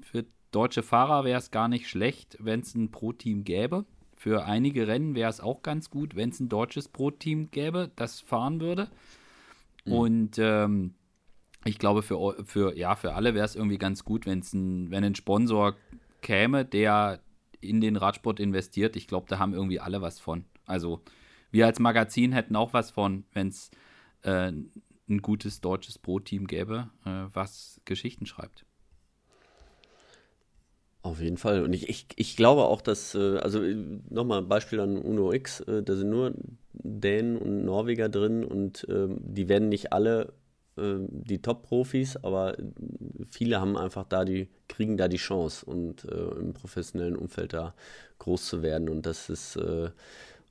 für 0.00 0.24
deutsche 0.50 0.82
Fahrer 0.82 1.24
wäre 1.24 1.38
es 1.38 1.50
gar 1.50 1.68
nicht 1.68 1.88
schlecht, 1.88 2.36
wenn 2.40 2.60
es 2.60 2.74
ein 2.74 2.90
Pro-Team 2.90 3.44
gäbe. 3.44 3.84
Für 4.16 4.44
einige 4.44 4.86
Rennen 4.86 5.14
wäre 5.14 5.30
es 5.30 5.40
auch 5.40 5.62
ganz 5.62 5.90
gut, 5.90 6.14
wenn 6.14 6.30
es 6.30 6.38
ein 6.38 6.48
deutsches 6.48 6.88
Pro-Team 6.88 7.50
gäbe, 7.50 7.90
das 7.96 8.20
fahren 8.20 8.60
würde. 8.60 8.88
Mhm. 9.84 9.92
Und 9.92 10.38
ähm, 10.38 10.94
ich 11.64 11.78
glaube, 11.78 12.02
für, 12.02 12.36
für, 12.44 12.76
ja, 12.76 12.94
für 12.94 13.14
alle 13.14 13.34
wäre 13.34 13.44
es 13.44 13.56
irgendwie 13.56 13.78
ganz 13.78 14.04
gut, 14.04 14.26
wenn's 14.26 14.52
ein, 14.52 14.90
wenn 14.90 15.04
ein 15.04 15.14
Sponsor 15.14 15.74
käme, 16.20 16.64
der 16.64 17.20
in 17.60 17.80
den 17.80 17.96
Radsport 17.96 18.40
investiert. 18.40 18.96
Ich 18.96 19.06
glaube, 19.06 19.26
da 19.28 19.38
haben 19.38 19.54
irgendwie 19.54 19.80
alle 19.80 20.02
was 20.02 20.20
von. 20.20 20.44
Also 20.66 21.02
wir 21.50 21.66
als 21.66 21.78
Magazin 21.78 22.32
hätten 22.32 22.56
auch 22.56 22.72
was 22.72 22.90
von, 22.90 23.24
wenn 23.32 23.48
es 23.48 23.70
äh, 24.22 24.52
ein 25.08 25.22
gutes 25.22 25.60
deutsches 25.60 25.98
Pro-Team 25.98 26.46
gäbe, 26.46 26.90
äh, 27.04 27.24
was 27.32 27.80
Geschichten 27.84 28.26
schreibt. 28.26 28.64
Auf 31.02 31.20
jeden 31.20 31.36
Fall. 31.36 31.62
Und 31.62 31.72
ich, 31.72 31.88
ich, 31.88 32.06
ich 32.14 32.36
glaube 32.36 32.62
auch, 32.64 32.80
dass, 32.80 33.14
äh, 33.14 33.38
also 33.38 33.60
nochmal 34.08 34.38
ein 34.38 34.48
Beispiel 34.48 34.78
an 34.78 34.96
Uno 34.96 35.32
X, 35.32 35.60
äh, 35.60 35.82
da 35.82 35.96
sind 35.96 36.10
nur 36.10 36.32
Dänen 36.72 37.36
und 37.36 37.64
Norweger 37.64 38.08
drin 38.08 38.44
und 38.44 38.86
ähm, 38.88 39.18
die 39.20 39.48
werden 39.48 39.68
nicht 39.68 39.92
alle 39.92 40.32
ähm, 40.78 41.08
die 41.10 41.42
Top-Profis, 41.42 42.16
aber 42.18 42.56
viele 43.28 43.60
haben 43.60 43.76
einfach 43.76 44.04
da 44.04 44.24
die, 44.24 44.48
kriegen 44.68 44.96
da 44.96 45.08
die 45.08 45.16
Chance 45.16 45.66
und 45.66 46.04
äh, 46.04 46.28
im 46.38 46.54
professionellen 46.54 47.16
Umfeld 47.16 47.52
da 47.52 47.74
groß 48.18 48.46
zu 48.46 48.62
werden. 48.62 48.88
Und 48.88 49.04
das 49.04 49.28
ist, 49.28 49.56
äh, 49.56 49.90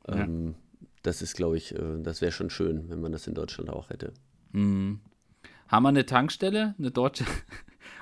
ähm, 0.07 0.47
ja. 0.47 0.87
das 1.03 1.21
ist, 1.21 1.35
glaube 1.35 1.57
ich, 1.57 1.73
äh, 1.73 2.01
das 2.03 2.21
wäre 2.21 2.33
schon 2.33 2.49
schön, 2.49 2.89
wenn 2.89 2.99
man 2.99 3.13
das 3.13 3.25
in 3.25 3.33
Deutschland 3.33 3.69
auch 3.69 3.89
hätte. 3.89 4.11
Mhm. 4.51 4.99
Haben 5.67 5.83
wir 5.83 5.89
eine 5.89 6.05
Tankstelle, 6.05 6.75
eine 6.77 6.91
deutsche? 6.91 7.23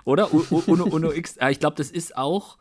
Oder? 0.05 0.33
Uno, 0.33 0.85
Uno 0.85 1.11
X, 1.11 1.37
ah, 1.39 1.49
ich 1.49 1.59
glaube, 1.59 1.75
das 1.75 1.91
ist 1.91 2.17
auch, 2.17 2.57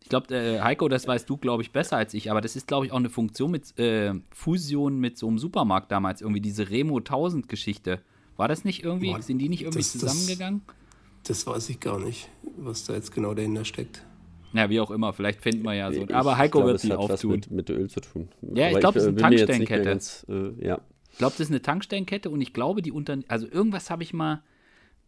ich 0.00 0.08
glaube, 0.08 0.34
äh, 0.34 0.60
Heiko, 0.60 0.88
das 0.88 1.06
weißt 1.06 1.28
du, 1.28 1.36
glaube 1.36 1.62
ich, 1.62 1.72
besser 1.72 1.96
als 1.96 2.14
ich, 2.14 2.30
aber 2.30 2.40
das 2.40 2.56
ist, 2.56 2.66
glaube 2.66 2.86
ich, 2.86 2.92
auch 2.92 2.96
eine 2.96 3.10
Funktion 3.10 3.50
mit 3.50 3.78
äh, 3.78 4.14
Fusion 4.30 4.98
mit 4.98 5.18
so 5.18 5.28
einem 5.28 5.38
Supermarkt 5.38 5.90
damals, 5.90 6.20
irgendwie 6.20 6.40
diese 6.40 6.70
Remo 6.70 6.98
1000 6.98 7.48
Geschichte. 7.48 8.00
War 8.36 8.48
das 8.48 8.64
nicht 8.64 8.82
irgendwie, 8.82 9.12
Boah, 9.12 9.22
sind 9.22 9.38
die 9.38 9.48
nicht 9.48 9.62
irgendwie 9.62 9.78
das, 9.78 9.92
zusammengegangen? 9.92 10.62
Das, 11.24 11.44
das, 11.44 11.46
weiß 11.46 11.68
ich 11.68 11.80
gar 11.80 12.00
nicht, 12.00 12.28
was 12.56 12.84
da 12.84 12.94
jetzt 12.94 13.12
genau 13.12 13.34
dahinter 13.34 13.64
steckt. 13.64 14.04
Ja, 14.52 14.68
wie 14.68 14.80
auch 14.80 14.90
immer, 14.90 15.12
vielleicht 15.12 15.40
finden 15.40 15.62
wir 15.62 15.74
ja 15.74 15.92
so. 15.92 16.02
Ich 16.02 16.14
aber 16.14 16.36
Heiko 16.36 16.58
glaub, 16.58 16.68
wird 16.68 16.82
die 16.82 16.92
auftun. 16.92 17.30
Was 17.30 17.50
mit, 17.50 17.50
mit 17.50 17.70
Öl 17.70 17.88
zu 17.88 18.00
tun. 18.00 18.28
Ja, 18.54 18.70
ich 18.70 18.80
glaube, 18.80 18.94
das 18.94 19.04
ist 19.04 19.08
eine 19.08 19.16
Tankstellenkette. 19.16 19.98
Äh, 20.28 20.66
ja. 20.66 20.80
Ich 21.10 21.18
glaube, 21.18 21.32
das 21.32 21.40
ist 21.40 21.50
eine 21.50 21.62
Tankstellenkette 21.62 22.30
und 22.30 22.40
ich 22.40 22.52
glaube, 22.52 22.82
die 22.82 22.92
Unternehmen, 22.92 23.28
also 23.28 23.46
irgendwas 23.46 23.90
habe 23.90 24.02
ich 24.02 24.12
mal, 24.12 24.42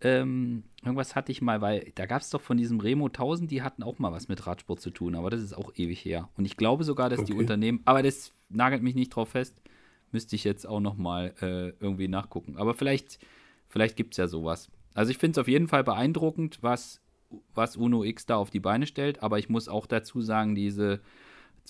ähm, 0.01 0.65
irgendwas 0.83 1.15
hatte 1.15 1.33
ich 1.33 1.41
mal, 1.41 1.61
weil 1.61 1.93
da 1.95 2.07
gab 2.07 2.21
es 2.21 2.31
doch 2.31 2.41
von 2.41 2.57
diesem 2.57 2.81
Remo 2.81 3.07
1000, 3.07 3.51
die 3.51 3.63
hatten 3.63 3.83
auch 3.83 3.99
mal 3.99 4.13
was 4.13 4.29
mit 4.29 4.47
Radsport 4.47 4.81
zu 4.81 4.91
tun, 4.91 5.15
aber 5.15 5.31
das 5.31 5.43
ist 5.43 5.55
auch 5.55 5.73
ewig 5.77 6.05
her. 6.05 6.29
Und 6.37 6.45
ich 6.45 6.57
glaube 6.57 6.85
sogar, 6.85 7.09
dass 7.09 7.21
okay. 7.21 7.33
die 7.33 7.39
Unternehmen, 7.39 7.81
aber 7.85 8.03
das 8.03 8.33
nagelt 8.49 8.83
mich 8.83 8.95
nicht 8.95 9.11
drauf 9.11 9.31
fest, 9.31 9.61
müsste 10.13 10.37
ich 10.37 10.45
jetzt 10.45 10.67
auch 10.67 10.81
noch 10.81 10.97
mal 10.97 11.35
äh, 11.41 11.71
irgendwie 11.83 12.09
nachgucken. 12.09 12.57
Aber 12.57 12.75
vielleicht, 12.75 13.19
vielleicht 13.69 13.97
gibt 13.97 14.15
es 14.15 14.19
ja 14.19 14.29
sowas. 14.29 14.71
Also 14.95 15.11
ich 15.11 15.19
finde 15.19 15.33
es 15.33 15.43
auf 15.43 15.49
jeden 15.49 15.69
Fall 15.69 15.85
beeindruckend, 15.85 16.59
was, 16.63 17.01
was 17.55 17.77
Uno 17.77 18.05
X 18.05 18.27
da 18.27 18.37
auf 18.37 18.51
die 18.51 18.61
Beine 18.61 18.87
stellt, 18.87 19.23
aber 19.23 19.39
ich 19.39 19.49
muss 19.49 19.69
auch 19.69 19.87
dazu 19.87 20.21
sagen, 20.21 20.55
diese 20.55 21.01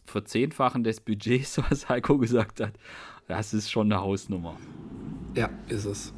Verzehnfachen 0.04 0.84
des 0.84 1.00
Budgets, 1.00 1.58
was 1.70 1.88
Heiko 1.88 2.18
gesagt 2.18 2.60
hat, 2.60 2.74
das 3.28 3.54
ist 3.54 3.70
schon 3.70 3.90
eine 3.90 4.02
Hausnummer. 4.02 4.56
Ja, 5.34 5.50
ist 5.68 5.86
es. 5.86 6.12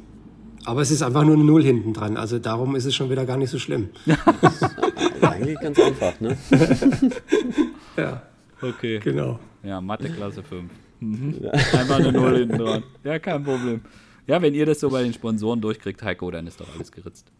Aber 0.67 0.81
es 0.81 0.91
ist 0.91 1.01
einfach 1.01 1.23
nur 1.23 1.35
eine 1.35 1.45
Null 1.45 1.63
hinten 1.63 1.93
dran. 1.93 2.17
Also 2.17 2.39
darum 2.39 2.75
ist 2.75 2.83
es 2.83 2.93
schon 2.93 3.09
wieder 3.09 3.25
gar 3.25 3.37
nicht 3.37 3.49
so 3.49 3.57
schlimm. 3.57 3.87
Eigentlich 5.21 5.57
ganz 5.61 5.79
einfach, 5.79 6.19
ne? 6.19 6.37
ja. 7.95 8.21
Okay. 8.61 8.99
Genau. 8.99 9.39
Ja, 9.63 9.79
Mathe 9.79 10.09
Klasse 10.09 10.43
5. 10.43 10.69
Mhm. 10.99 11.35
Ja. 11.41 11.51
Einmal 11.79 12.01
eine 12.01 12.11
Null 12.11 12.37
hinten 12.39 12.57
dran. 12.57 12.83
Ja, 13.05 13.17
kein 13.17 13.45
Problem. 13.45 13.79
Ja, 14.27 14.41
wenn 14.41 14.53
ihr 14.53 14.65
das 14.65 14.81
so 14.81 14.89
bei 14.89 15.03
den 15.03 15.13
Sponsoren 15.13 15.61
durchkriegt, 15.61 16.03
Heiko, 16.03 16.29
dann 16.31 16.47
ist 16.47 16.59
doch 16.59 16.67
alles 16.75 16.91
geritzt. 16.91 17.31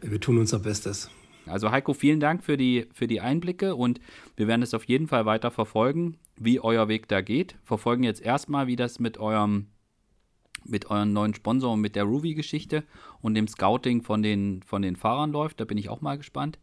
Wir 0.00 0.18
tun 0.18 0.38
unser 0.38 0.58
Bestes. 0.58 1.10
Also 1.44 1.70
Heiko, 1.70 1.92
vielen 1.92 2.18
Dank 2.18 2.42
für 2.42 2.56
die, 2.56 2.86
für 2.94 3.06
die 3.06 3.20
Einblicke 3.20 3.74
und 3.74 4.00
wir 4.36 4.48
werden 4.48 4.62
es 4.62 4.72
auf 4.72 4.84
jeden 4.84 5.06
Fall 5.06 5.26
weiter 5.26 5.50
verfolgen, 5.50 6.16
wie 6.38 6.60
euer 6.60 6.88
Weg 6.88 7.08
da 7.08 7.20
geht. 7.20 7.56
Verfolgen 7.62 8.04
jetzt 8.04 8.22
erstmal, 8.22 8.68
wie 8.68 8.76
das 8.76 9.00
mit 9.00 9.18
eurem 9.18 9.66
mit 10.64 10.90
euren 10.90 11.12
neuen 11.12 11.34
Sponsoren, 11.34 11.80
mit 11.80 11.96
der 11.96 12.04
Ruby-Geschichte 12.04 12.84
und 13.20 13.34
dem 13.34 13.48
Scouting 13.48 14.02
von 14.02 14.22
den, 14.22 14.62
von 14.62 14.82
den 14.82 14.96
Fahrern 14.96 15.32
läuft. 15.32 15.60
Da 15.60 15.64
bin 15.64 15.78
ich 15.78 15.88
auch 15.88 16.00
mal 16.00 16.16
gespannt. 16.16 16.58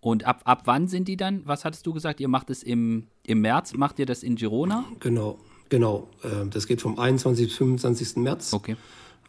Und 0.00 0.24
ab, 0.24 0.42
ab 0.44 0.62
wann 0.66 0.88
sind 0.88 1.08
die 1.08 1.16
dann? 1.16 1.42
Was 1.46 1.64
hattest 1.64 1.86
du 1.86 1.92
gesagt? 1.92 2.20
Ihr 2.20 2.28
macht 2.28 2.50
es 2.50 2.62
im, 2.62 3.08
im 3.24 3.40
März, 3.40 3.74
macht 3.74 3.98
ihr 3.98 4.06
das 4.06 4.22
in 4.22 4.36
Girona? 4.36 4.84
Genau, 5.00 5.38
genau. 5.68 6.08
Äh, 6.22 6.48
das 6.50 6.66
geht 6.66 6.80
vom 6.80 6.98
21. 6.98 7.46
bis 7.46 7.56
25. 7.56 8.16
März. 8.16 8.52
Okay. 8.52 8.76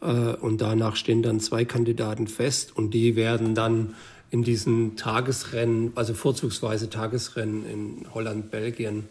Äh, 0.00 0.34
und 0.36 0.60
danach 0.60 0.96
stehen 0.96 1.22
dann 1.22 1.40
zwei 1.40 1.64
Kandidaten 1.64 2.28
fest 2.28 2.76
und 2.76 2.94
die 2.94 3.16
werden 3.16 3.54
dann 3.54 3.94
in 4.30 4.42
diesen 4.42 4.96
Tagesrennen, 4.96 5.92
also 5.94 6.14
vorzugsweise 6.14 6.90
Tagesrennen 6.90 7.64
in 7.66 8.06
Holland, 8.12 8.50
Belgien, 8.50 9.08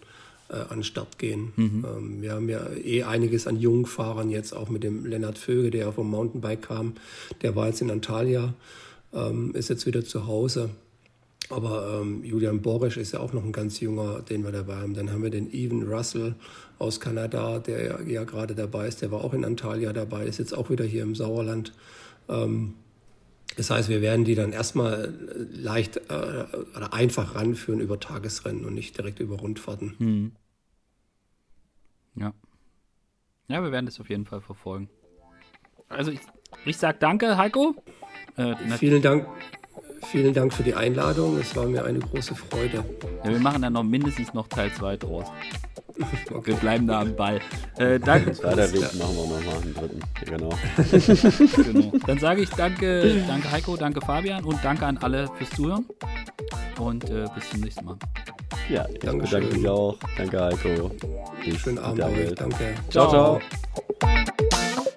äh, 0.50 0.56
an 0.56 0.80
den 0.80 0.84
Start 0.84 1.18
gehen. 1.20 1.54
Mhm. 1.56 1.86
Ähm, 1.86 2.22
wir 2.22 2.34
haben 2.34 2.50
ja 2.50 2.70
eh 2.72 3.04
einiges 3.04 3.48
an 3.48 3.58
jungen 3.58 3.86
Fahrern 3.86 4.30
jetzt, 4.30 4.54
auch 4.54 4.70
mit 4.70 4.84
dem 4.84 5.06
Lennart 5.06 5.38
Vöge, 5.38 5.72
der 5.72 5.92
vom 5.92 6.10
Mountainbike 6.10 6.62
kam. 6.62 6.94
Der 7.42 7.56
war 7.56 7.68
jetzt 7.68 7.82
in 7.82 7.92
Antalya, 7.92 8.54
ähm, 9.14 9.54
ist 9.54 9.70
jetzt 9.70 9.86
wieder 9.86 10.04
zu 10.04 10.28
Hause. 10.28 10.70
Aber 11.50 12.02
ähm, 12.02 12.24
Julian 12.26 12.62
Borisch 12.62 12.98
ist 12.98 13.14
ja 13.14 13.22
auch 13.22 13.32
noch 13.32 13.44
ein 13.44 13.54
ganz 13.54 13.80
junger, 13.80 14.22
den 14.22 14.44
wir 14.44 14.52
dabei 14.52 14.76
haben. 14.76 14.94
Dann 14.94 15.12
haben 15.12 15.24
wir 15.24 15.30
den 15.30 15.54
Evan 15.54 15.84
Russell 15.84 16.36
aus 16.78 17.00
Kanada, 17.00 17.60
der 17.60 17.86
ja, 17.86 18.02
ja 18.02 18.24
gerade 18.26 18.54
dabei 18.54 18.88
ist. 18.88 19.02
Der 19.02 19.12
war 19.12 19.24
auch 19.24 19.34
in 19.34 19.46
Antalya 19.46 19.94
dabei, 19.94 20.26
ist 20.26 20.40
jetzt 20.40 20.56
auch 20.56 20.70
wieder 20.70 20.84
hier 20.84 21.04
im 21.04 21.16
Sauerland. 21.16 21.74
Ähm, 22.28 22.74
das 23.58 23.72
heißt, 23.72 23.90
wir 23.90 24.02
werden 24.02 24.24
die 24.24 24.36
dann 24.36 24.54
erstmal 24.54 25.14
leicht 25.52 25.98
äh, 25.98 26.46
oder 26.76 26.94
einfach 26.94 27.34
ranführen 27.36 27.80
über 27.80 28.00
Tagesrennen 28.00 28.66
und 28.66 28.76
nicht 28.76 28.96
direkt 28.98 29.20
über 29.20 29.38
Rundfahrten. 29.38 29.96
Hm. 29.98 30.32
Ja. 32.16 32.34
Ja, 33.48 33.64
wir 33.64 33.72
werden 33.72 33.88
das 33.88 34.00
auf 34.00 34.10
jeden 34.10 34.26
Fall 34.26 34.42
verfolgen. 34.42 34.90
Also 35.90 36.12
ich, 36.12 36.20
ich 36.66 36.78
sag 36.78 37.00
danke, 37.00 37.38
Heiko. 37.38 37.76
Äh, 38.36 38.56
Vielen 38.78 39.02
Dank. 39.02 39.28
Vielen 40.04 40.34
Dank 40.34 40.54
für 40.54 40.64
die 40.64 40.76
Einladung. 40.76 41.38
Es 41.40 41.56
war 41.56 41.66
mir 41.66 41.84
eine 41.84 42.00
große 42.00 42.36
Freude. 42.36 42.86
Ja, 43.24 43.32
wir 43.32 43.40
machen 43.40 43.64
dann 43.64 43.74
noch 43.74 43.84
mindestens 43.84 44.34
noch 44.34 44.48
Teil 44.48 44.72
2 44.72 44.98
draus. 44.98 45.26
Okay. 46.32 46.52
Wir 46.52 46.56
bleiben 46.56 46.88
da 46.88 47.02
am 47.02 47.16
Ball. 47.16 47.40
Äh, 47.78 48.00
danke. 48.00 48.32
Zweiter 48.34 48.72
Weg 48.72 48.82
machen 48.82 49.16
wir 49.16 49.38
nochmal 49.38 49.62
einen 49.62 49.74
dritten. 49.74 50.00
Genau. 50.26 50.50
genau. 51.56 51.92
Dann 52.06 52.20
sage 52.20 52.42
ich 52.42 52.50
danke, 52.52 53.24
danke 53.28 53.52
Heiko, 53.52 53.76
danke 53.78 54.02
Fabian 54.02 54.44
und 54.44 54.64
danke 54.64 54.86
an 54.86 54.98
alle 55.00 55.28
fürs 55.38 55.50
Zuhören. 55.52 55.86
Und 56.80 57.10
äh, 57.10 57.26
bis 57.34 57.50
zum 57.50 57.62
nächsten 57.62 57.86
Mal. 57.86 57.98
Ja, 58.70 58.86
ich 58.92 59.00
danke 59.00 59.26
bedanke 59.26 59.56
mich 59.56 59.68
auch. 59.68 59.98
Danke 60.18 60.42
Heiko. 60.42 60.92
Schönen 61.58 61.80
Abend 61.80 62.04
euch. 62.04 62.36
Danke. 62.36 62.76
ciao. 62.90 63.10
ciao. 63.10 63.42
ciao. 64.00 64.94